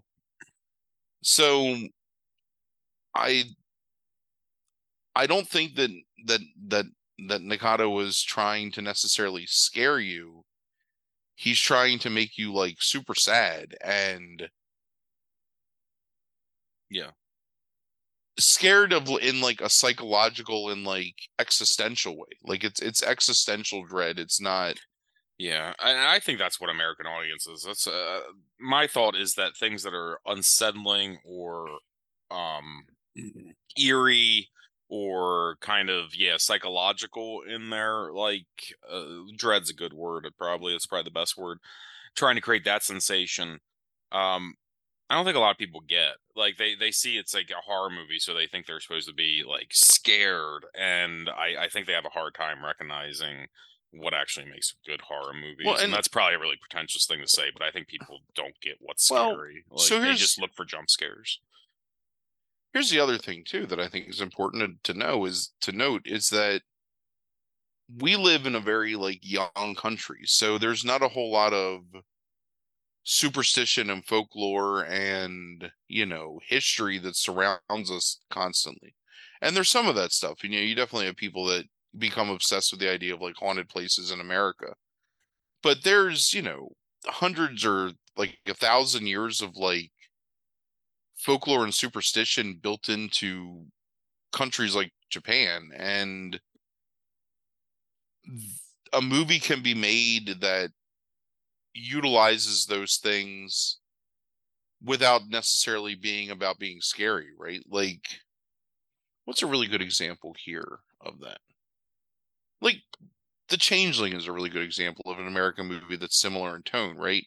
So 1.22 1.76
I 3.16 3.44
I 5.16 5.26
don't 5.26 5.48
think 5.48 5.74
that 5.76 5.90
that 6.26 6.40
that 6.68 6.84
that 7.28 7.40
Nakata 7.42 7.92
was 7.92 8.22
trying 8.22 8.70
to 8.72 8.82
necessarily 8.82 9.44
scare 9.46 9.98
you. 9.98 10.44
He's 11.34 11.58
trying 11.60 11.98
to 12.00 12.10
make 12.10 12.38
you 12.38 12.52
like 12.52 12.76
super 12.80 13.14
sad 13.14 13.76
and 13.82 14.48
yeah. 16.90 17.10
Scared 18.38 18.92
of 18.92 19.08
in 19.20 19.40
like 19.40 19.60
a 19.60 19.68
psychological 19.70 20.70
and 20.70 20.84
like 20.84 21.16
existential 21.38 22.16
way. 22.16 22.28
Like 22.44 22.64
it's 22.64 22.80
it's 22.80 23.02
existential 23.02 23.84
dread. 23.84 24.18
It's 24.18 24.40
not 24.40 24.76
yeah, 25.40 25.72
and 25.82 25.98
I 25.98 26.18
think 26.18 26.38
that's 26.38 26.60
what 26.60 26.68
American 26.68 27.06
audiences. 27.06 27.64
That's 27.66 27.86
uh, 27.86 28.20
my 28.58 28.86
thought 28.86 29.16
is 29.16 29.36
that 29.36 29.56
things 29.56 29.82
that 29.84 29.94
are 29.94 30.18
unsettling 30.26 31.18
or 31.24 31.78
um 32.30 32.84
eerie 33.80 34.50
or 34.90 35.56
kind 35.62 35.88
of 35.88 36.14
yeah 36.14 36.36
psychological 36.36 37.40
in 37.48 37.70
there 37.70 38.12
like 38.12 38.44
uh, 38.92 39.04
dread's 39.36 39.70
a 39.70 39.74
good 39.74 39.94
word 39.94 40.28
probably 40.38 40.74
it's 40.74 40.86
probably 40.86 41.04
the 41.08 41.10
best 41.10 41.36
word 41.36 41.58
trying 42.16 42.36
to 42.36 42.40
create 42.40 42.64
that 42.64 42.84
sensation 42.84 43.58
um 44.12 44.54
i 45.08 45.14
don't 45.16 45.24
think 45.24 45.36
a 45.36 45.40
lot 45.40 45.50
of 45.50 45.58
people 45.58 45.80
get 45.88 46.12
like 46.36 46.56
they 46.56 46.76
they 46.76 46.92
see 46.92 47.16
it's 47.16 47.34
like 47.34 47.50
a 47.50 47.62
horror 47.66 47.90
movie 47.90 48.18
so 48.20 48.32
they 48.32 48.46
think 48.46 48.66
they're 48.66 48.80
supposed 48.80 49.08
to 49.08 49.14
be 49.14 49.42
like 49.48 49.68
scared 49.72 50.64
and 50.78 51.28
i 51.30 51.64
i 51.64 51.68
think 51.68 51.86
they 51.86 51.92
have 51.92 52.06
a 52.06 52.10
hard 52.10 52.34
time 52.34 52.64
recognizing 52.64 53.46
what 53.92 54.14
actually 54.14 54.46
makes 54.46 54.72
a 54.72 54.90
good 54.90 55.00
horror 55.00 55.34
movies. 55.34 55.64
Well, 55.64 55.74
and, 55.74 55.84
and, 55.84 55.92
that's 55.92 56.08
probably 56.08 56.36
a 56.36 56.38
really 56.38 56.58
pretentious 56.60 57.06
thing 57.06 57.20
to 57.20 57.28
say, 57.28 57.44
but 57.52 57.62
I 57.64 57.70
think 57.70 57.88
people 57.88 58.20
don't 58.34 58.58
get 58.62 58.76
what's 58.80 59.10
well, 59.10 59.32
scary. 59.32 59.64
Like, 59.70 59.80
so 59.80 60.00
they 60.00 60.14
just 60.14 60.40
look 60.40 60.54
for 60.54 60.64
jump 60.64 60.90
scares. 60.90 61.40
Here's 62.72 62.90
the 62.90 63.00
other 63.00 63.18
thing 63.18 63.42
too 63.44 63.66
that 63.66 63.80
I 63.80 63.88
think 63.88 64.08
is 64.08 64.20
important 64.20 64.84
to, 64.84 64.92
to 64.92 64.98
know 64.98 65.24
is 65.24 65.52
to 65.62 65.72
note 65.72 66.02
is 66.04 66.30
that 66.30 66.62
we 67.98 68.14
live 68.14 68.46
in 68.46 68.54
a 68.54 68.60
very 68.60 68.94
like 68.94 69.18
young 69.22 69.74
country, 69.76 70.20
so 70.24 70.56
there's 70.56 70.84
not 70.84 71.02
a 71.02 71.08
whole 71.08 71.32
lot 71.32 71.52
of 71.52 71.82
superstition 73.02 73.90
and 73.90 74.04
folklore 74.04 74.84
and 74.84 75.72
you 75.88 76.06
know 76.06 76.38
history 76.46 76.98
that 76.98 77.16
surrounds 77.16 77.90
us 77.90 78.20
constantly. 78.30 78.94
And 79.42 79.56
there's 79.56 79.70
some 79.70 79.88
of 79.88 79.96
that 79.96 80.12
stuff. 80.12 80.44
You 80.44 80.50
know, 80.50 80.58
you 80.58 80.74
definitely 80.74 81.06
have 81.06 81.16
people 81.16 81.46
that 81.46 81.64
become 81.98 82.30
obsessed 82.30 82.72
with 82.72 82.80
the 82.80 82.90
idea 82.90 83.14
of 83.14 83.20
like 83.20 83.36
haunted 83.36 83.68
places 83.68 84.10
in 84.10 84.20
America. 84.20 84.74
But 85.62 85.84
there's, 85.84 86.34
you 86.34 86.42
know, 86.42 86.70
hundreds 87.06 87.64
or 87.64 87.92
like 88.16 88.38
a 88.46 88.54
thousand 88.54 89.06
years 89.06 89.40
of 89.42 89.56
like 89.56 89.92
folklore 91.16 91.64
and 91.64 91.74
superstition 91.74 92.58
built 92.62 92.88
into 92.88 93.66
countries 94.32 94.74
like 94.74 94.92
Japan 95.10 95.70
and 95.76 96.40
a 98.92 99.00
movie 99.00 99.38
can 99.40 99.62
be 99.62 99.74
made 99.74 100.40
that 100.40 100.70
utilizes 101.74 102.66
those 102.66 102.96
things 102.96 103.78
without 104.82 105.28
necessarily 105.28 105.94
being 105.94 106.30
about 106.30 106.58
being 106.58 106.80
scary, 106.80 107.28
right? 107.38 107.62
Like 107.68 108.20
what's 109.24 109.42
a 109.42 109.46
really 109.46 109.66
good 109.66 109.82
example 109.82 110.34
here 110.44 110.80
of 111.00 111.20
that? 111.20 111.38
Like 112.60 112.82
the 113.48 113.56
changeling 113.56 114.12
is 114.12 114.26
a 114.26 114.32
really 114.32 114.50
good 114.50 114.62
example 114.62 115.04
of 115.06 115.18
an 115.18 115.26
american 115.26 115.66
movie 115.66 115.96
that's 115.96 116.20
similar 116.20 116.56
in 116.56 116.62
tone 116.62 116.96
right 116.96 117.26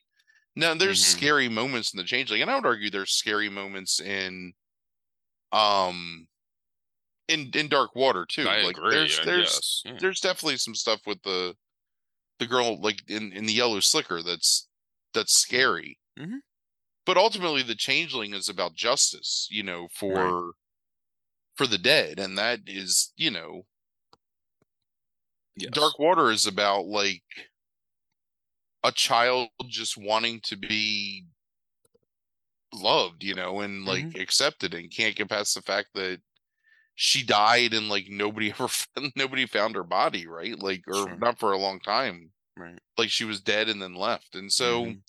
now 0.55 0.73
there's 0.73 1.01
mm-hmm. 1.01 1.17
scary 1.17 1.49
moments 1.49 1.93
in 1.93 1.97
the 1.97 2.03
changeling 2.03 2.41
and 2.41 2.49
i 2.49 2.55
would 2.55 2.65
argue 2.65 2.89
there's 2.89 3.13
scary 3.13 3.49
moments 3.49 3.99
in 3.99 4.53
um 5.51 6.27
in 7.27 7.49
in 7.53 7.67
dark 7.67 7.95
water 7.95 8.25
too 8.27 8.45
I 8.47 8.63
like 8.63 8.77
agree, 8.77 8.95
there's 8.95 9.19
there's 9.23 9.81
yeah. 9.85 9.97
there's 9.99 10.19
definitely 10.19 10.57
some 10.57 10.75
stuff 10.75 11.01
with 11.05 11.21
the 11.23 11.55
the 12.39 12.47
girl 12.47 12.81
like 12.81 12.99
in 13.07 13.31
in 13.31 13.45
the 13.45 13.53
yellow 13.53 13.79
slicker 13.79 14.21
that's 14.21 14.67
that's 15.13 15.39
scary 15.39 15.99
mm-hmm. 16.19 16.37
but 17.05 17.15
ultimately 17.15 17.63
the 17.63 17.75
changeling 17.75 18.33
is 18.33 18.49
about 18.49 18.75
justice 18.75 19.47
you 19.49 19.63
know 19.63 19.87
for 19.93 20.13
right 20.13 20.53
for 21.55 21.67
the 21.67 21.77
dead, 21.77 22.19
and 22.19 22.37
that 22.37 22.61
is, 22.65 23.11
you 23.15 23.31
know, 23.31 23.65
Yes. 25.55 25.73
Dark 25.73 25.99
Water 25.99 26.31
is 26.31 26.45
about 26.47 26.85
like 26.85 27.23
a 28.83 28.91
child 28.91 29.49
just 29.67 29.97
wanting 29.97 30.39
to 30.41 30.55
be 30.55 31.25
loved, 32.73 33.23
you 33.23 33.33
know, 33.35 33.61
and 33.61 33.85
like 33.85 34.07
Mm-hmm. 34.07 34.15
accepted 34.15 34.73
and 34.73 34.91
can't 34.91 35.15
get 35.15 35.29
past 35.29 35.53
the 35.55 35.61
fact 35.61 35.89
that 35.93 36.21
she 36.95 37.23
died 37.25 37.73
and 37.73 37.89
like 37.89 38.07
nobody 38.09 38.51
ever 38.59 38.69
nobody 39.17 39.47
found 39.47 39.75
her 39.75 39.83
body, 39.83 40.27
right? 40.27 40.59
Like 40.59 40.83
or 40.87 41.09
Sure. 41.09 41.17
not 41.17 41.39
for 41.39 41.53
a 41.53 41.57
long 41.59 41.79
time. 41.81 42.31
Right. 42.57 42.79
Like 42.97 43.09
she 43.11 43.25
was 43.25 43.41
dead 43.41 43.69
and 43.69 43.81
then 43.81 43.95
left. 43.95 44.35
And 44.35 44.51
so 44.53 44.85
Mhm. 44.85 45.03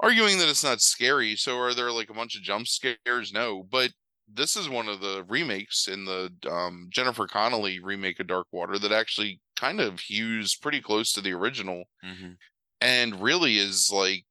arguing 0.00 0.38
that 0.38 0.48
it's 0.48 0.64
not 0.64 0.80
scary, 0.80 1.36
so 1.36 1.58
are 1.58 1.74
there 1.74 1.92
like 1.92 2.10
a 2.10 2.14
bunch 2.14 2.36
of 2.36 2.42
jump 2.42 2.66
scares? 2.66 3.32
No, 3.32 3.62
but 3.62 3.92
this 4.32 4.56
is 4.56 4.68
one 4.68 4.88
of 4.88 5.00
the 5.00 5.24
remakes 5.28 5.88
in 5.88 6.04
the 6.04 6.32
um, 6.48 6.88
Jennifer 6.90 7.26
Connelly 7.26 7.80
remake 7.80 8.20
of 8.20 8.26
Dark 8.28 8.46
Water 8.52 8.78
that 8.78 8.92
actually 8.92 9.40
kind 9.56 9.80
of 9.80 10.00
hews 10.00 10.54
pretty 10.56 10.80
close 10.80 11.12
to 11.12 11.20
the 11.20 11.32
original 11.32 11.84
Mhm. 12.04 12.36
and 12.80 13.20
really 13.22 13.58
is 13.58 13.90
like 13.92 14.24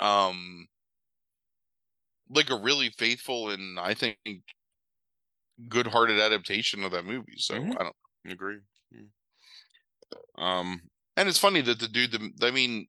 um 0.00 0.66
like 2.28 2.50
a 2.50 2.56
really 2.60 2.90
faithful 2.90 3.50
and 3.50 3.78
I 3.78 3.94
think 3.94 4.18
good-hearted 5.68 6.18
adaptation 6.18 6.82
of 6.84 6.90
that 6.92 7.04
movie. 7.04 7.36
So 7.38 7.54
Mhm. 7.54 7.76
I 7.80 7.84
don't 7.84 7.96
agree. 8.26 8.58
Yeah. 8.90 9.02
Um. 10.36 10.90
and 11.16 11.28
it's 11.28 11.38
funny 11.38 11.60
that 11.62 11.78
the 11.78 11.88
dude 11.88 12.10
the, 12.12 12.46
I 12.46 12.50
mean 12.50 12.88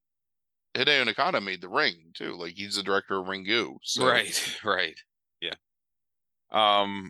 Hideo 0.76 1.05
Nakata 1.07 1.43
made 1.43 1.61
the 1.61 1.70
ring 1.70 2.11
too. 2.13 2.36
Like 2.36 2.55
he's 2.55 2.76
the 2.76 2.84
director 2.84 3.18
of 3.20 3.28
Ringu. 3.28 3.78
So 3.84 4.05
Right. 4.05 4.59
Right. 4.63 4.99
Yeah. 5.42 5.56
Um. 6.52 7.10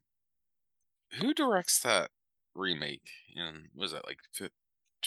Who 1.19 1.33
directs 1.33 1.79
that 1.79 2.11
remake? 2.53 3.09
In 3.35 3.69
was 3.75 3.91
that 3.91 4.05
like 4.05 4.19
two 4.35 4.49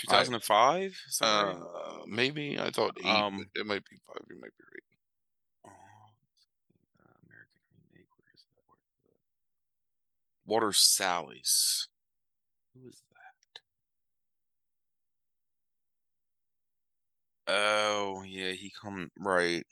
thousand 0.08 0.34
and 0.34 0.42
five? 0.42 0.98
uh 1.22 2.04
maybe 2.06 2.58
I 2.58 2.70
thought 2.70 2.96
eight, 2.98 3.06
Um, 3.06 3.50
it 3.54 3.66
might 3.66 3.84
be 3.84 3.96
five, 4.06 4.24
you 4.28 4.40
might 4.40 4.56
be 4.56 4.64
right. 4.72 4.82
Oh, 5.66 5.70
uh, 6.98 7.14
American 7.26 7.60
remake. 7.92 8.08
Where 8.16 8.32
is 8.34 8.44
that? 8.48 8.62
Where 8.66 8.78
is? 9.12 9.20
Walter 10.46 10.72
Salles. 10.72 11.88
Who 12.74 12.88
is 12.88 13.02
that? 13.10 13.60
Oh 17.46 18.22
yeah, 18.22 18.52
he 18.52 18.70
come 18.80 19.10
right. 19.18 19.66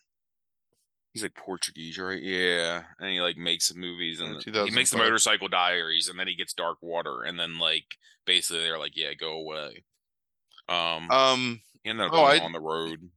He's 1.18 1.24
like 1.24 1.34
Portuguese, 1.34 1.98
right? 1.98 2.22
Yeah, 2.22 2.84
and 3.00 3.10
he 3.10 3.20
like 3.20 3.36
makes 3.36 3.74
movies 3.74 4.20
and 4.20 4.40
he 4.40 4.70
makes 4.70 4.92
the 4.92 4.98
Motorcycle 4.98 5.48
Diaries, 5.48 6.08
and 6.08 6.16
then 6.16 6.28
he 6.28 6.36
gets 6.36 6.52
Dark 6.52 6.78
Water, 6.80 7.24
and 7.24 7.36
then 7.36 7.58
like 7.58 7.96
basically 8.24 8.62
they're 8.62 8.78
like, 8.78 8.96
yeah, 8.96 9.14
go 9.14 9.32
away. 9.32 9.82
Um, 10.68 11.10
Um 11.10 11.60
and 11.84 11.98
then 11.98 12.08
oh, 12.12 12.22
I- 12.22 12.38
on 12.38 12.52
the 12.52 12.60
road. 12.60 13.10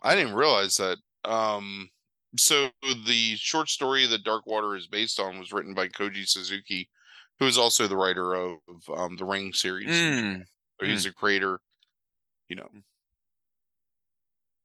I 0.00 0.14
didn't 0.14 0.32
realize 0.32 0.78
that. 0.78 0.96
Um, 1.22 1.90
so 2.38 2.70
the 2.82 3.36
short 3.36 3.68
story 3.68 4.06
that 4.06 4.24
Dark 4.24 4.46
Water 4.46 4.74
is 4.74 4.86
based 4.86 5.20
on 5.20 5.38
was 5.38 5.52
written 5.52 5.74
by 5.74 5.88
Koji 5.88 6.26
Suzuki, 6.26 6.88
who 7.40 7.46
is 7.46 7.58
also 7.58 7.86
the 7.86 7.96
writer 7.98 8.32
of 8.34 8.56
um, 8.96 9.16
the 9.16 9.26
Ring 9.26 9.52
series. 9.52 9.88
Mm, 9.90 10.44
So 10.80 10.86
he's 10.86 11.04
a 11.04 11.12
creator. 11.12 11.60
You 12.48 12.56
know, 12.56 12.68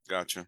Gotcha. 0.08 0.47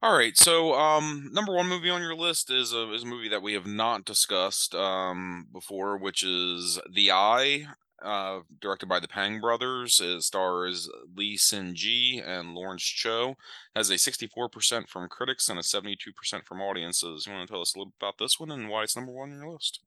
All 0.00 0.16
right, 0.16 0.36
so 0.36 0.74
um, 0.74 1.28
number 1.32 1.52
one 1.52 1.66
movie 1.68 1.90
on 1.90 2.00
your 2.00 2.14
list 2.14 2.50
is 2.52 2.72
a 2.72 2.92
is 2.92 3.02
a 3.02 3.06
movie 3.06 3.28
that 3.30 3.42
we 3.42 3.54
have 3.54 3.66
not 3.66 4.04
discussed 4.04 4.74
um 4.74 5.48
before, 5.52 5.96
which 5.98 6.22
is 6.22 6.78
The 6.92 7.10
Eye, 7.10 7.66
uh, 8.02 8.40
directed 8.60 8.88
by 8.88 9.00
the 9.00 9.08
Pang 9.08 9.40
brothers. 9.40 10.00
It 10.00 10.22
stars 10.22 10.88
Lee 11.16 11.36
Sin 11.36 11.74
Ji 11.74 12.22
and 12.24 12.54
Lawrence 12.54 12.84
Chou. 12.84 13.34
Has 13.74 13.90
a 13.90 13.98
sixty 13.98 14.28
four 14.28 14.48
percent 14.48 14.88
from 14.88 15.08
critics 15.08 15.48
and 15.48 15.58
a 15.58 15.64
seventy 15.64 15.96
two 15.96 16.12
percent 16.12 16.46
from 16.46 16.60
audiences. 16.60 17.26
You 17.26 17.32
want 17.32 17.48
to 17.48 17.52
tell 17.52 17.62
us 17.62 17.74
a 17.74 17.78
little 17.78 17.92
about 18.00 18.18
this 18.18 18.38
one 18.38 18.52
and 18.52 18.68
why 18.68 18.84
it's 18.84 18.96
number 18.96 19.12
one 19.12 19.32
on 19.32 19.38
your 19.38 19.50
list? 19.52 19.80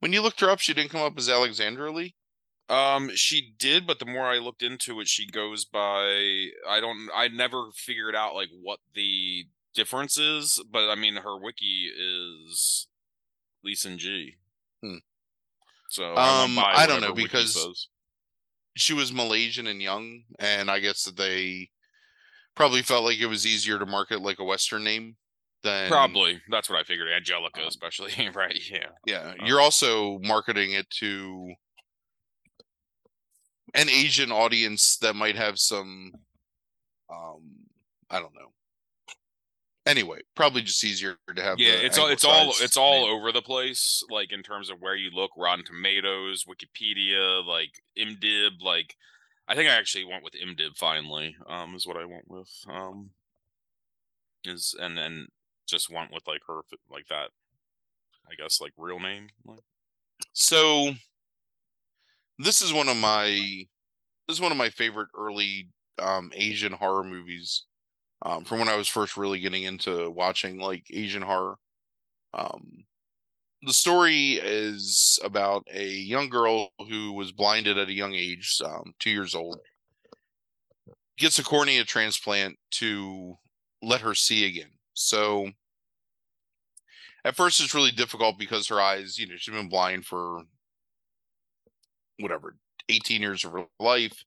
when 0.00 0.12
you 0.12 0.22
looked 0.22 0.40
her 0.40 0.50
up, 0.50 0.60
she 0.60 0.74
didn't 0.74 0.90
come 0.90 1.02
up 1.02 1.16
as 1.18 1.28
Alexandra 1.28 1.90
Lee. 1.92 2.14
Um, 2.68 3.10
she 3.14 3.54
did, 3.58 3.86
but 3.86 3.98
the 3.98 4.04
more 4.06 4.26
I 4.26 4.38
looked 4.38 4.62
into 4.62 5.00
it, 5.00 5.08
she 5.08 5.26
goes 5.26 5.64
by 5.64 6.48
I 6.68 6.80
don't 6.80 7.08
I 7.14 7.28
never 7.28 7.70
figured 7.74 8.14
out 8.14 8.34
like 8.34 8.50
what 8.62 8.78
the 8.94 9.46
difference 9.74 10.18
is, 10.18 10.62
but 10.70 10.90
I 10.90 10.94
mean 10.94 11.16
her 11.16 11.38
wiki 11.38 11.90
is 11.96 12.86
Lisa 13.64 13.94
G. 13.96 14.36
Hmm. 14.82 14.96
So 15.88 16.12
I, 16.14 16.44
Um, 16.44 16.56
by 16.56 16.74
I 16.76 16.86
don't 16.86 17.00
know, 17.00 17.14
because-. 17.14 17.88
She 18.76 18.92
was 18.92 19.12
Malaysian 19.12 19.66
and 19.66 19.82
young, 19.82 20.22
and 20.38 20.70
I 20.70 20.78
guess 20.78 21.02
that 21.02 21.16
they 21.16 21.70
probably 22.54 22.82
felt 22.82 23.04
like 23.04 23.18
it 23.18 23.26
was 23.26 23.44
easier 23.44 23.76
to 23.76 23.86
market 23.86 24.20
like 24.20 24.38
a 24.38 24.44
Western 24.44 24.84
name 24.84 25.16
than 25.62 25.88
probably 25.88 26.40
that's 26.48 26.70
what 26.70 26.78
I 26.78 26.84
figured. 26.84 27.08
Angelica, 27.10 27.62
um, 27.62 27.66
especially, 27.66 28.12
right? 28.34 28.56
Yeah. 28.70 28.86
Yeah, 29.04 29.34
Uh, 29.40 29.46
you're 29.46 29.60
also 29.60 30.18
marketing 30.20 30.72
it 30.72 30.88
to 31.00 31.54
an 33.74 33.88
Asian 33.88 34.32
audience 34.32 34.96
that 34.98 35.14
might 35.14 35.36
have 35.36 35.58
some 35.58 36.12
um 37.10 37.42
I 38.10 38.20
don't 38.20 38.34
know. 38.34 38.52
Anyway, 39.86 40.20
probably 40.34 40.60
just 40.60 40.84
easier 40.84 41.16
to 41.34 41.42
have 41.42 41.58
Yeah, 41.58 41.72
it's 41.72 41.96
all 41.96 42.08
it's 42.08 42.24
all 42.24 42.52
it's 42.60 42.76
all 42.76 43.06
name. 43.06 43.16
over 43.16 43.32
the 43.32 43.40
place. 43.42 44.02
Like 44.10 44.32
in 44.32 44.42
terms 44.42 44.68
of 44.70 44.80
where 44.80 44.94
you 44.94 45.10
look, 45.10 45.30
Rotten 45.36 45.64
Tomatoes, 45.64 46.44
Wikipedia, 46.44 47.44
like 47.46 47.70
IMDb. 47.98 48.50
Like 48.60 48.96
I 49.46 49.54
think 49.54 49.70
I 49.70 49.74
actually 49.74 50.04
went 50.04 50.22
with 50.24 50.34
IMDb 50.34 50.76
finally. 50.76 51.36
Um, 51.48 51.74
is 51.74 51.86
what 51.86 51.96
I 51.96 52.04
went 52.04 52.28
with. 52.28 52.50
Um, 52.70 53.10
is 54.44 54.74
and 54.78 54.96
then 54.96 55.28
just 55.66 55.90
went 55.90 56.12
with 56.12 56.26
like 56.26 56.42
her 56.46 56.60
like 56.90 57.08
that. 57.08 57.30
I 58.30 58.34
guess 58.34 58.60
like 58.60 58.72
real 58.76 59.00
name. 59.00 59.28
Like, 59.46 59.60
So 60.34 60.92
this 62.38 62.62
is 62.62 62.72
one 62.72 62.88
of 62.88 62.96
my 62.96 63.66
this 64.28 64.36
is 64.36 64.40
one 64.40 64.52
of 64.52 64.58
my 64.58 64.70
favorite 64.70 65.08
early 65.16 65.68
um 65.98 66.32
Asian 66.34 66.72
horror 66.72 67.04
movies. 67.04 67.64
Um 68.22 68.44
from 68.44 68.60
when 68.60 68.68
I 68.68 68.76
was 68.76 68.88
first 68.88 69.16
really 69.16 69.40
getting 69.40 69.64
into 69.64 70.10
watching 70.10 70.58
like 70.58 70.86
Asian 70.92 71.22
horror. 71.22 71.56
Um 72.34 72.84
the 73.62 73.72
story 73.72 74.34
is 74.34 75.18
about 75.24 75.66
a 75.72 75.86
young 75.86 76.28
girl 76.28 76.70
who 76.88 77.12
was 77.12 77.32
blinded 77.32 77.78
at 77.78 77.88
a 77.88 77.92
young 77.92 78.14
age, 78.14 78.60
um, 78.64 78.94
two 79.00 79.10
years 79.10 79.34
old, 79.34 79.58
gets 81.18 81.38
a 81.38 81.44
cornea 81.44 81.84
transplant 81.84 82.58
to 82.70 83.36
let 83.82 84.00
her 84.00 84.14
see 84.14 84.46
again. 84.46 84.70
So 84.94 85.50
at 87.24 87.36
first 87.36 87.60
it's 87.60 87.74
really 87.74 87.90
difficult 87.90 88.38
because 88.38 88.68
her 88.68 88.80
eyes, 88.80 89.18
you 89.18 89.26
know, 89.26 89.36
she's 89.36 89.54
been 89.54 89.68
blind 89.68 90.06
for 90.06 90.42
whatever 92.18 92.56
18 92.88 93.20
years 93.20 93.44
of 93.44 93.52
her 93.52 93.64
life. 93.78 94.24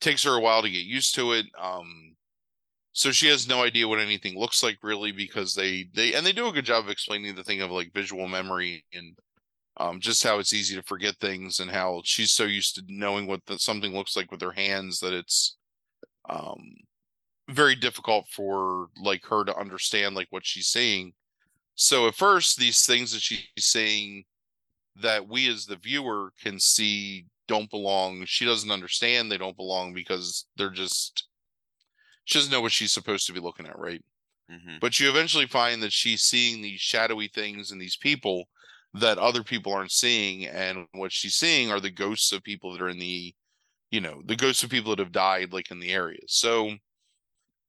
Takes 0.00 0.22
her 0.24 0.34
a 0.34 0.40
while 0.40 0.62
to 0.62 0.70
get 0.70 0.84
used 0.84 1.16
to 1.16 1.32
it 1.32 1.46
um 1.60 2.14
so 2.92 3.10
she 3.10 3.28
has 3.28 3.48
no 3.48 3.62
idea 3.62 3.86
what 3.86 3.98
anything 3.98 4.38
looks 4.38 4.62
like 4.62 4.78
really 4.82 5.10
because 5.10 5.54
they 5.54 5.88
they 5.92 6.14
and 6.14 6.24
they 6.24 6.32
do 6.32 6.46
a 6.48 6.52
good 6.52 6.64
job 6.64 6.84
of 6.84 6.90
explaining 6.90 7.34
the 7.34 7.42
thing 7.42 7.60
of 7.60 7.70
like 7.70 7.92
visual 7.92 8.28
memory 8.28 8.84
and 8.92 9.16
um 9.78 9.98
just 9.98 10.22
how 10.22 10.38
it's 10.38 10.52
easy 10.52 10.76
to 10.76 10.82
forget 10.82 11.16
things 11.20 11.58
and 11.58 11.70
how 11.70 12.00
she's 12.04 12.30
so 12.30 12.44
used 12.44 12.76
to 12.76 12.82
knowing 12.88 13.26
what 13.26 13.40
the, 13.46 13.58
something 13.58 13.92
looks 13.92 14.16
like 14.16 14.30
with 14.30 14.40
her 14.40 14.52
hands 14.52 15.00
that 15.00 15.12
it's 15.12 15.56
um 16.28 16.58
very 17.48 17.74
difficult 17.74 18.26
for 18.28 18.88
like 19.02 19.24
her 19.26 19.44
to 19.44 19.56
understand 19.56 20.14
like 20.14 20.28
what 20.30 20.44
she's 20.44 20.68
saying. 20.68 21.12
So 21.74 22.06
at 22.06 22.14
first 22.14 22.58
these 22.58 22.84
things 22.84 23.12
that 23.12 23.22
she's 23.22 23.46
saying 23.58 24.24
that 25.00 25.28
we 25.28 25.48
as 25.48 25.66
the 25.66 25.76
viewer 25.76 26.32
can 26.42 26.58
see 26.60 27.26
don't 27.46 27.70
belong. 27.70 28.24
She 28.26 28.44
doesn't 28.44 28.70
understand 28.70 29.30
they 29.30 29.38
don't 29.38 29.56
belong 29.56 29.94
because 29.94 30.46
they're 30.56 30.70
just 30.70 31.28
she 32.24 32.38
doesn't 32.38 32.52
know 32.52 32.60
what 32.60 32.72
she's 32.72 32.92
supposed 32.92 33.26
to 33.26 33.32
be 33.32 33.40
looking 33.40 33.66
at, 33.66 33.78
right? 33.78 34.04
mhm. 34.50 34.80
But 34.80 35.00
you 35.00 35.08
eventually 35.08 35.46
find 35.46 35.82
that 35.82 35.92
she's 35.92 36.22
seeing 36.22 36.62
these 36.62 36.80
shadowy 36.80 37.28
things 37.28 37.70
and 37.70 37.80
these 37.80 37.96
people 37.96 38.48
that 38.94 39.18
other 39.18 39.42
people 39.44 39.72
aren't 39.72 39.92
seeing, 39.92 40.46
and 40.46 40.86
what 40.92 41.12
she's 41.12 41.34
seeing 41.36 41.70
are 41.70 41.80
the 41.80 41.90
ghosts 41.90 42.32
of 42.32 42.42
people 42.42 42.72
that 42.72 42.82
are 42.82 42.88
in 42.88 42.98
the, 42.98 43.34
you 43.90 44.00
know, 44.00 44.22
the 44.26 44.36
ghosts 44.36 44.62
of 44.64 44.70
people 44.70 44.90
that 44.90 44.98
have 45.02 45.12
died, 45.12 45.52
like 45.52 45.70
in 45.70 45.80
the 45.80 45.90
area. 45.92 46.20
So 46.28 46.76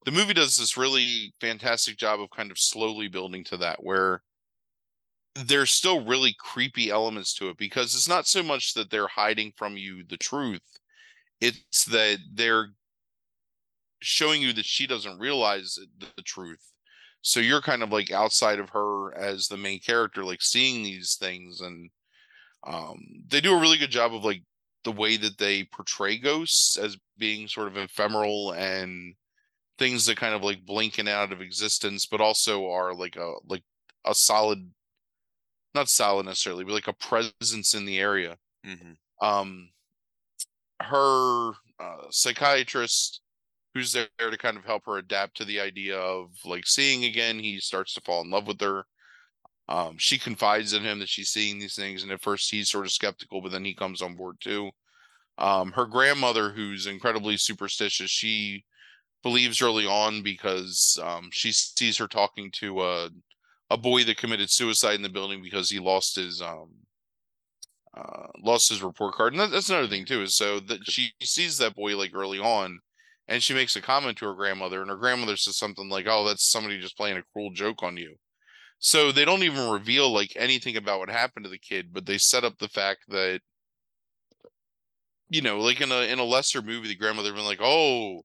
the 0.05 0.11
movie 0.11 0.33
does 0.33 0.57
this 0.57 0.77
really 0.77 1.33
fantastic 1.41 1.97
job 1.97 2.19
of 2.21 2.29
kind 2.31 2.51
of 2.51 2.59
slowly 2.59 3.07
building 3.07 3.43
to 3.45 3.57
that, 3.57 3.83
where 3.83 4.23
there's 5.35 5.71
still 5.71 6.05
really 6.05 6.35
creepy 6.37 6.89
elements 6.89 7.33
to 7.35 7.49
it 7.49 7.57
because 7.57 7.93
it's 7.93 8.09
not 8.09 8.27
so 8.27 8.43
much 8.43 8.73
that 8.73 8.89
they're 8.89 9.07
hiding 9.07 9.53
from 9.55 9.77
you 9.77 10.03
the 10.07 10.17
truth, 10.17 10.61
it's 11.39 11.85
that 11.85 12.17
they're 12.33 12.69
showing 14.01 14.41
you 14.41 14.53
that 14.53 14.65
she 14.65 14.87
doesn't 14.87 15.19
realize 15.19 15.77
the, 15.99 16.21
truth. 16.23 16.73
so 17.21 17.39
you're 17.39 17.61
kind 17.61 17.83
of 17.83 17.91
like 17.91 18.11
outside 18.11 18.59
of 18.59 18.69
her 18.69 19.13
as 19.17 19.47
the 19.47 19.57
main 19.57 19.79
character 19.79 20.23
like 20.23 20.41
seeing 20.41 20.83
these 20.83 21.15
things 21.19 21.61
and 21.61 21.89
um 22.65 22.97
they 23.27 23.41
do 23.41 23.53
a 23.55 23.59
really 23.59 23.77
good 23.77 23.89
job 23.89 24.13
of 24.13 24.23
like 24.23 24.41
the 24.83 24.91
way 24.91 25.17
that 25.17 25.37
they 25.37 25.63
portray 25.65 26.17
ghosts 26.17 26.77
as 26.77 26.97
being 27.17 27.47
sort 27.47 27.67
of 27.67 27.77
ephemeral 27.77 28.51
and 28.51 29.13
things 29.77 30.05
that 30.05 30.17
kind 30.17 30.33
of 30.33 30.43
like 30.43 30.65
blinking 30.65 31.09
out 31.09 31.31
of 31.31 31.41
existence 31.41 32.05
but 32.05 32.21
also 32.21 32.69
are 32.69 32.93
like 32.93 33.15
a 33.15 33.33
like 33.47 33.63
a 34.05 34.13
solid 34.13 34.71
not 35.75 35.89
solid 35.89 36.25
necessarily 36.25 36.63
but 36.63 36.73
like 36.73 36.87
a 36.87 36.93
presence 36.93 37.73
in 37.73 37.85
the 37.85 37.99
area. 37.99 38.37
Mm-hmm. 38.65 39.25
um 39.25 39.69
her 40.81 41.51
uh, 41.79 42.07
psychiatrist 42.09 43.21
who's 43.73 43.93
there 43.93 44.07
to 44.17 44.37
kind 44.37 44.57
of 44.57 44.65
help 44.65 44.85
her 44.85 44.97
adapt 44.97 45.37
to 45.37 45.45
the 45.45 45.59
idea 45.59 45.97
of 45.97 46.29
like 46.45 46.65
seeing 46.65 47.05
again 47.05 47.39
he 47.39 47.59
starts 47.59 47.93
to 47.93 48.01
fall 48.01 48.21
in 48.21 48.31
love 48.31 48.47
with 48.47 48.59
her. 48.61 48.85
Um, 49.67 49.97
she 49.99 50.17
confides 50.17 50.73
in 50.73 50.81
him 50.81 50.99
that 50.99 51.09
she's 51.09 51.29
seeing 51.29 51.59
these 51.59 51.75
things 51.75 52.03
and 52.03 52.11
at 52.11 52.21
first 52.21 52.49
he's 52.49 52.69
sort 52.69 52.85
of 52.85 52.91
skeptical 52.91 53.41
but 53.41 53.51
then 53.51 53.65
he 53.65 53.73
comes 53.73 54.01
on 54.01 54.15
board 54.15 54.37
too. 54.39 54.71
Um, 55.37 55.71
her 55.73 55.85
grandmother 55.85 56.49
who's 56.49 56.87
incredibly 56.87 57.37
superstitious 57.37 58.09
she 58.09 58.65
believes 59.23 59.61
early 59.61 59.85
on 59.85 60.23
because 60.23 60.97
um, 61.03 61.29
she 61.31 61.51
sees 61.51 61.97
her 61.97 62.07
talking 62.07 62.49
to 62.51 62.81
a, 62.81 63.09
a 63.69 63.77
boy 63.77 64.03
that 64.03 64.17
committed 64.17 64.49
suicide 64.49 64.95
in 64.95 65.01
the 65.01 65.09
building 65.09 65.41
because 65.41 65.69
he 65.69 65.79
lost 65.79 66.15
his 66.15 66.41
um, 66.41 66.69
uh, 67.95 68.27
lost 68.43 68.69
his 68.69 68.81
report 68.81 69.15
card. 69.15 69.33
And 69.33 69.39
that, 69.39 69.51
that's 69.51 69.69
another 69.69 69.87
thing 69.87 70.05
too, 70.05 70.21
is 70.21 70.35
so 70.35 70.59
that 70.61 70.79
she 70.89 71.11
sees 71.21 71.57
that 71.57 71.75
boy 71.75 71.97
like 71.97 72.11
early 72.13 72.39
on, 72.39 72.79
and 73.27 73.43
she 73.43 73.53
makes 73.53 73.75
a 73.75 73.81
comment 73.81 74.17
to 74.17 74.25
her 74.25 74.33
grandmother, 74.33 74.81
and 74.81 74.89
her 74.89 74.97
grandmother 74.97 75.37
says 75.37 75.57
something 75.57 75.89
like, 75.89 76.05
"Oh, 76.07 76.27
that's 76.27 76.51
somebody 76.51 76.79
just 76.79 76.97
playing 76.97 77.17
a 77.17 77.23
cruel 77.33 77.51
joke 77.51 77.83
on 77.83 77.97
you." 77.97 78.15
So 78.79 79.11
they 79.11 79.25
don't 79.25 79.43
even 79.43 79.69
reveal 79.69 80.11
like 80.11 80.33
anything 80.35 80.77
about 80.77 80.99
what 80.99 81.09
happened 81.09 81.45
to 81.45 81.49
the 81.49 81.59
kid, 81.59 81.93
but 81.93 82.05
they 82.05 82.17
set 82.17 82.43
up 82.43 82.57
the 82.57 82.69
fact 82.69 83.01
that 83.09 83.41
you 85.29 85.41
know, 85.41 85.59
like 85.59 85.81
in 85.81 85.91
a 85.91 86.01
in 86.11 86.19
a 86.19 86.23
lesser 86.23 86.61
movie, 86.61 86.87
the 86.87 86.95
grandmother 86.95 87.33
been 87.33 87.45
like, 87.45 87.61
"Oh, 87.61 88.21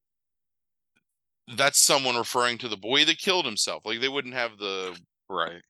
that's 1.56 1.80
someone 1.80 2.16
referring 2.16 2.58
to 2.58 2.68
the 2.68 2.76
boy 2.76 3.04
that 3.04 3.18
killed 3.18 3.44
himself." 3.44 3.84
Like 3.84 4.00
they 4.00 4.08
wouldn't 4.08 4.34
have 4.34 4.58
the 4.58 4.98
Right. 5.28 5.62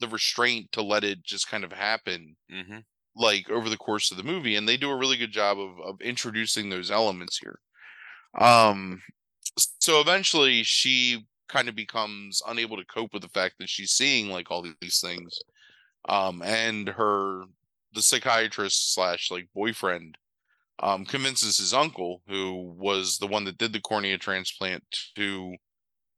the 0.00 0.08
restraint 0.08 0.72
to 0.72 0.82
let 0.82 1.04
it 1.04 1.22
just 1.22 1.48
kind 1.48 1.64
of 1.64 1.72
happen 1.72 2.36
Mm-hmm. 2.50 2.78
like 3.14 3.48
over 3.50 3.68
the 3.68 3.76
course 3.76 4.10
of 4.10 4.16
the 4.16 4.22
movie 4.22 4.56
and 4.56 4.68
they 4.68 4.76
do 4.76 4.90
a 4.90 4.96
really 4.96 5.16
good 5.16 5.32
job 5.32 5.58
of 5.60 5.78
of 5.80 6.00
introducing 6.00 6.68
those 6.70 6.90
elements 6.90 7.38
here 7.38 7.58
um 8.40 9.00
so 9.80 10.00
eventually 10.00 10.62
she 10.62 11.26
kind 11.48 11.68
of 11.68 11.74
becomes 11.74 12.40
unable 12.48 12.76
to 12.78 12.84
cope 12.86 13.12
with 13.12 13.22
the 13.22 13.28
fact 13.28 13.56
that 13.58 13.68
she's 13.68 13.90
seeing 13.92 14.30
like 14.30 14.50
all 14.50 14.62
these 14.80 15.00
things 15.00 15.38
um 16.08 16.42
and 16.42 16.88
her 16.88 17.44
the 17.94 18.00
psychiatrist 18.02 18.94
slash 18.94 19.30
like 19.30 19.46
boyfriend 19.54 20.16
um 20.82 21.04
convinces 21.04 21.58
his 21.58 21.74
uncle 21.74 22.22
who 22.26 22.74
was 22.78 23.18
the 23.18 23.26
one 23.26 23.44
that 23.44 23.58
did 23.58 23.72
the 23.74 23.80
cornea 23.80 24.16
transplant 24.16 24.82
to 25.14 25.54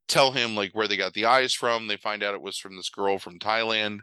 tell 0.08 0.32
him 0.32 0.54
like 0.54 0.72
where 0.72 0.88
they 0.88 0.96
got 0.96 1.14
the 1.14 1.26
eyes 1.26 1.54
from 1.54 1.86
they 1.86 1.96
find 1.96 2.22
out 2.22 2.34
it 2.34 2.42
was 2.42 2.58
from 2.58 2.76
this 2.76 2.90
girl 2.90 3.18
from 3.18 3.38
thailand. 3.38 4.00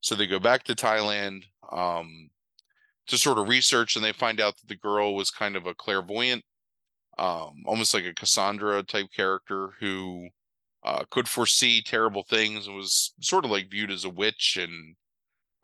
So 0.00 0.14
they 0.14 0.26
go 0.26 0.38
back 0.38 0.64
to 0.64 0.74
thailand 0.74 1.44
um 1.72 2.30
to 3.08 3.18
sort 3.18 3.38
of 3.38 3.48
research 3.48 3.96
and 3.96 4.04
they 4.04 4.12
find 4.12 4.40
out 4.40 4.56
that 4.56 4.68
the 4.68 4.76
girl 4.76 5.14
was 5.14 5.30
kind 5.30 5.56
of 5.56 5.66
a 5.66 5.74
clairvoyant 5.74 6.44
um 7.18 7.62
almost 7.66 7.94
like 7.94 8.04
a 8.04 8.14
cassandra 8.14 8.82
type 8.82 9.08
character 9.14 9.70
who 9.80 10.28
uh 10.84 11.04
could 11.10 11.28
foresee 11.28 11.82
terrible 11.82 12.24
things 12.28 12.66
and 12.66 12.76
was 12.76 13.12
sort 13.20 13.44
of 13.44 13.50
like 13.50 13.70
viewed 13.70 13.90
as 13.90 14.04
a 14.04 14.10
witch 14.10 14.58
and 14.60 14.94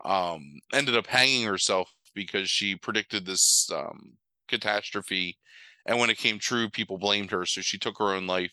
um 0.05 0.59
ended 0.73 0.95
up 0.95 1.07
hanging 1.07 1.45
herself 1.45 1.91
because 2.13 2.49
she 2.49 2.75
predicted 2.75 3.25
this 3.25 3.69
um 3.71 4.13
catastrophe. 4.47 5.37
And 5.85 5.99
when 5.99 6.09
it 6.09 6.17
came 6.17 6.37
true 6.39 6.69
people 6.69 6.97
blamed 6.97 7.31
her 7.31 7.45
so 7.45 7.61
she 7.61 7.77
took 7.77 7.97
her 7.99 8.13
own 8.13 8.27
life 8.27 8.51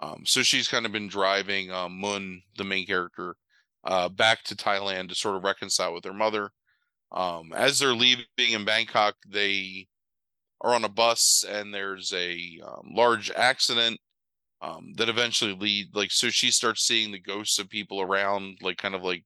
um 0.00 0.22
so 0.26 0.42
she's 0.42 0.68
kind 0.68 0.86
of 0.86 0.92
been 0.92 1.08
driving 1.08 1.70
um 1.70 2.00
Mun 2.00 2.42
the 2.56 2.64
main 2.64 2.86
character 2.86 3.36
uh 3.84 4.08
back 4.08 4.42
to 4.44 4.56
thailand 4.56 5.08
to 5.08 5.14
sort 5.14 5.36
of 5.36 5.44
reconcile 5.44 5.94
with 5.94 6.04
her 6.04 6.14
mother 6.14 6.52
um, 7.12 7.52
as 7.54 7.78
they're 7.78 7.94
leaving 7.94 8.26
in 8.38 8.64
Bangkok, 8.64 9.16
they 9.28 9.88
are 10.60 10.74
on 10.74 10.84
a 10.84 10.88
bus 10.88 11.44
and 11.48 11.74
there's 11.74 12.12
a 12.12 12.60
um, 12.64 12.92
large 12.94 13.30
accident 13.32 13.98
um, 14.62 14.92
that 14.96 15.08
eventually 15.08 15.54
lead 15.54 15.94
like 15.94 16.10
so 16.10 16.28
she 16.30 16.50
starts 16.50 16.86
seeing 16.86 17.12
the 17.12 17.20
ghosts 17.20 17.58
of 17.58 17.70
people 17.70 18.00
around, 18.00 18.58
like 18.62 18.78
kind 18.78 18.94
of 18.94 19.02
like 19.02 19.24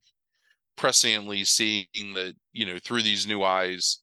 presciently 0.79 1.47
seeing 1.47 1.87
that 2.15 2.35
you 2.53 2.67
know 2.67 2.79
through 2.83 3.03
these 3.03 3.27
new 3.27 3.43
eyes 3.43 4.01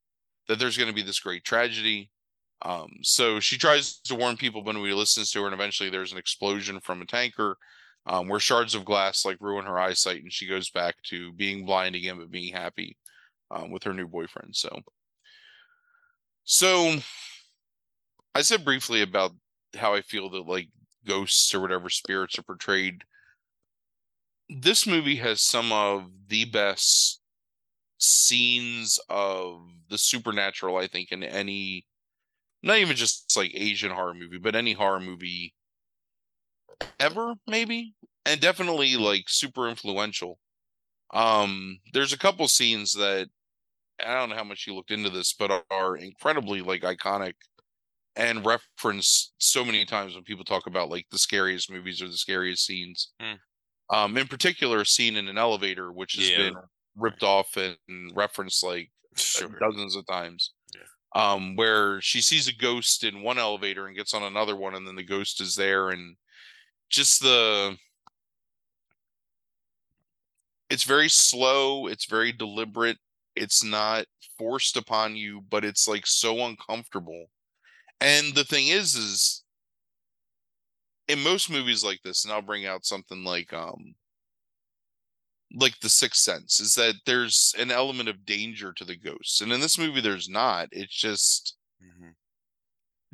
that 0.47 0.59
there's 0.59 0.77
going 0.77 0.89
to 0.89 0.95
be 0.95 1.03
this 1.03 1.19
great 1.19 1.43
tragedy. 1.45 2.10
Um, 2.63 2.99
so 3.01 3.39
she 3.39 3.57
tries 3.57 3.99
to 4.01 4.15
warn 4.15 4.37
people, 4.37 4.61
but 4.61 4.75
nobody 4.75 4.93
listens 4.93 5.31
to 5.31 5.39
her, 5.41 5.47
and 5.47 5.53
eventually 5.53 5.89
there's 5.89 6.11
an 6.11 6.17
explosion 6.17 6.79
from 6.79 7.01
a 7.01 7.05
tanker. 7.05 7.57
Um, 8.07 8.27
where 8.27 8.39
shards 8.39 8.73
of 8.73 8.83
glass 8.83 9.25
like 9.25 9.37
ruin 9.39 9.65
her 9.65 9.79
eyesight, 9.79 10.23
and 10.23 10.33
she 10.33 10.47
goes 10.47 10.71
back 10.71 10.95
to 11.03 11.31
being 11.33 11.67
blind 11.67 11.93
again, 11.95 12.17
but 12.17 12.31
being 12.31 12.51
happy 12.51 12.97
um, 13.51 13.69
with 13.69 13.83
her 13.83 13.93
new 13.93 14.07
boyfriend. 14.07 14.55
So, 14.55 14.81
so 16.43 16.95
I 18.33 18.41
said 18.41 18.65
briefly 18.65 19.03
about 19.03 19.33
how 19.75 19.93
I 19.93 20.01
feel 20.01 20.31
that 20.31 20.47
like 20.47 20.69
ghosts 21.05 21.53
or 21.53 21.59
whatever 21.59 21.89
spirits 21.89 22.39
are 22.39 22.43
portrayed. 22.43 23.03
This 24.49 24.87
movie 24.87 25.17
has 25.17 25.41
some 25.41 25.71
of 25.71 26.09
the 26.27 26.45
best 26.45 27.21
scenes 27.99 28.99
of 29.09 29.61
the 29.89 29.97
supernatural, 29.97 30.77
I 30.77 30.87
think, 30.87 31.11
in 31.11 31.23
any, 31.23 31.85
not 32.63 32.77
even 32.77 32.95
just 32.95 33.35
like 33.37 33.51
Asian 33.53 33.91
horror 33.91 34.13
movie, 34.13 34.37
but 34.39 34.55
any 34.55 34.73
horror 34.73 34.99
movie 34.99 35.55
ever, 36.99 37.35
maybe, 37.47 37.95
and 38.25 38.39
definitely 38.41 38.95
like 38.97 39.25
super 39.27 39.67
influential. 39.69 40.39
Um, 41.13 41.79
there's 41.93 42.13
a 42.13 42.17
couple 42.19 42.47
scenes 42.47 42.93
that 42.93 43.29
I 44.05 44.15
don't 44.15 44.29
know 44.29 44.35
how 44.35 44.43
much 44.43 44.67
you 44.67 44.75
looked 44.75 44.91
into 44.91 45.09
this, 45.09 45.33
but 45.33 45.65
are 45.71 45.97
incredibly 45.97 46.61
like 46.61 46.81
iconic 46.83 47.33
and 48.15 48.45
referenced 48.45 49.33
so 49.39 49.65
many 49.65 49.85
times 49.85 50.15
when 50.15 50.23
people 50.23 50.45
talk 50.45 50.67
about 50.67 50.89
like 50.89 51.07
the 51.11 51.19
scariest 51.19 51.71
movies 51.71 52.01
or 52.01 52.07
the 52.07 52.17
scariest 52.17 52.65
scenes. 52.65 53.13
Hmm. 53.21 53.35
Um, 53.89 54.17
in 54.17 54.27
particular, 54.27 54.81
a 54.81 54.85
scene 54.85 55.17
in 55.17 55.27
an 55.27 55.37
elevator, 55.37 55.91
which 55.91 56.15
has 56.15 56.29
Yeah. 56.29 56.37
been 56.37 56.55
ripped 56.95 57.23
off 57.23 57.57
and 57.57 57.77
referenced 58.15 58.63
like 58.63 58.91
Sure. 59.17 59.49
dozens 59.59 59.95
of 59.95 60.05
times. 60.07 60.53
Um, 61.13 61.57
where 61.57 61.99
she 61.99 62.21
sees 62.21 62.47
a 62.47 62.53
ghost 62.53 63.03
in 63.03 63.21
one 63.21 63.37
elevator 63.37 63.85
and 63.85 63.97
gets 63.97 64.13
on 64.13 64.23
another 64.23 64.55
one, 64.55 64.75
and 64.75 64.87
then 64.87 64.95
the 64.95 65.03
ghost 65.03 65.41
is 65.41 65.55
there, 65.55 65.89
and 65.89 66.15
just 66.89 67.21
the 67.21 67.77
it's 70.69 70.83
very 70.83 71.09
slow, 71.09 71.87
it's 71.87 72.05
very 72.05 72.31
deliberate, 72.31 72.97
it's 73.35 73.63
not 73.63 74.05
forced 74.37 74.77
upon 74.77 75.15
you, 75.17 75.41
but 75.49 75.65
it's 75.65 75.87
like 75.87 76.07
so 76.07 76.45
uncomfortable. 76.45 77.25
And 77.99 78.33
the 78.33 78.45
thing 78.45 78.69
is, 78.69 78.95
is 78.95 79.43
in 81.09 81.21
most 81.21 81.49
movies 81.49 81.83
like 81.83 82.01
this, 82.03 82.23
and 82.23 82.33
I'll 82.33 82.41
bring 82.41 82.65
out 82.65 82.85
something 82.85 83.23
like 83.23 83.51
um 83.53 83.95
like 85.55 85.79
the 85.79 85.89
sixth 85.89 86.21
sense 86.21 86.59
is 86.59 86.75
that 86.75 86.95
there's 87.05 87.53
an 87.57 87.71
element 87.71 88.09
of 88.09 88.25
danger 88.25 88.73
to 88.73 88.85
the 88.85 88.95
ghosts 88.95 89.41
and 89.41 89.51
in 89.51 89.59
this 89.59 89.77
movie 89.77 90.01
there's 90.01 90.29
not 90.29 90.67
it's 90.71 90.95
just 90.95 91.57
Mhm. 91.83 92.15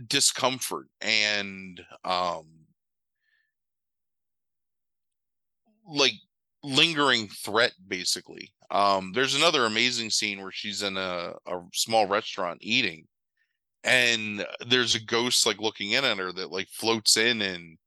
discomfort 0.07 0.87
and 1.01 1.85
um 2.03 2.67
like 5.87 6.13
lingering 6.63 7.27
threat 7.29 7.73
basically 7.87 8.53
um 8.71 9.11
there's 9.13 9.35
another 9.35 9.65
amazing 9.65 10.09
scene 10.09 10.41
where 10.41 10.51
she's 10.51 10.81
in 10.83 10.97
a, 10.97 11.33
a 11.45 11.61
small 11.73 12.05
restaurant 12.07 12.57
eating 12.61 13.05
and 13.83 14.45
there's 14.67 14.95
a 14.95 15.03
ghost 15.05 15.45
like 15.45 15.59
looking 15.59 15.91
in 15.91 16.05
at 16.05 16.17
her 16.17 16.33
that 16.33 16.51
like 16.51 16.69
floats 16.69 17.17
in 17.17 17.41
and 17.41 17.77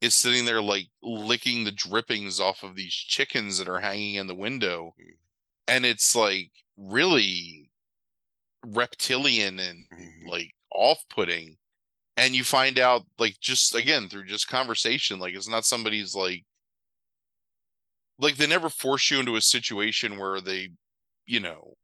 is 0.00 0.14
sitting 0.14 0.44
there 0.44 0.62
like 0.62 0.86
licking 1.02 1.64
the 1.64 1.72
drippings 1.72 2.40
off 2.40 2.62
of 2.62 2.76
these 2.76 2.94
chickens 2.94 3.58
that 3.58 3.68
are 3.68 3.80
hanging 3.80 4.14
in 4.16 4.26
the 4.26 4.34
window 4.34 4.94
and 5.66 5.84
it's 5.86 6.14
like 6.14 6.50
really 6.76 7.70
reptilian 8.64 9.58
and 9.60 9.86
Mhm. 9.90 10.28
like 10.28 10.54
off-putting 10.72 11.56
and 12.16 12.34
you 12.36 12.44
find 12.44 12.78
out 12.78 13.06
like 13.18 13.38
just 13.40 13.74
again 13.74 14.08
through 14.08 14.26
just 14.26 14.48
conversation 14.48 15.18
like 15.18 15.34
it's 15.34 15.48
not 15.48 15.64
somebody's 15.64 16.14
like 16.14 16.44
like 18.18 18.36
they 18.36 18.46
never 18.46 18.68
force 18.68 19.10
you 19.10 19.20
into 19.20 19.36
a 19.36 19.40
situation 19.40 20.18
where 20.18 20.40
they 20.40 20.70
you 21.26 21.40
know 21.40 21.74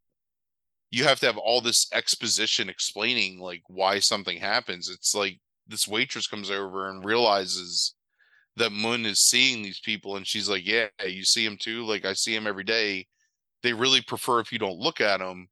you 0.91 1.05
have 1.05 1.19
to 1.21 1.27
have 1.27 1.39
all 1.39 1.61
this 1.61 1.89
exposition 1.93 2.69
explaining 2.69 3.39
like 3.41 3.63
why 3.69 3.99
something 3.99 4.39
happens 4.39 4.89
it's 4.89 5.15
like 5.15 5.41
this 5.67 5.89
waitress 5.89 6.27
comes 6.27 6.51
over 6.51 6.89
and 6.89 7.05
realizes 7.05 7.95
that 8.57 8.73
Mun 8.73 9.07
is 9.07 9.21
seeing 9.21 9.63
these 9.63 9.81
people 9.81 10.17
and 10.17 10.27
she's 10.27 10.49
like, 10.49 10.67
"Yeah, 10.67 10.89
you 11.07 11.25
see 11.25 11.45
him 11.45 11.59
too? 11.59 11.85
Like 11.85 12.05
I 12.05 12.15
see 12.15 12.35
him 12.35 12.47
every 12.47 12.65
day." 12.65 13.09
They 13.63 13.73
really 13.75 14.03
prefer 14.03 14.41
if 14.41 14.53
you 14.53 14.59
don't 14.61 14.79
look 14.79 15.01
at 15.01 15.21
him. 15.23 15.49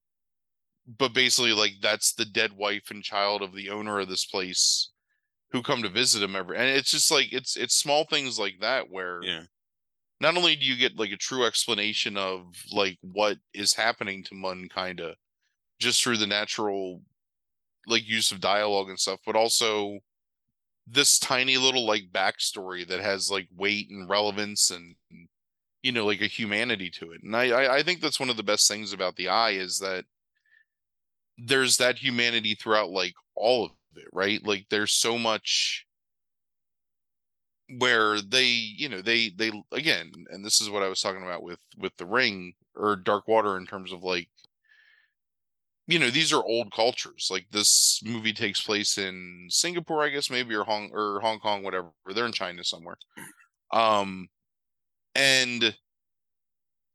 But 0.87 1.13
basically 1.15 1.53
like 1.53 1.75
that's 1.81 2.13
the 2.13 2.25
dead 2.25 2.53
wife 2.53 2.91
and 2.91 3.05
child 3.05 3.43
of 3.43 3.55
the 3.55 3.71
owner 3.71 4.01
of 4.01 4.09
this 4.09 4.25
place 4.25 4.91
who 5.53 5.63
come 5.63 5.83
to 5.83 5.89
visit 5.91 6.23
him 6.23 6.37
every 6.37 6.57
and 6.59 6.69
it's 6.69 6.91
just 6.93 7.11
like 7.11 7.33
it's 7.33 7.57
it's 7.57 7.75
small 7.77 8.05
things 8.07 8.39
like 8.39 8.61
that 8.61 8.91
where 8.91 9.23
Yeah. 9.23 9.45
not 10.21 10.37
only 10.37 10.57
do 10.57 10.65
you 10.67 10.77
get 10.77 10.97
like 10.99 11.11
a 11.13 11.17
true 11.17 11.45
explanation 11.47 12.17
of 12.17 12.57
like 12.73 12.99
what 13.03 13.39
is 13.55 13.75
happening 13.75 14.25
to 14.25 14.35
Mun 14.35 14.69
kind 14.69 15.01
of 15.01 15.17
just 15.81 16.03
through 16.03 16.19
the 16.19 16.27
natural 16.27 17.03
like 17.87 18.07
use 18.09 18.33
of 18.33 18.41
dialogue 18.41 18.89
and 18.89 19.01
stuff, 19.01 19.21
but 19.27 19.37
also 19.37 20.01
this 20.87 21.19
tiny 21.19 21.57
little 21.57 21.87
like 21.87 22.13
backstory 22.13 22.87
that 22.89 23.01
has 23.01 23.31
like 23.31 23.49
weight 23.57 23.89
and 23.91 24.09
relevance 24.09 24.71
and 24.71 24.95
you 25.83 25.93
know 25.93 26.05
like 26.07 26.21
a 26.21 26.27
humanity 26.27 26.91
to 26.91 27.13
it. 27.13 27.23
And 27.23 27.37
I 27.37 27.77
I, 27.77 27.83
think 27.83 28.01
that's 28.01 28.21
one 28.21 28.31
of 28.31 28.37
the 28.37 28.43
best 28.43 28.69
things 28.69 28.93
about 28.93 29.17
the 29.17 29.29
eye 29.29 29.53
is 29.53 29.79
that 29.79 30.05
there's 31.39 31.77
that 31.79 31.99
humanity 31.99 32.55
throughout 32.55 32.91
like 32.91 33.15
all 33.35 33.67
of 33.67 33.71
it, 33.97 34.09
right? 34.13 34.45
Like 34.45 34.67
there's 34.71 34.93
so 34.93 35.19
much 35.19 35.87
where 37.79 38.21
they 38.21 38.45
you 38.45 38.89
know 38.89 39.01
they 39.01 39.31
they 39.31 39.51
again 39.73 40.13
and 40.31 40.45
this 40.45 40.61
is 40.61 40.69
what 40.69 40.83
i 40.83 40.89
was 40.89 41.01
talking 41.01 41.23
about 41.23 41.43
with 41.43 41.61
with 41.79 41.97
the 41.97 42.05
ring 42.05 42.53
or 42.77 42.97
dark 42.97 43.27
water 43.29 43.57
in 43.57 43.65
terms 43.65 43.93
of 43.93 44.03
like 44.03 44.29
you 45.87 45.99
know 45.99 46.11
these 46.11 46.33
are 46.33 46.45
old 46.45 46.73
cultures 46.73 47.29
like 47.31 47.47
this 47.51 48.01
movie 48.05 48.33
takes 48.33 48.61
place 48.61 48.99
in 48.99 49.47
singapore 49.51 50.03
i 50.03 50.09
guess 50.09 50.31
maybe 50.31 50.55
or 50.55 50.65
hong 50.65 50.91
or 50.93 51.21
hong 51.21 51.39
kong 51.41 51.63
whatever 51.63 51.91
they're 52.15 52.27
in 52.27 52.33
china 52.33 52.63
somewhere 52.63 52.97
um 53.73 54.29
and 55.15 55.77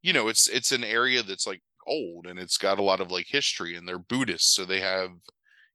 you 0.01 0.13
know 0.13 0.27
it's 0.27 0.47
it's 0.47 0.71
an 0.71 0.83
area 0.83 1.21
that's 1.21 1.47
like 1.47 1.61
old 1.85 2.27
and 2.27 2.39
it's 2.39 2.57
got 2.57 2.79
a 2.79 2.83
lot 2.83 2.99
of 2.99 3.11
like 3.11 3.25
history 3.27 3.75
and 3.75 3.87
they're 3.87 3.99
buddhists 3.99 4.53
so 4.53 4.65
they 4.65 4.79
have 4.79 5.09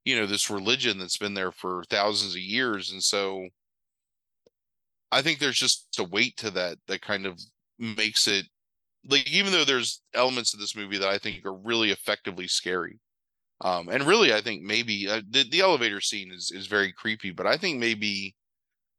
you 0.05 0.17
know 0.19 0.27
this 0.27 0.51
religion 0.51 0.99
that's 0.99 1.19
been 1.19 1.35
there 1.35 1.53
for 1.53 1.85
thousands 1.89 2.35
of 2.35 2.41
years 2.41 2.93
and 2.93 3.03
so 3.03 3.47
I 5.13 5.21
think 5.21 5.39
there's 5.39 5.59
just 5.59 5.87
a 5.99 6.05
weight 6.05 6.37
to 6.39 6.51
that 6.53 6.79
that 6.89 7.03
kind 7.03 7.27
of 7.27 7.39
makes 7.79 8.27
it 8.27 8.47
like 9.09 9.31
even 9.31 9.53
though 9.53 9.65
there's 9.65 10.03
elements 10.15 10.55
of 10.55 10.61
this 10.61 10.77
movie 10.77 10.99
that 10.99 11.09
I 11.09 11.19
think 11.19 11.45
are 11.45 11.55
really 11.55 11.91
effectively 11.91 12.49
scary. 12.49 13.01
Um, 13.63 13.89
and 13.89 14.05
really, 14.05 14.35
I 14.35 14.41
think 14.43 14.63
maybe 14.63 15.09
uh, 15.09 15.23
the 15.29 15.45
the 15.45 15.61
elevator 15.61 16.01
scene 16.01 16.33
is 16.33 16.51
is 16.51 16.67
very 16.67 16.93
creepy, 16.93 17.31
but 17.31 17.47
I 17.47 17.57
think 17.57 17.79
maybe 17.79 18.37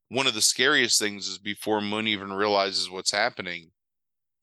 one 0.10 0.28
of 0.28 0.36
the 0.36 0.42
scariest 0.44 1.00
things 1.00 1.28
is 1.28 1.40
before 1.40 1.82
Mun 1.82 2.08
even 2.08 2.34
realizes 2.34 2.90
what's 2.90 3.12
happening, 3.12 3.72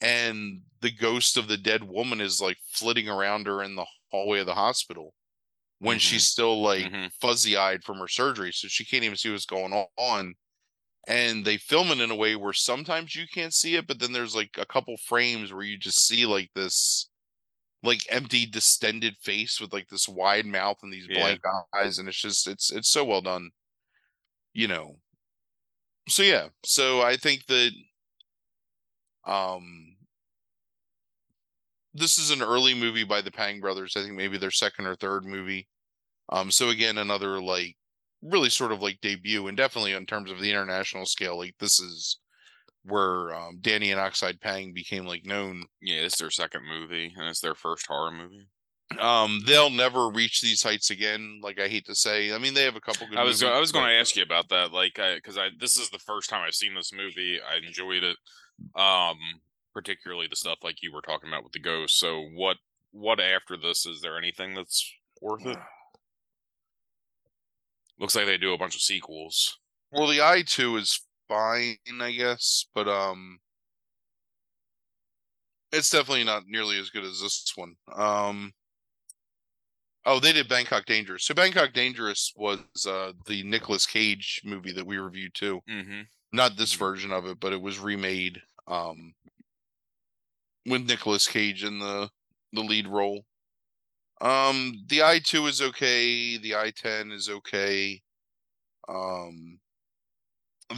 and 0.00 0.62
the 0.80 0.92
ghost 0.92 1.36
of 1.38 1.48
the 1.48 1.58
dead 1.58 1.84
woman 1.84 2.20
is 2.20 2.40
like 2.40 2.58
flitting 2.66 3.08
around 3.08 3.46
her 3.48 3.62
in 3.62 3.76
the 3.76 3.86
hallway 4.12 4.40
of 4.40 4.46
the 4.46 4.54
hospital 4.54 5.14
when 5.80 5.98
Mhm. 5.98 6.00
she's 6.00 6.26
still 6.26 6.62
like 6.62 6.90
Mhm. 6.90 7.10
fuzzy 7.20 7.56
eyed 7.56 7.84
from 7.84 7.98
her 7.98 8.08
surgery, 8.08 8.52
so 8.52 8.68
she 8.68 8.84
can't 8.86 9.04
even 9.04 9.16
see 9.18 9.30
what's 9.32 9.46
going 9.46 9.72
on 9.98 10.34
and 11.08 11.44
they 11.44 11.56
film 11.58 11.88
it 11.90 12.00
in 12.00 12.10
a 12.10 12.16
way 12.16 12.36
where 12.36 12.52
sometimes 12.52 13.14
you 13.16 13.26
can't 13.32 13.54
see 13.54 13.76
it 13.76 13.86
but 13.86 13.98
then 14.00 14.12
there's 14.12 14.34
like 14.34 14.50
a 14.58 14.66
couple 14.66 14.96
frames 14.98 15.52
where 15.52 15.62
you 15.64 15.78
just 15.78 16.06
see 16.06 16.26
like 16.26 16.50
this 16.54 17.09
like 17.82 18.00
empty 18.10 18.46
distended 18.46 19.16
face 19.18 19.60
with 19.60 19.72
like 19.72 19.88
this 19.88 20.08
wide 20.08 20.46
mouth 20.46 20.78
and 20.82 20.92
these 20.92 21.08
Yeah. 21.08 21.20
blank 21.20 21.40
eyes 21.74 21.98
and 21.98 22.08
it's 22.08 22.20
just 22.20 22.46
it's 22.46 22.70
it's 22.70 22.88
so 22.90 23.04
well 23.04 23.22
done 23.22 23.50
you 24.52 24.68
know 24.68 25.00
so 26.08 26.22
yeah 26.22 26.48
so 26.64 27.00
i 27.02 27.16
think 27.16 27.46
that 27.46 27.72
um 29.24 29.96
this 31.92 32.18
is 32.18 32.30
an 32.30 32.42
early 32.42 32.74
movie 32.74 33.04
by 33.04 33.20
the 33.20 33.30
pang 33.30 33.60
brothers 33.60 33.96
i 33.96 34.02
think 34.02 34.14
maybe 34.14 34.38
their 34.38 34.50
second 34.50 34.86
or 34.86 34.96
third 34.96 35.24
movie 35.24 35.68
um 36.30 36.50
so 36.50 36.70
again 36.70 36.98
another 36.98 37.40
like 37.40 37.76
really 38.22 38.50
sort 38.50 38.72
of 38.72 38.82
like 38.82 39.00
debut 39.02 39.48
and 39.48 39.56
definitely 39.56 39.92
in 39.92 40.06
terms 40.06 40.30
of 40.30 40.40
the 40.40 40.50
international 40.50 41.06
scale 41.06 41.38
like 41.38 41.56
this 41.58 41.80
is 41.80 42.18
where 42.84 43.34
um, 43.34 43.58
danny 43.60 43.90
and 43.90 44.00
oxide 44.00 44.40
pang 44.40 44.72
became 44.72 45.06
like 45.06 45.24
known 45.26 45.64
Yeah, 45.82 46.00
it's 46.00 46.18
their 46.18 46.30
second 46.30 46.62
movie, 46.68 47.12
and 47.16 47.28
it's 47.28 47.40
their 47.40 47.54
first 47.54 47.86
horror 47.86 48.10
movie. 48.10 48.48
um 48.98 49.40
they'll 49.46 49.70
never 49.70 50.08
reach 50.08 50.40
these 50.40 50.62
heights 50.62 50.90
again 50.90 51.40
like 51.42 51.60
i 51.60 51.68
hate 51.68 51.84
to 51.86 51.94
say 51.94 52.32
i 52.32 52.38
mean 52.38 52.54
they 52.54 52.64
have 52.64 52.74
a 52.76 52.80
couple 52.80 53.06
good 53.06 53.18
I 53.18 53.22
was 53.22 53.40
movies, 53.42 53.56
I 53.56 53.60
was 53.60 53.70
going 53.72 53.86
to 53.86 53.92
ask 53.92 54.16
you 54.16 54.22
about 54.24 54.48
that, 54.48 54.72
like, 54.72 54.94
because 54.94 55.38
I, 55.38 55.50
this 55.60 55.76
is 55.76 55.90
the 55.90 55.98
first 56.00 56.28
time 56.28 56.42
I've 56.44 56.54
seen 56.54 56.74
this 56.74 56.92
movie. 56.92 57.38
I 57.40 57.64
enjoyed 57.64 58.02
it, 58.02 58.16
um, 58.74 59.16
particularly 59.72 60.26
the 60.28 60.34
stuff 60.34 60.58
like 60.64 60.82
you 60.82 60.92
were 60.92 61.02
talking 61.02 61.28
about 61.28 61.44
with 61.44 61.52
the 61.52 61.60
ghost. 61.60 62.00
So, 62.00 62.22
what 62.34 62.56
what 62.92 63.20
after 63.20 63.56
this 63.56 63.86
is 63.86 64.00
there 64.00 64.18
anything 64.18 64.54
that's 64.54 64.92
worth 65.20 65.46
it? 65.46 65.58
Looks 67.98 68.16
like 68.16 68.26
they 68.26 68.38
do 68.38 68.54
a 68.54 68.58
bunch 68.58 68.74
of 68.74 68.80
sequels. 68.82 69.58
well 69.92 70.08
the 70.08 70.22
Eye 70.22 70.42
two 70.46 70.76
is 70.76 71.00
fine 71.30 71.76
i 72.00 72.12
guess 72.12 72.66
but 72.74 72.88
um 72.88 73.38
it's 75.72 75.90
definitely 75.90 76.24
not 76.24 76.44
nearly 76.46 76.78
as 76.78 76.90
good 76.90 77.04
as 77.04 77.20
this 77.20 77.52
one 77.56 77.76
um 77.94 78.52
oh 80.06 80.20
they 80.20 80.32
did 80.32 80.48
bangkok 80.48 80.84
dangerous 80.86 81.24
so 81.24 81.34
bangkok 81.34 81.72
dangerous 81.72 82.32
was 82.36 82.60
uh 82.86 83.12
the 83.26 83.42
Nicolas 83.44 83.86
cage 83.86 84.40
movie 84.44 84.72
that 84.72 84.86
we 84.86 84.98
reviewed 84.98 85.34
too 85.34 85.60
Mm-hmm. 85.68 86.02
not 86.32 86.56
this 86.56 86.74
Mhm. 86.74 86.78
version 86.78 87.12
of 87.12 87.26
it, 87.26 87.40
but 87.40 87.52
it 87.52 87.60
was 87.62 87.78
remade 87.78 88.42
um 88.66 89.14
with 90.66 90.86
Nicolas 90.86 91.26
Cage 91.28 91.64
in 91.64 91.78
the 91.78 92.10
the 92.52 92.60
lead 92.62 92.86
role. 92.88 93.24
Um 94.20 94.84
the 94.88 95.02
Eye 95.02 95.20
2 95.24 95.46
is 95.46 95.62
okay, 95.62 96.38
the 96.38 96.56
Eye 96.56 96.72
10 96.72 97.12
is 97.12 97.28
okay. 97.28 98.02
Um 98.88 99.60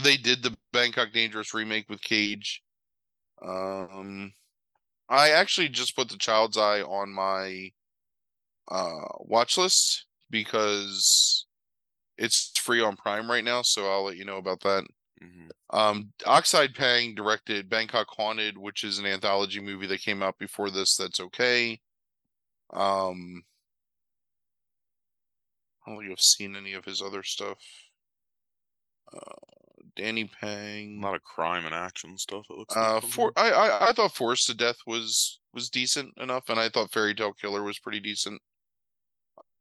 they 0.01 0.17
did 0.17 0.43
the 0.43 0.55
Bangkok 0.71 1.11
Dangerous 1.13 1.53
remake 1.53 1.89
with 1.89 2.01
Cage. 2.01 2.63
Um 3.41 4.33
I 5.09 5.31
actually 5.31 5.69
just 5.69 5.95
put 5.95 6.09
the 6.09 6.17
Child's 6.17 6.57
Eye 6.57 6.81
on 6.81 7.13
my 7.13 7.71
uh 8.69 9.07
watch 9.19 9.57
list 9.57 10.05
because 10.29 11.45
it's 12.17 12.51
free 12.57 12.81
on 12.81 12.95
Prime 12.95 13.29
right 13.29 13.43
now, 13.43 13.61
so 13.61 13.91
I'll 13.91 14.05
let 14.05 14.17
you 14.17 14.25
know 14.25 14.37
about 14.37 14.61
that. 14.61 14.85
Mm-hmm. 15.23 15.77
Um, 15.77 16.13
Oxide 16.25 16.75
Pang 16.75 17.15
directed 17.15 17.69
Bangkok 17.69 18.07
Haunted, 18.09 18.57
which 18.57 18.83
is 18.83 18.99
an 18.99 19.05
anthology 19.05 19.59
movie 19.59 19.87
that 19.87 20.01
came 20.01 20.21
out 20.21 20.37
before 20.37 20.69
this. 20.69 20.95
That's 20.95 21.19
okay. 21.19 21.79
Um, 22.71 23.43
I 25.85 25.91
don't 25.91 25.99
think 25.99 26.11
I've 26.11 26.19
seen 26.19 26.55
any 26.55 26.73
of 26.73 26.85
his 26.85 27.01
other 27.01 27.23
stuff. 27.23 27.57
Uh, 29.13 29.52
Danny 29.95 30.25
Pang. 30.25 30.99
A 30.99 31.01
lot 31.05 31.15
of 31.15 31.23
crime 31.23 31.65
and 31.65 31.73
action 31.75 32.17
stuff. 32.17 32.45
It 32.49 32.57
looks 32.57 32.75
Uh, 32.75 32.95
like. 32.95 33.03
for 33.03 33.31
I, 33.35 33.49
I 33.51 33.89
I 33.89 33.93
thought 33.93 34.15
Forest 34.15 34.49
of 34.49 34.57
Death 34.57 34.77
was 34.87 35.39
was 35.53 35.69
decent 35.69 36.13
enough, 36.17 36.49
and 36.49 36.59
I 36.59 36.69
thought 36.69 36.91
Fairy 36.91 37.13
Tale 37.13 37.33
Killer 37.33 37.63
was 37.63 37.79
pretty 37.79 37.99
decent. 37.99 38.41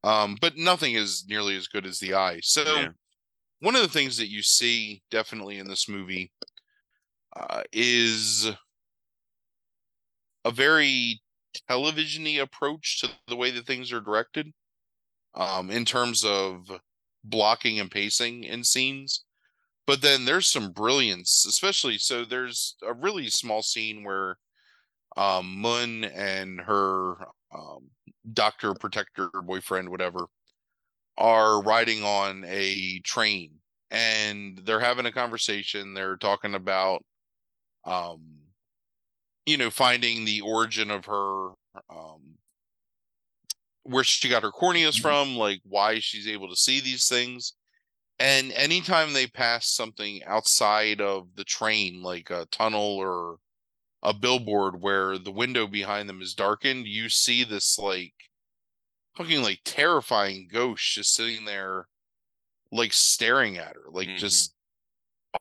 Um, 0.04 0.36
but 0.40 0.56
nothing 0.56 0.94
is 0.94 1.24
nearly 1.28 1.56
as 1.56 1.68
good 1.68 1.86
as 1.86 1.98
The 2.00 2.14
Eye. 2.14 2.40
So 2.42 2.64
Yeah. 2.64 2.88
one 3.60 3.76
of 3.76 3.82
the 3.82 3.88
things 3.88 4.16
that 4.16 4.28
you 4.28 4.42
see 4.42 5.02
definitely 5.10 5.58
in 5.58 5.68
this 5.68 5.88
movie 5.88 6.32
uh, 7.36 7.62
is 7.72 8.50
a 10.44 10.50
very 10.50 11.22
television-y 11.68 12.32
approach 12.32 13.00
to 13.00 13.10
the 13.28 13.36
way 13.36 13.50
that 13.50 13.66
things 13.66 13.92
are 13.92 14.00
directed 14.00 14.52
um, 15.34 15.70
in 15.70 15.84
terms 15.84 16.24
of 16.24 16.80
blocking 17.24 17.78
and 17.78 17.90
pacing 17.90 18.44
in 18.44 18.64
scenes 18.64 19.24
but 19.86 20.02
then 20.02 20.24
there's 20.24 20.48
some 20.48 20.72
brilliance 20.72 21.44
especially 21.46 21.98
so 21.98 22.24
there's 22.24 22.76
a 22.86 22.92
really 22.92 23.28
small 23.28 23.62
scene 23.62 24.04
where 24.04 24.36
um 25.16 25.60
Mun 25.60 26.04
and 26.04 26.60
her 26.60 27.16
um 27.54 27.90
doctor 28.32 28.74
protector 28.74 29.28
boyfriend 29.44 29.88
whatever 29.88 30.26
are 31.18 31.62
riding 31.62 32.02
on 32.04 32.44
a 32.46 33.00
train 33.00 33.50
and 33.90 34.60
they're 34.64 34.80
having 34.80 35.06
a 35.06 35.12
conversation 35.12 35.94
they're 35.94 36.16
talking 36.16 36.54
about 36.54 37.02
um 37.84 38.20
you 39.44 39.56
know 39.56 39.70
finding 39.70 40.24
the 40.24 40.40
origin 40.40 40.90
of 40.90 41.04
her 41.04 41.50
um 41.90 42.20
where 43.84 44.04
she 44.04 44.28
got 44.28 44.44
her 44.44 44.52
corneas 44.52 44.98
from 44.98 45.36
like 45.36 45.60
why 45.64 45.98
she's 45.98 46.28
able 46.28 46.48
to 46.48 46.56
see 46.56 46.80
these 46.80 47.08
things 47.08 47.54
and 48.22 48.52
anytime 48.52 49.12
they 49.12 49.26
pass 49.26 49.68
something 49.68 50.22
outside 50.24 51.00
of 51.00 51.34
the 51.34 51.44
train 51.44 52.02
like 52.02 52.30
a 52.30 52.46
tunnel 52.46 52.96
or 52.96 53.38
a 54.02 54.14
billboard 54.14 54.80
where 54.80 55.18
the 55.18 55.30
window 55.32 55.66
behind 55.66 56.08
them 56.08 56.22
is 56.22 56.34
darkened 56.34 56.86
you 56.86 57.08
see 57.08 57.44
this 57.44 57.78
like 57.78 58.14
fucking 59.16 59.42
like 59.42 59.60
terrifying 59.64 60.48
ghost 60.50 60.82
just 60.94 61.14
sitting 61.14 61.44
there 61.44 61.86
like 62.70 62.92
staring 62.92 63.58
at 63.58 63.74
her 63.74 63.90
like 63.90 64.08
Mhm. 64.08 64.18
just 64.18 64.54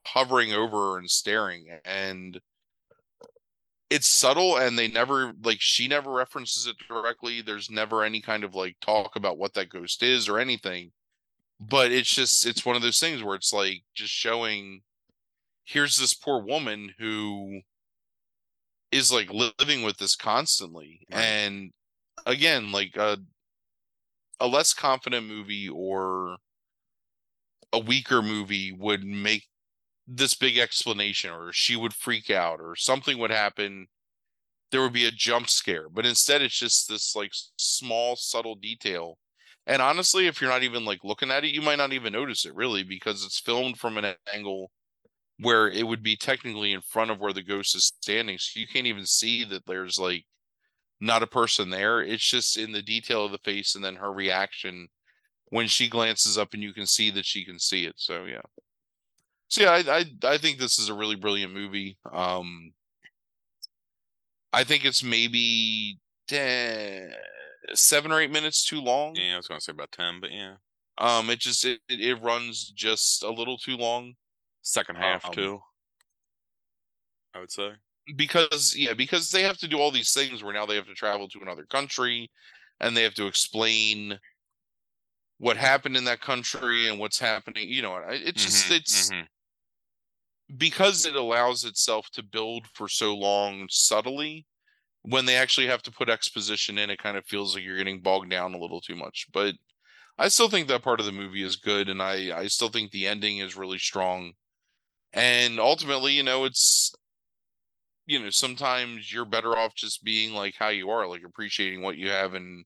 hovering 0.05 0.53
over 0.53 0.93
her 0.93 0.97
and 0.97 1.09
staring. 1.09 1.79
And 1.85 2.39
it's 3.89 4.07
subtle 4.07 4.57
and 4.57 4.79
they 4.79 4.87
never 4.87 5.33
like 5.43 5.59
she 5.59 5.87
never 5.87 6.11
references 6.11 6.65
it 6.65 6.77
directly. 6.87 7.41
There's 7.41 7.69
never 7.69 8.03
any 8.03 8.21
kind 8.21 8.43
of 8.43 8.55
like 8.55 8.77
talk 8.79 9.15
about 9.15 9.37
what 9.37 9.53
that 9.55 9.69
ghost 9.69 10.01
is 10.01 10.29
or 10.29 10.39
anything 10.39 10.91
but 11.61 11.91
it's 11.91 12.13
just 12.13 12.45
it's 12.45 12.65
one 12.65 12.75
of 12.75 12.81
those 12.81 12.99
things 12.99 13.23
where 13.23 13.35
it's 13.35 13.53
like 13.53 13.83
just 13.93 14.11
showing 14.11 14.81
here's 15.63 15.95
this 15.95 16.13
poor 16.13 16.41
woman 16.41 16.93
who 16.97 17.61
is 18.91 19.11
like 19.11 19.29
living 19.31 19.83
with 19.83 19.97
this 19.97 20.15
constantly 20.15 21.01
right. 21.11 21.21
and 21.21 21.71
again 22.25 22.71
like 22.71 22.95
a 22.97 23.17
a 24.39 24.47
less 24.47 24.73
confident 24.73 25.27
movie 25.27 25.69
or 25.69 26.37
a 27.71 27.79
weaker 27.79 28.23
movie 28.23 28.71
would 28.71 29.03
make 29.03 29.43
this 30.07 30.33
big 30.33 30.57
explanation 30.57 31.29
or 31.29 31.53
she 31.53 31.75
would 31.75 31.93
freak 31.93 32.31
out 32.31 32.59
or 32.59 32.75
something 32.75 33.19
would 33.19 33.31
happen 33.31 33.87
there 34.71 34.81
would 34.81 34.91
be 34.91 35.05
a 35.05 35.11
jump 35.11 35.47
scare 35.47 35.87
but 35.89 36.07
instead 36.07 36.41
it's 36.41 36.57
just 36.57 36.89
this 36.89 37.15
like 37.15 37.31
small 37.55 38.15
subtle 38.15 38.55
detail 38.55 39.17
and 39.67 39.81
honestly 39.81 40.27
if 40.27 40.41
you're 40.41 40.49
not 40.49 40.63
even 40.63 40.85
like 40.85 41.03
looking 41.03 41.31
at 41.31 41.43
it 41.43 41.53
you 41.53 41.61
might 41.61 41.77
not 41.77 41.93
even 41.93 42.13
notice 42.13 42.45
it 42.45 42.55
really 42.55 42.83
because 42.83 43.23
it's 43.23 43.39
filmed 43.39 43.77
from 43.77 43.97
an 43.97 44.15
angle 44.33 44.71
where 45.39 45.67
it 45.67 45.87
would 45.87 46.03
be 46.03 46.15
technically 46.15 46.71
in 46.71 46.81
front 46.81 47.09
of 47.11 47.19
where 47.19 47.33
the 47.33 47.43
ghost 47.43 47.75
is 47.75 47.93
standing 48.01 48.37
so 48.37 48.59
you 48.59 48.67
can't 48.67 48.87
even 48.87 49.05
see 49.05 49.43
that 49.43 49.65
there's 49.65 49.97
like 49.99 50.25
not 50.99 51.23
a 51.23 51.27
person 51.27 51.69
there 51.69 52.01
it's 52.01 52.29
just 52.29 52.57
in 52.57 52.71
the 52.71 52.81
detail 52.81 53.25
of 53.25 53.31
the 53.31 53.39
face 53.39 53.75
and 53.75 53.83
then 53.83 53.95
her 53.95 54.11
reaction 54.11 54.87
when 55.49 55.67
she 55.67 55.89
glances 55.89 56.37
up 56.37 56.49
and 56.53 56.63
you 56.63 56.73
can 56.73 56.85
see 56.85 57.09
that 57.11 57.25
she 57.25 57.43
can 57.43 57.59
see 57.59 57.85
it 57.85 57.95
so 57.97 58.25
yeah 58.25 58.41
so 59.51 59.63
yeah, 59.63 59.71
I, 59.71 59.97
I 59.97 60.05
I 60.33 60.37
think 60.37 60.59
this 60.59 60.79
is 60.79 60.87
a 60.87 60.93
really 60.93 61.17
brilliant 61.17 61.53
movie. 61.53 61.97
Um, 62.09 62.71
I 64.53 64.63
think 64.63 64.85
it's 64.85 65.03
maybe 65.03 65.99
10, 66.29 67.11
seven 67.73 68.11
or 68.11 68.19
eight 68.19 68.31
minutes 68.31 68.65
too 68.65 68.81
long. 68.81 69.15
Yeah, 69.15 69.33
I 69.33 69.37
was 69.37 69.47
gonna 69.47 69.61
say 69.61 69.71
about 69.71 69.91
ten, 69.91 70.19
but 70.19 70.31
yeah. 70.31 70.55
Um, 70.97 71.29
it 71.29 71.39
just 71.39 71.65
it, 71.65 71.79
it 71.89 72.21
runs 72.21 72.71
just 72.75 73.23
a 73.23 73.29
little 73.29 73.57
too 73.57 73.77
long. 73.77 74.13
Second 74.61 74.97
half 74.97 75.25
um, 75.25 75.33
too. 75.33 75.59
I 77.33 77.39
would 77.39 77.51
say 77.51 77.71
because 78.15 78.75
yeah, 78.77 78.93
because 78.93 79.31
they 79.31 79.43
have 79.43 79.57
to 79.59 79.67
do 79.67 79.79
all 79.79 79.91
these 79.91 80.13
things 80.13 80.43
where 80.43 80.53
now 80.53 80.65
they 80.65 80.75
have 80.75 80.87
to 80.87 80.93
travel 80.93 81.27
to 81.29 81.39
another 81.41 81.65
country, 81.65 82.29
and 82.79 82.95
they 82.95 83.03
have 83.03 83.15
to 83.15 83.27
explain 83.27 84.19
what 85.37 85.57
happened 85.57 85.97
in 85.97 86.03
that 86.05 86.21
country 86.21 86.87
and 86.87 86.99
what's 86.99 87.19
happening. 87.19 87.69
You 87.69 87.81
know, 87.81 87.97
it 88.09 88.35
just 88.35 88.65
mm-hmm, 88.65 88.75
it's. 88.75 89.09
Mm-hmm 89.09 89.21
because 90.57 91.05
it 91.05 91.15
allows 91.15 91.63
itself 91.63 92.09
to 92.11 92.23
build 92.23 92.67
for 92.73 92.87
so 92.87 93.15
long 93.15 93.67
subtly 93.69 94.45
when 95.03 95.25
they 95.25 95.35
actually 95.35 95.67
have 95.67 95.81
to 95.81 95.91
put 95.91 96.09
exposition 96.09 96.77
in 96.77 96.89
it 96.89 97.01
kind 97.01 97.17
of 97.17 97.25
feels 97.25 97.55
like 97.55 97.63
you're 97.63 97.77
getting 97.77 98.01
bogged 98.01 98.29
down 98.29 98.53
a 98.53 98.57
little 98.57 98.81
too 98.81 98.95
much 98.95 99.27
but 99.33 99.55
i 100.17 100.27
still 100.27 100.49
think 100.49 100.67
that 100.67 100.83
part 100.83 100.99
of 100.99 101.05
the 101.05 101.11
movie 101.11 101.43
is 101.43 101.55
good 101.55 101.89
and 101.89 102.01
i 102.01 102.37
i 102.37 102.47
still 102.47 102.69
think 102.69 102.91
the 102.91 103.07
ending 103.07 103.39
is 103.39 103.57
really 103.57 103.79
strong 103.79 104.31
and 105.13 105.59
ultimately 105.59 106.13
you 106.13 106.23
know 106.23 106.45
it's 106.45 106.93
you 108.05 108.19
know 108.19 108.29
sometimes 108.29 109.11
you're 109.11 109.25
better 109.25 109.57
off 109.57 109.75
just 109.75 110.03
being 110.03 110.33
like 110.33 110.55
how 110.57 110.69
you 110.69 110.89
are 110.89 111.07
like 111.07 111.23
appreciating 111.25 111.81
what 111.81 111.97
you 111.97 112.09
have 112.09 112.35
in 112.35 112.63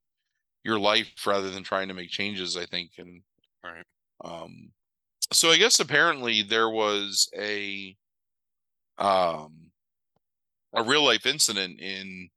your 0.63 0.79
life 0.79 1.07
rather 1.25 1.49
than 1.49 1.63
trying 1.63 1.87
to 1.87 1.93
make 1.93 2.09
changes 2.09 2.57
i 2.57 2.65
think 2.65 2.91
and 2.97 3.21
right. 3.63 3.85
um 4.23 4.71
so 5.31 5.49
I 5.49 5.57
guess 5.57 5.79
apparently 5.79 6.41
there 6.43 6.69
was 6.69 7.29
a 7.37 7.95
um 8.97 9.64
a 10.75 10.83
real 10.83 11.03
life 11.03 11.25
incident 11.25 11.79
in 11.79 12.29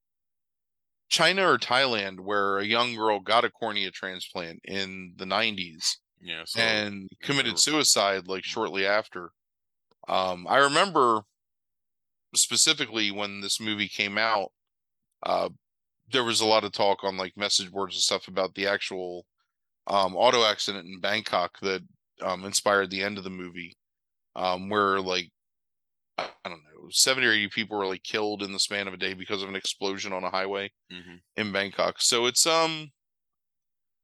China 1.09 1.51
or 1.51 1.59
Thailand 1.59 2.21
where 2.21 2.59
a 2.59 2.65
young 2.65 2.95
girl 2.95 3.21
got 3.21 3.45
a 3.45 3.51
cornea 3.51 3.91
transplant 3.91 4.61
in 4.65 5.15
the 5.17 5.25
90s. 5.25 5.97
Yeah, 6.21 6.43
so 6.45 6.61
and 6.61 7.09
committed 7.23 7.59
suicide 7.59 8.27
like 8.27 8.43
mm. 8.43 8.47
shortly 8.47 8.87
after. 8.87 9.31
Um 10.09 10.47
I 10.49 10.59
remember 10.59 11.23
specifically 12.35 13.11
when 13.11 13.41
this 13.41 13.61
movie 13.61 13.89
came 13.89 14.19
out 14.19 14.51
uh 15.23 15.49
there 16.11 16.25
was 16.25 16.41
a 16.41 16.47
lot 16.47 16.65
of 16.65 16.73
talk 16.73 17.05
on 17.05 17.17
like 17.17 17.37
message 17.37 17.71
boards 17.71 17.95
and 17.95 18.03
stuff 18.03 18.29
about 18.29 18.55
the 18.55 18.67
actual 18.67 19.25
um 19.87 20.17
auto 20.17 20.45
accident 20.45 20.87
in 20.87 21.01
Bangkok 21.01 21.59
that 21.61 21.83
um, 22.23 22.45
inspired 22.45 22.91
the 22.91 23.03
end 23.03 23.19
of 23.19 23.25
the 23.25 23.31
movie, 23.31 23.77
um, 24.37 24.69
where 24.69 25.01
like 25.01 25.31
I 26.19 26.49
don't 26.49 26.63
know, 26.65 26.89
seventy 26.91 27.27
or 27.27 27.33
eighty 27.33 27.49
people 27.49 27.79
were 27.79 27.87
like 27.87 28.03
killed 28.03 28.43
in 28.43 28.53
the 28.53 28.59
span 28.59 28.89
of 28.89 28.95
a 28.95 28.99
day 28.99 29.15
because 29.15 29.43
of 29.43 29.49
an 29.49 29.57
explosion 29.57 30.13
on 30.13 30.25
a 30.25 30.31
highway 30.31 30.71
mm-hmm. 30.93 31.17
in 31.37 31.53
Bangkok. 31.53 31.97
So 32.01 32.27
it's 32.27 32.47
um 32.47 32.91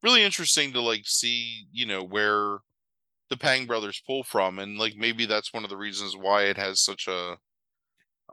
really 0.03 0.23
interesting 0.23 0.73
to 0.73 0.81
like 0.81 1.03
see 1.05 1.67
you 1.73 1.87
know 1.87 2.03
where 2.03 2.59
the 3.31 3.37
Pang 3.37 3.67
brothers 3.67 4.03
pull 4.07 4.23
from, 4.23 4.59
and 4.59 4.79
like 4.79 4.95
maybe 4.97 5.27
that's 5.27 5.53
one 5.53 5.65
of 5.65 5.71
the 5.71 5.77
reasons 5.77 6.17
why 6.17 6.45
it 6.45 6.57
has 6.57 6.81
such 6.81 7.09
a 7.09 7.37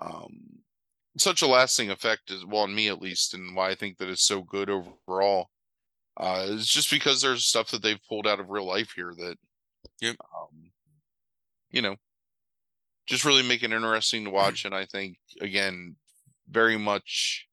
um 0.01 0.59
such 1.17 1.41
a 1.41 1.47
lasting 1.47 1.89
effect 1.89 2.31
as 2.31 2.45
well 2.45 2.63
on 2.63 2.75
me 2.75 2.87
at 2.87 3.01
least, 3.01 3.33
and 3.33 3.55
why 3.55 3.69
I 3.69 3.75
think 3.75 3.97
that 3.97 4.09
it's 4.09 4.25
so 4.25 4.41
good 4.41 4.69
overall. 4.69 5.49
Uh, 6.17 6.45
it's 6.49 6.67
just 6.67 6.91
because 6.91 7.21
there's 7.21 7.45
stuff 7.45 7.71
that 7.71 7.81
they've 7.81 7.99
pulled 8.07 8.27
out 8.27 8.39
of 8.39 8.49
real 8.49 8.67
life 8.67 8.91
here 8.95 9.13
that 9.17 9.37
Yep. 10.01 10.15
Um, 10.19 10.71
you 11.69 11.81
know, 11.81 11.95
just 13.11 13.25
really 13.25 13.43
make 13.43 13.61
it 13.61 13.73
interesting 13.73 14.23
to 14.23 14.31
watch, 14.31 14.63
and 14.63 14.73
I 14.73 14.85
think 14.85 15.17
again, 15.41 15.97
very 16.49 16.77
much, 16.77 17.45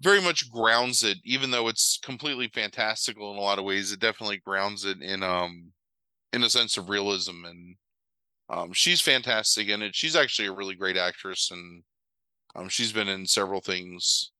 very 0.00 0.22
much 0.22 0.50
grounds 0.50 1.04
it. 1.04 1.18
Even 1.24 1.50
though 1.50 1.68
it's 1.68 1.98
completely 2.02 2.48
fantastical 2.48 3.30
in 3.32 3.36
a 3.36 3.42
lot 3.42 3.58
of 3.58 3.66
ways, 3.66 3.92
it 3.92 4.00
definitely 4.00 4.38
grounds 4.38 4.86
it 4.86 5.02
in 5.02 5.22
um, 5.22 5.72
in 6.32 6.42
a 6.42 6.48
sense 6.48 6.78
of 6.78 6.88
realism. 6.88 7.44
And 7.44 7.76
um, 8.48 8.72
she's 8.72 9.02
fantastic 9.02 9.68
in 9.68 9.82
it. 9.82 9.94
She's 9.94 10.16
actually 10.16 10.48
a 10.48 10.52
really 10.52 10.74
great 10.74 10.96
actress, 10.96 11.50
and 11.50 11.82
um, 12.56 12.70
she's 12.70 12.92
been 12.92 13.08
in 13.08 13.26
several 13.26 13.60
things, 13.60 14.32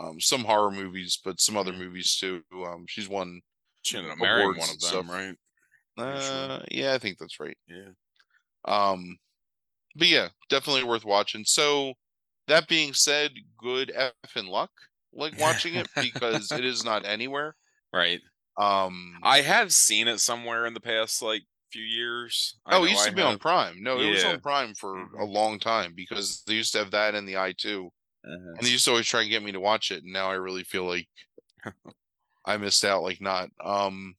um, 0.00 0.20
some 0.20 0.42
horror 0.42 0.72
movies, 0.72 1.20
but 1.24 1.38
some 1.38 1.56
other 1.56 1.70
mm-hmm. 1.70 1.82
movies 1.82 2.16
too. 2.16 2.42
Um, 2.66 2.84
she's 2.88 3.08
won 3.08 3.42
she 3.82 3.96
ended 3.96 4.10
up 4.10 4.18
marrying 4.18 4.58
one 4.58 4.70
of 4.70 4.80
them, 4.80 5.08
right? 5.08 5.36
Uh, 5.96 6.20
sure. 6.20 6.64
yeah, 6.72 6.94
I 6.94 6.98
think 6.98 7.18
that's 7.18 7.38
right. 7.38 7.56
Yeah. 7.68 7.90
Um, 8.66 9.18
but 9.96 10.08
yeah, 10.08 10.28
definitely 10.48 10.84
worth 10.84 11.04
watching. 11.04 11.44
So 11.44 11.94
that 12.46 12.68
being 12.68 12.94
said, 12.94 13.32
good 13.58 13.92
effing 13.96 14.48
luck, 14.48 14.70
like 15.12 15.38
watching 15.38 15.74
it 15.74 15.88
because 16.00 16.50
it 16.52 16.64
is 16.64 16.84
not 16.84 17.04
anywhere. 17.04 17.56
Right. 17.92 18.20
Um, 18.58 19.14
I 19.22 19.40
have 19.40 19.72
seen 19.72 20.08
it 20.08 20.20
somewhere 20.20 20.66
in 20.66 20.74
the 20.74 20.80
past 20.80 21.22
like 21.22 21.42
few 21.72 21.82
years. 21.82 22.58
I 22.66 22.76
oh, 22.76 22.84
it 22.84 22.90
used 22.90 23.04
to 23.04 23.10
I 23.10 23.14
be 23.14 23.20
have... 23.20 23.30
on 23.30 23.38
Prime. 23.38 23.82
No, 23.82 23.98
yeah. 23.98 24.08
it 24.08 24.10
was 24.10 24.24
on 24.24 24.40
Prime 24.40 24.74
for 24.74 24.96
mm-hmm. 24.96 25.20
a 25.20 25.24
long 25.24 25.58
time 25.58 25.94
because 25.96 26.42
they 26.46 26.54
used 26.54 26.72
to 26.72 26.78
have 26.78 26.90
that 26.90 27.14
in 27.14 27.26
the 27.26 27.38
Eye 27.38 27.54
2 27.56 27.90
uh-huh. 28.24 28.34
and 28.34 28.60
they 28.60 28.70
used 28.70 28.84
to 28.84 28.90
always 28.90 29.06
try 29.06 29.22
and 29.22 29.30
get 29.30 29.42
me 29.42 29.52
to 29.52 29.60
watch 29.60 29.90
it. 29.90 30.02
And 30.02 30.12
now 30.12 30.30
I 30.30 30.34
really 30.34 30.64
feel 30.64 30.86
like 30.86 31.08
I 32.44 32.56
missed 32.56 32.84
out 32.84 33.02
like 33.02 33.20
not. 33.20 33.50
Um 33.64 34.14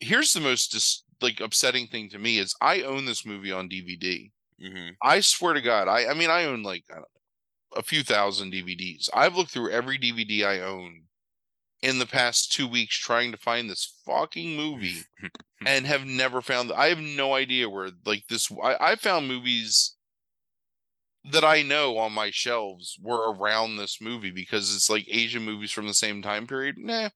Here's 0.00 0.32
the 0.32 0.40
most 0.40 0.72
dis- 0.72 1.04
like 1.22 1.40
upsetting 1.40 1.86
thing 1.86 2.08
to 2.10 2.18
me 2.18 2.38
is 2.38 2.54
I 2.60 2.82
own 2.82 3.04
this 3.04 3.24
movie 3.26 3.52
on 3.52 3.68
DVD. 3.68 4.30
Mm-hmm. 4.62 4.90
I 5.02 5.20
swear 5.20 5.54
to 5.54 5.60
God, 5.60 5.88
I 5.88 6.06
I 6.06 6.14
mean 6.14 6.30
I 6.30 6.44
own 6.44 6.62
like 6.62 6.84
I 6.90 6.96
know, 6.96 7.04
a 7.74 7.82
few 7.82 8.02
thousand 8.02 8.52
DVDs. 8.52 9.08
I've 9.14 9.36
looked 9.36 9.50
through 9.50 9.70
every 9.70 9.98
DVD 9.98 10.44
I 10.44 10.60
own 10.60 11.04
in 11.82 11.98
the 11.98 12.06
past 12.06 12.52
two 12.52 12.68
weeks 12.68 12.96
trying 12.96 13.32
to 13.32 13.38
find 13.38 13.68
this 13.68 13.96
fucking 14.06 14.56
movie 14.56 15.02
and 15.66 15.86
have 15.86 16.04
never 16.04 16.40
found. 16.40 16.72
I 16.72 16.86
have 16.88 17.00
no 17.00 17.34
idea 17.34 17.68
where 17.68 17.90
like 18.04 18.24
this. 18.28 18.50
I, 18.62 18.76
I 18.80 18.94
found 18.96 19.28
movies 19.28 19.96
that 21.24 21.44
I 21.44 21.62
know 21.62 21.98
on 21.98 22.12
my 22.12 22.30
shelves 22.30 22.98
were 23.00 23.32
around 23.32 23.76
this 23.76 24.00
movie 24.00 24.30
because 24.30 24.74
it's 24.74 24.90
like 24.90 25.06
Asian 25.08 25.44
movies 25.44 25.70
from 25.70 25.86
the 25.86 25.94
same 25.94 26.22
time 26.22 26.46
period. 26.46 26.76
Nah. 26.78 27.10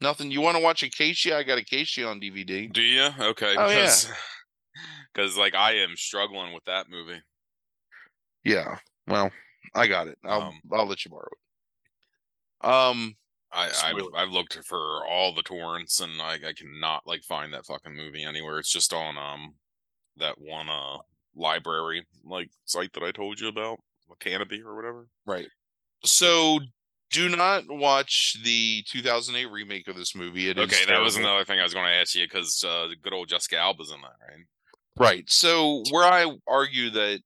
Nothing. 0.00 0.30
You 0.30 0.40
want 0.40 0.56
to 0.56 0.62
watch 0.62 0.82
Acacia? 0.82 1.36
I 1.36 1.42
got 1.42 1.58
Acacia 1.58 2.06
on 2.06 2.20
DVD. 2.20 2.72
Do 2.72 2.82
you? 2.82 3.08
Okay. 3.20 3.54
Oh, 3.58 3.68
because, 3.68 4.08
yeah. 4.08 4.14
Because, 5.12 5.36
like, 5.38 5.54
I 5.54 5.76
am 5.76 5.96
struggling 5.96 6.52
with 6.52 6.64
that 6.64 6.86
movie. 6.88 7.20
Yeah. 8.44 8.78
Well, 9.06 9.30
I 9.74 9.86
got 9.86 10.06
it. 10.06 10.18
I'll, 10.24 10.42
um, 10.42 10.60
I'll 10.72 10.86
let 10.86 11.04
you 11.04 11.10
borrow 11.10 11.28
it. 11.32 12.68
Um, 12.68 13.16
I, 13.52 13.70
I've, 13.84 14.02
I've 14.14 14.30
looked 14.30 14.58
for 14.64 15.06
all 15.06 15.34
the 15.34 15.42
torrents 15.42 16.00
and 16.00 16.20
I, 16.20 16.34
I 16.34 16.52
cannot 16.52 17.06
like 17.06 17.22
find 17.22 17.52
that 17.52 17.66
fucking 17.66 17.96
movie 17.96 18.24
anywhere. 18.24 18.58
It's 18.58 18.72
just 18.72 18.92
on 18.92 19.16
um 19.16 19.54
that 20.16 20.34
one 20.38 20.68
uh 20.68 20.98
library 21.34 22.04
like 22.24 22.50
site 22.64 22.92
that 22.92 23.02
I 23.02 23.10
told 23.10 23.40
you 23.40 23.48
about, 23.48 23.78
Kanopy 24.20 24.62
or 24.64 24.76
whatever. 24.76 25.06
Right. 25.24 25.48
So 26.04 26.60
Do 27.10 27.28
not 27.34 27.64
watch 27.68 28.36
the 28.44 28.82
2008 28.88 29.46
remake 29.46 29.88
of 29.88 29.96
this 29.96 30.14
movie. 30.14 30.50
It 30.50 30.58
is 30.58 30.64
okay, 30.64 30.84
that 30.88 31.00
was 31.00 31.16
another 31.16 31.44
thing 31.44 31.58
I 31.58 31.62
was 31.62 31.72
going 31.72 31.86
to 31.86 31.92
ask 31.92 32.14
you 32.14 32.26
because 32.26 32.62
uh, 32.62 32.88
good 33.02 33.14
old 33.14 33.28
Jessica 33.28 33.56
Alba's 33.56 33.90
in 33.90 34.00
that, 34.02 34.16
right? 34.28 34.44
Right. 34.96 35.30
So 35.30 35.84
where 35.90 36.04
I 36.04 36.30
argue 36.46 36.90
that 36.90 37.20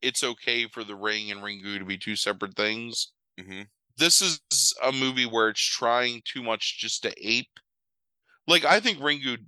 it's 0.00 0.24
okay 0.24 0.66
for 0.68 0.84
The 0.84 0.94
Ring 0.96 1.30
and 1.30 1.42
Ringu 1.42 1.78
to 1.78 1.84
be 1.84 1.98
two 1.98 2.16
separate 2.16 2.56
things, 2.56 3.12
Mm-hmm. 3.38 3.62
this 3.96 4.20
is 4.20 4.74
a 4.82 4.92
movie 4.92 5.24
where 5.24 5.48
it's 5.48 5.60
trying 5.64 6.20
too 6.24 6.42
much 6.42 6.78
just 6.78 7.02
to 7.02 7.12
ape. 7.18 7.48
Like 8.46 8.64
I 8.64 8.80
think 8.80 8.98
Ringu 8.98 9.38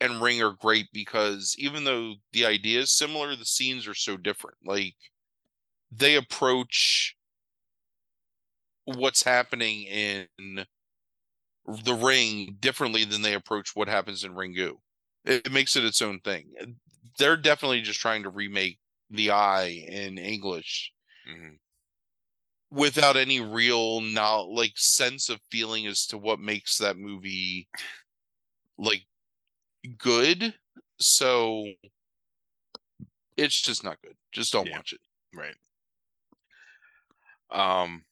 and 0.00 0.20
Ring 0.22 0.40
are 0.42 0.52
great 0.52 0.86
because 0.92 1.54
even 1.58 1.84
though 1.84 2.14
the 2.32 2.46
idea 2.46 2.80
is 2.80 2.90
similar, 2.96 3.34
the 3.34 3.44
scenes 3.44 3.86
are 3.88 3.94
so 3.94 4.16
different. 4.16 4.58
Like 4.64 4.94
they 5.90 6.14
approach 6.16 7.16
what's 8.84 9.22
happening 9.22 9.82
in 9.84 10.26
the 11.66 11.94
ring 11.94 12.56
differently 12.60 13.04
than 13.04 13.22
they 13.22 13.34
approach 13.34 13.74
what 13.74 13.88
happens 13.88 14.24
in 14.24 14.34
Ringu. 14.34 14.72
It, 15.24 15.46
it 15.46 15.52
makes 15.52 15.76
it 15.76 15.84
its 15.84 16.02
own 16.02 16.20
thing. 16.20 16.52
They're 17.18 17.36
definitely 17.36 17.80
just 17.82 18.00
trying 18.00 18.24
to 18.24 18.30
remake 18.30 18.78
the 19.10 19.30
eye 19.30 19.84
in 19.88 20.18
English 20.18 20.92
Mm-hmm. 21.26 21.54
without 22.70 23.16
any 23.16 23.40
real 23.40 24.02
now 24.02 24.42
like 24.42 24.72
sense 24.76 25.30
of 25.30 25.40
feeling 25.50 25.86
as 25.86 26.06
to 26.06 26.18
what 26.18 26.38
makes 26.38 26.76
that 26.78 26.98
movie 26.98 27.66
like 28.76 29.06
good. 29.96 30.54
So 30.98 31.66
it's 33.36 33.60
just 33.60 33.82
not 33.84 34.00
good. 34.02 34.16
Just 34.32 34.52
don't 34.52 34.66
Yeah. 34.66 34.76
watch 34.76 34.92
it. 34.92 35.00
Right. 35.32 35.56
Um. 37.50 38.04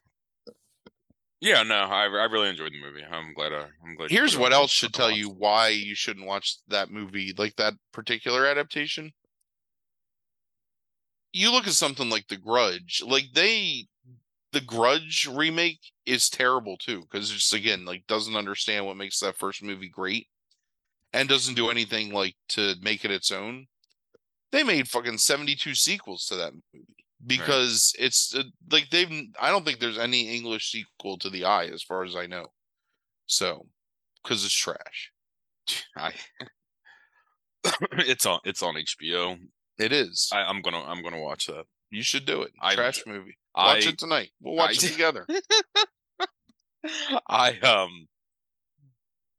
Yeah, 1.42 1.64
no, 1.64 1.74
I 1.74 2.04
I 2.04 2.26
really 2.26 2.50
enjoyed 2.50 2.72
the 2.72 2.80
movie. 2.80 3.02
I'm 3.02 3.34
glad. 3.34 3.52
I, 3.52 3.66
I'm 3.84 3.96
glad. 3.96 4.12
Here's 4.12 4.36
what 4.38 4.52
else 4.52 4.70
should 4.70 4.94
tell 4.94 5.10
you 5.10 5.28
why 5.28 5.70
you 5.70 5.96
shouldn't 5.96 6.28
watch 6.28 6.58
that 6.68 6.88
movie, 6.88 7.34
like 7.36 7.56
that 7.56 7.74
particular 7.92 8.46
adaptation. 8.46 9.12
You 11.32 11.50
look 11.50 11.66
at 11.66 11.72
something 11.72 12.08
like 12.08 12.28
The 12.28 12.36
Grudge, 12.36 13.02
like 13.04 13.32
they, 13.34 13.86
the 14.52 14.60
Grudge 14.60 15.26
remake 15.28 15.80
is 16.06 16.30
terrible 16.30 16.76
too, 16.76 17.00
because 17.00 17.32
it's 17.32 17.52
again 17.52 17.84
like 17.84 18.06
doesn't 18.06 18.36
understand 18.36 18.86
what 18.86 18.96
makes 18.96 19.18
that 19.18 19.36
first 19.36 19.64
movie 19.64 19.88
great, 19.88 20.28
and 21.12 21.28
doesn't 21.28 21.56
do 21.56 21.70
anything 21.70 22.12
like 22.12 22.36
to 22.50 22.76
make 22.82 23.04
it 23.04 23.10
its 23.10 23.32
own. 23.32 23.66
They 24.52 24.62
made 24.62 24.86
fucking 24.86 25.18
seventy 25.18 25.56
two 25.56 25.74
sequels 25.74 26.24
to 26.26 26.36
that 26.36 26.52
movie 26.72 27.01
because 27.26 27.92
it's 27.98 28.34
uh, 28.34 28.42
like 28.70 28.90
they've. 28.90 29.10
I 29.40 29.50
don't 29.50 29.64
think 29.64 29.78
there's 29.80 29.98
any 29.98 30.34
English 30.36 30.70
sequel 30.70 31.18
to 31.18 31.30
The 31.30 31.44
Eye, 31.44 31.66
as 31.66 31.82
far 31.82 32.04
as 32.04 32.16
I 32.16 32.26
know. 32.26 32.46
So, 33.26 33.66
because 34.22 34.44
it's 34.44 34.54
trash. 34.54 35.12
I. 35.96 36.12
it's 37.92 38.26
on. 38.26 38.40
It's 38.44 38.62
on 38.62 38.74
HBO. 38.74 39.36
It 39.78 39.92
is. 39.92 40.28
I, 40.32 40.40
I'm 40.42 40.62
gonna. 40.62 40.82
I'm 40.82 41.02
gonna 41.02 41.20
watch 41.20 41.46
that. 41.46 41.64
you 41.90 42.02
should 42.02 42.24
do 42.26 42.42
it. 42.42 42.52
I- 42.60 42.74
Trash 42.74 43.02
movie. 43.06 43.36
Watch 43.54 43.86
I. 43.86 43.90
it 43.90 43.98
tonight. 43.98 44.30
We'll 44.40 44.56
watch 44.56 44.82
I- 44.82 44.86
it 44.86 44.90
together. 44.92 45.26
I 47.28 47.58
um. 47.60 48.06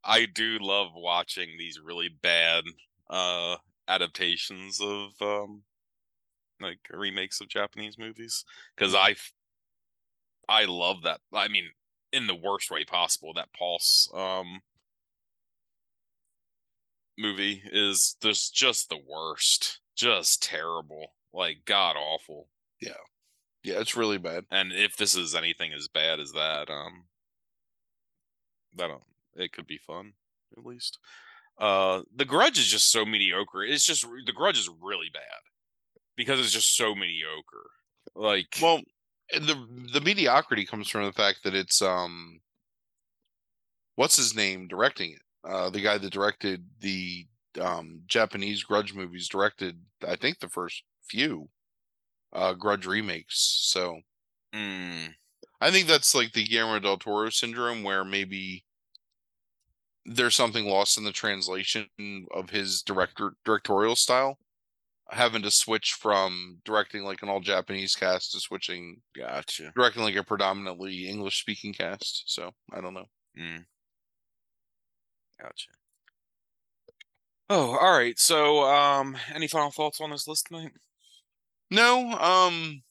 I 0.05 0.25
do 0.25 0.57
love 0.59 0.89
watching 0.95 1.49
these 1.57 1.79
really 1.83 2.09
bad 2.21 2.63
uh 3.09 3.55
adaptations 3.87 4.79
of 4.81 5.09
um 5.21 5.63
like 6.61 6.79
remakes 6.91 7.41
of 7.41 7.49
Japanese 7.49 7.97
movies 7.97 8.45
because 8.75 8.95
I 8.95 9.15
I 10.47 10.65
love 10.65 11.03
that. 11.03 11.21
I 11.33 11.47
mean, 11.47 11.69
in 12.11 12.27
the 12.27 12.35
worst 12.35 12.71
way 12.71 12.85
possible. 12.85 13.33
That 13.33 13.53
Pulse 13.53 14.09
um 14.13 14.61
movie 17.17 17.63
is 17.71 18.15
just 18.21 18.53
just 18.53 18.89
the 18.89 18.99
worst, 19.07 19.79
just 19.95 20.43
terrible, 20.43 21.13
like 21.33 21.65
god 21.65 21.95
awful. 21.97 22.49
Yeah, 22.81 22.91
yeah, 23.63 23.79
it's 23.79 23.95
really 23.95 24.17
bad. 24.17 24.45
And 24.51 24.71
if 24.71 24.95
this 24.97 25.15
is 25.15 25.35
anything 25.35 25.73
as 25.73 25.87
bad 25.87 26.19
as 26.19 26.31
that, 26.33 26.69
um, 26.69 27.05
that 28.75 28.91
um, 28.91 29.01
it 29.35 29.51
could 29.53 29.67
be 29.67 29.77
fun 29.77 30.13
at 30.57 30.65
least. 30.65 30.99
Uh, 31.57 32.01
The 32.15 32.25
Grudge 32.25 32.57
is 32.57 32.67
just 32.67 32.91
so 32.91 33.05
mediocre. 33.05 33.63
It's 33.63 33.85
just 33.85 34.05
The 34.25 34.33
Grudge 34.33 34.57
is 34.57 34.69
really 34.81 35.09
bad 35.13 35.21
because 36.15 36.39
it's 36.39 36.51
just 36.51 36.75
so 36.75 36.95
mediocre. 36.95 37.69
Like, 38.15 38.57
Well, 38.59 38.81
the 39.31 39.87
the 39.93 40.01
mediocrity 40.01 40.65
comes 40.65 40.89
from 40.89 41.05
the 41.05 41.13
fact 41.13 41.43
that 41.43 41.53
it's 41.55 41.81
um 41.81 42.41
what's 43.95 44.17
his 44.17 44.35
name 44.35 44.67
directing 44.67 45.11
it? 45.11 45.21
Uh 45.43 45.69
the 45.69 45.81
guy 45.81 45.97
that 45.97 46.11
directed 46.11 46.69
the 46.79 47.27
um 47.59 48.03
Japanese 48.07 48.63
grudge 48.63 48.93
movies 48.93 49.27
directed 49.27 49.85
I 50.07 50.15
think 50.15 50.39
the 50.39 50.49
first 50.49 50.83
few 51.03 51.49
uh 52.33 52.53
grudge 52.53 52.85
remakes. 52.85 53.37
So 53.71 54.01
mm, 54.55 55.15
I 55.61 55.71
think 55.71 55.87
that's 55.87 56.15
like 56.15 56.33
the 56.33 56.45
Guillermo 56.45 56.79
del 56.79 56.97
Toro 56.97 57.31
syndrome 57.31 57.83
where 57.83 58.05
maybe 58.05 58.65
there's 60.05 60.35
something 60.35 60.65
lost 60.65 60.97
in 60.97 61.03
the 61.03 61.11
translation 61.11 61.87
of 62.31 62.49
his 62.49 62.81
director 62.81 63.35
directorial 63.45 63.95
style. 63.95 64.37
Having 65.13 65.43
to 65.43 65.51
switch 65.51 65.93
from 65.93 66.57
directing 66.65 67.03
like 67.03 67.21
an 67.21 67.29
all 67.29 67.39
Japanese 67.39 67.95
cast 67.95 68.31
to 68.31 68.39
switching 68.39 69.01
gotcha. 69.15 69.71
directing 69.75 70.03
like 70.03 70.15
a 70.15 70.23
predominantly 70.23 71.07
English 71.07 71.39
speaking 71.39 71.73
cast. 71.73 72.23
So 72.25 72.51
I 72.73 72.81
don't 72.81 72.93
know. 72.95 73.05
Mm. 73.39 73.65
Gotcha. 75.39 75.69
Oh, 77.49 77.77
all 77.77 77.97
right. 77.97 78.17
So, 78.17 78.63
um, 78.63 79.15
any 79.33 79.47
final 79.47 79.69
thoughts 79.69 80.01
on 80.01 80.09
this 80.09 80.27
list 80.27 80.47
tonight? 80.47 80.71
No, 81.69 82.11
um 82.11 82.83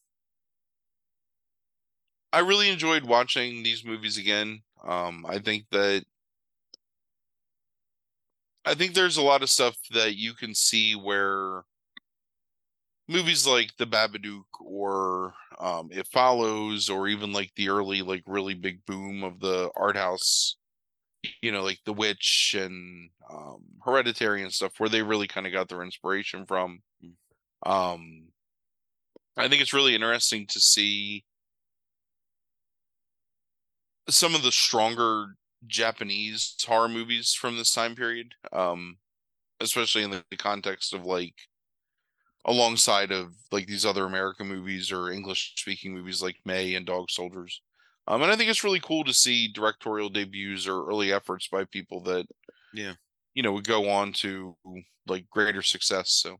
I 2.32 2.40
really 2.40 2.68
enjoyed 2.68 3.04
watching 3.04 3.62
these 3.62 3.84
movies 3.84 4.16
again. 4.18 4.62
Um 4.82 5.24
I 5.28 5.38
think 5.38 5.66
that 5.70 6.04
I 8.64 8.74
think 8.74 8.94
there's 8.94 9.16
a 9.16 9.22
lot 9.22 9.42
of 9.42 9.50
stuff 9.50 9.76
that 9.90 10.16
you 10.16 10.34
can 10.34 10.54
see 10.54 10.94
where 10.94 11.64
movies 13.08 13.46
like 13.46 13.76
The 13.78 13.86
Babadook 13.86 14.44
or 14.60 15.34
um 15.58 15.90
It 15.92 16.06
Follows 16.08 16.88
or 16.88 17.08
even 17.08 17.32
like 17.32 17.52
the 17.56 17.68
early 17.68 18.02
like 18.02 18.22
really 18.26 18.54
big 18.54 18.84
boom 18.86 19.24
of 19.24 19.40
the 19.40 19.70
art 19.76 19.96
house 19.96 20.56
you 21.40 21.52
know 21.52 21.62
like 21.62 21.80
The 21.84 21.92
Witch 21.92 22.54
and 22.58 23.10
um 23.30 23.62
Hereditary 23.84 24.42
and 24.42 24.52
stuff 24.52 24.72
where 24.78 24.88
they 24.88 25.02
really 25.02 25.28
kind 25.28 25.46
of 25.46 25.52
got 25.52 25.68
their 25.68 25.82
inspiration 25.82 26.46
from. 26.46 26.80
Um 27.66 28.28
I 29.36 29.48
think 29.48 29.62
it's 29.62 29.72
really 29.72 29.94
interesting 29.94 30.46
to 30.48 30.60
see 30.60 31.24
some 34.08 34.34
of 34.34 34.42
the 34.42 34.52
stronger 34.52 35.36
Japanese 35.66 36.54
horror 36.66 36.88
movies 36.88 37.32
from 37.32 37.56
this 37.56 37.72
time 37.72 37.94
period, 37.94 38.34
um, 38.52 38.98
especially 39.60 40.02
in 40.02 40.10
the, 40.10 40.24
the 40.30 40.36
context 40.36 40.92
of 40.92 41.04
like 41.04 41.34
alongside 42.44 43.12
of 43.12 43.34
like 43.52 43.66
these 43.66 43.86
other 43.86 44.04
American 44.04 44.48
movies 44.48 44.90
or 44.90 45.10
English 45.10 45.52
speaking 45.56 45.94
movies 45.94 46.22
like 46.22 46.36
May 46.44 46.74
and 46.74 46.84
Dog 46.86 47.10
Soldiers. 47.10 47.62
Um, 48.08 48.22
and 48.22 48.32
I 48.32 48.36
think 48.36 48.50
it's 48.50 48.64
really 48.64 48.80
cool 48.80 49.04
to 49.04 49.14
see 49.14 49.46
directorial 49.48 50.08
debuts 50.08 50.66
or 50.66 50.84
early 50.88 51.12
efforts 51.12 51.46
by 51.48 51.64
people 51.64 52.00
that, 52.02 52.26
Yeah. 52.72 52.94
you 53.34 53.42
know, 53.44 53.52
would 53.52 53.66
go 53.66 53.88
on 53.90 54.12
to 54.14 54.56
like 55.06 55.30
greater 55.30 55.62
success. 55.62 56.10
So, 56.10 56.38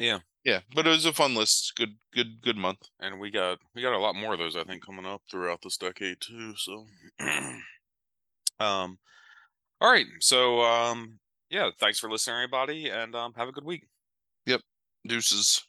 Yeah. 0.00 0.18
yeah, 0.44 0.60
but 0.74 0.86
it 0.86 0.90
was 0.90 1.04
a 1.04 1.12
fun 1.12 1.36
list. 1.36 1.74
Good, 1.76 1.96
good, 2.12 2.40
good 2.42 2.56
month. 2.56 2.88
and 2.98 3.20
we 3.20 3.30
got 3.30 3.60
we 3.74 3.82
got 3.82 3.92
a 3.94 3.98
lot 3.98 4.16
more 4.16 4.32
of 4.32 4.40
those 4.40 4.56
I 4.56 4.64
think 4.64 4.84
coming 4.84 5.06
up 5.06 5.22
throughout 5.30 5.60
this 5.62 5.76
decade 5.76 6.20
too. 6.20 6.56
So, 6.56 6.86
um, 8.58 8.98
all 9.80 9.90
right. 9.92 10.06
So, 10.20 10.60
um, 10.62 11.20
yeah, 11.50 11.70
thanks 11.78 11.98
for 12.00 12.10
listening, 12.10 12.36
everybody, 12.36 12.88
and 12.88 13.14
um, 13.14 13.32
have 13.34 13.48
a 13.48 13.52
good 13.52 13.64
week. 13.64 13.86
Deuces. 15.04 15.68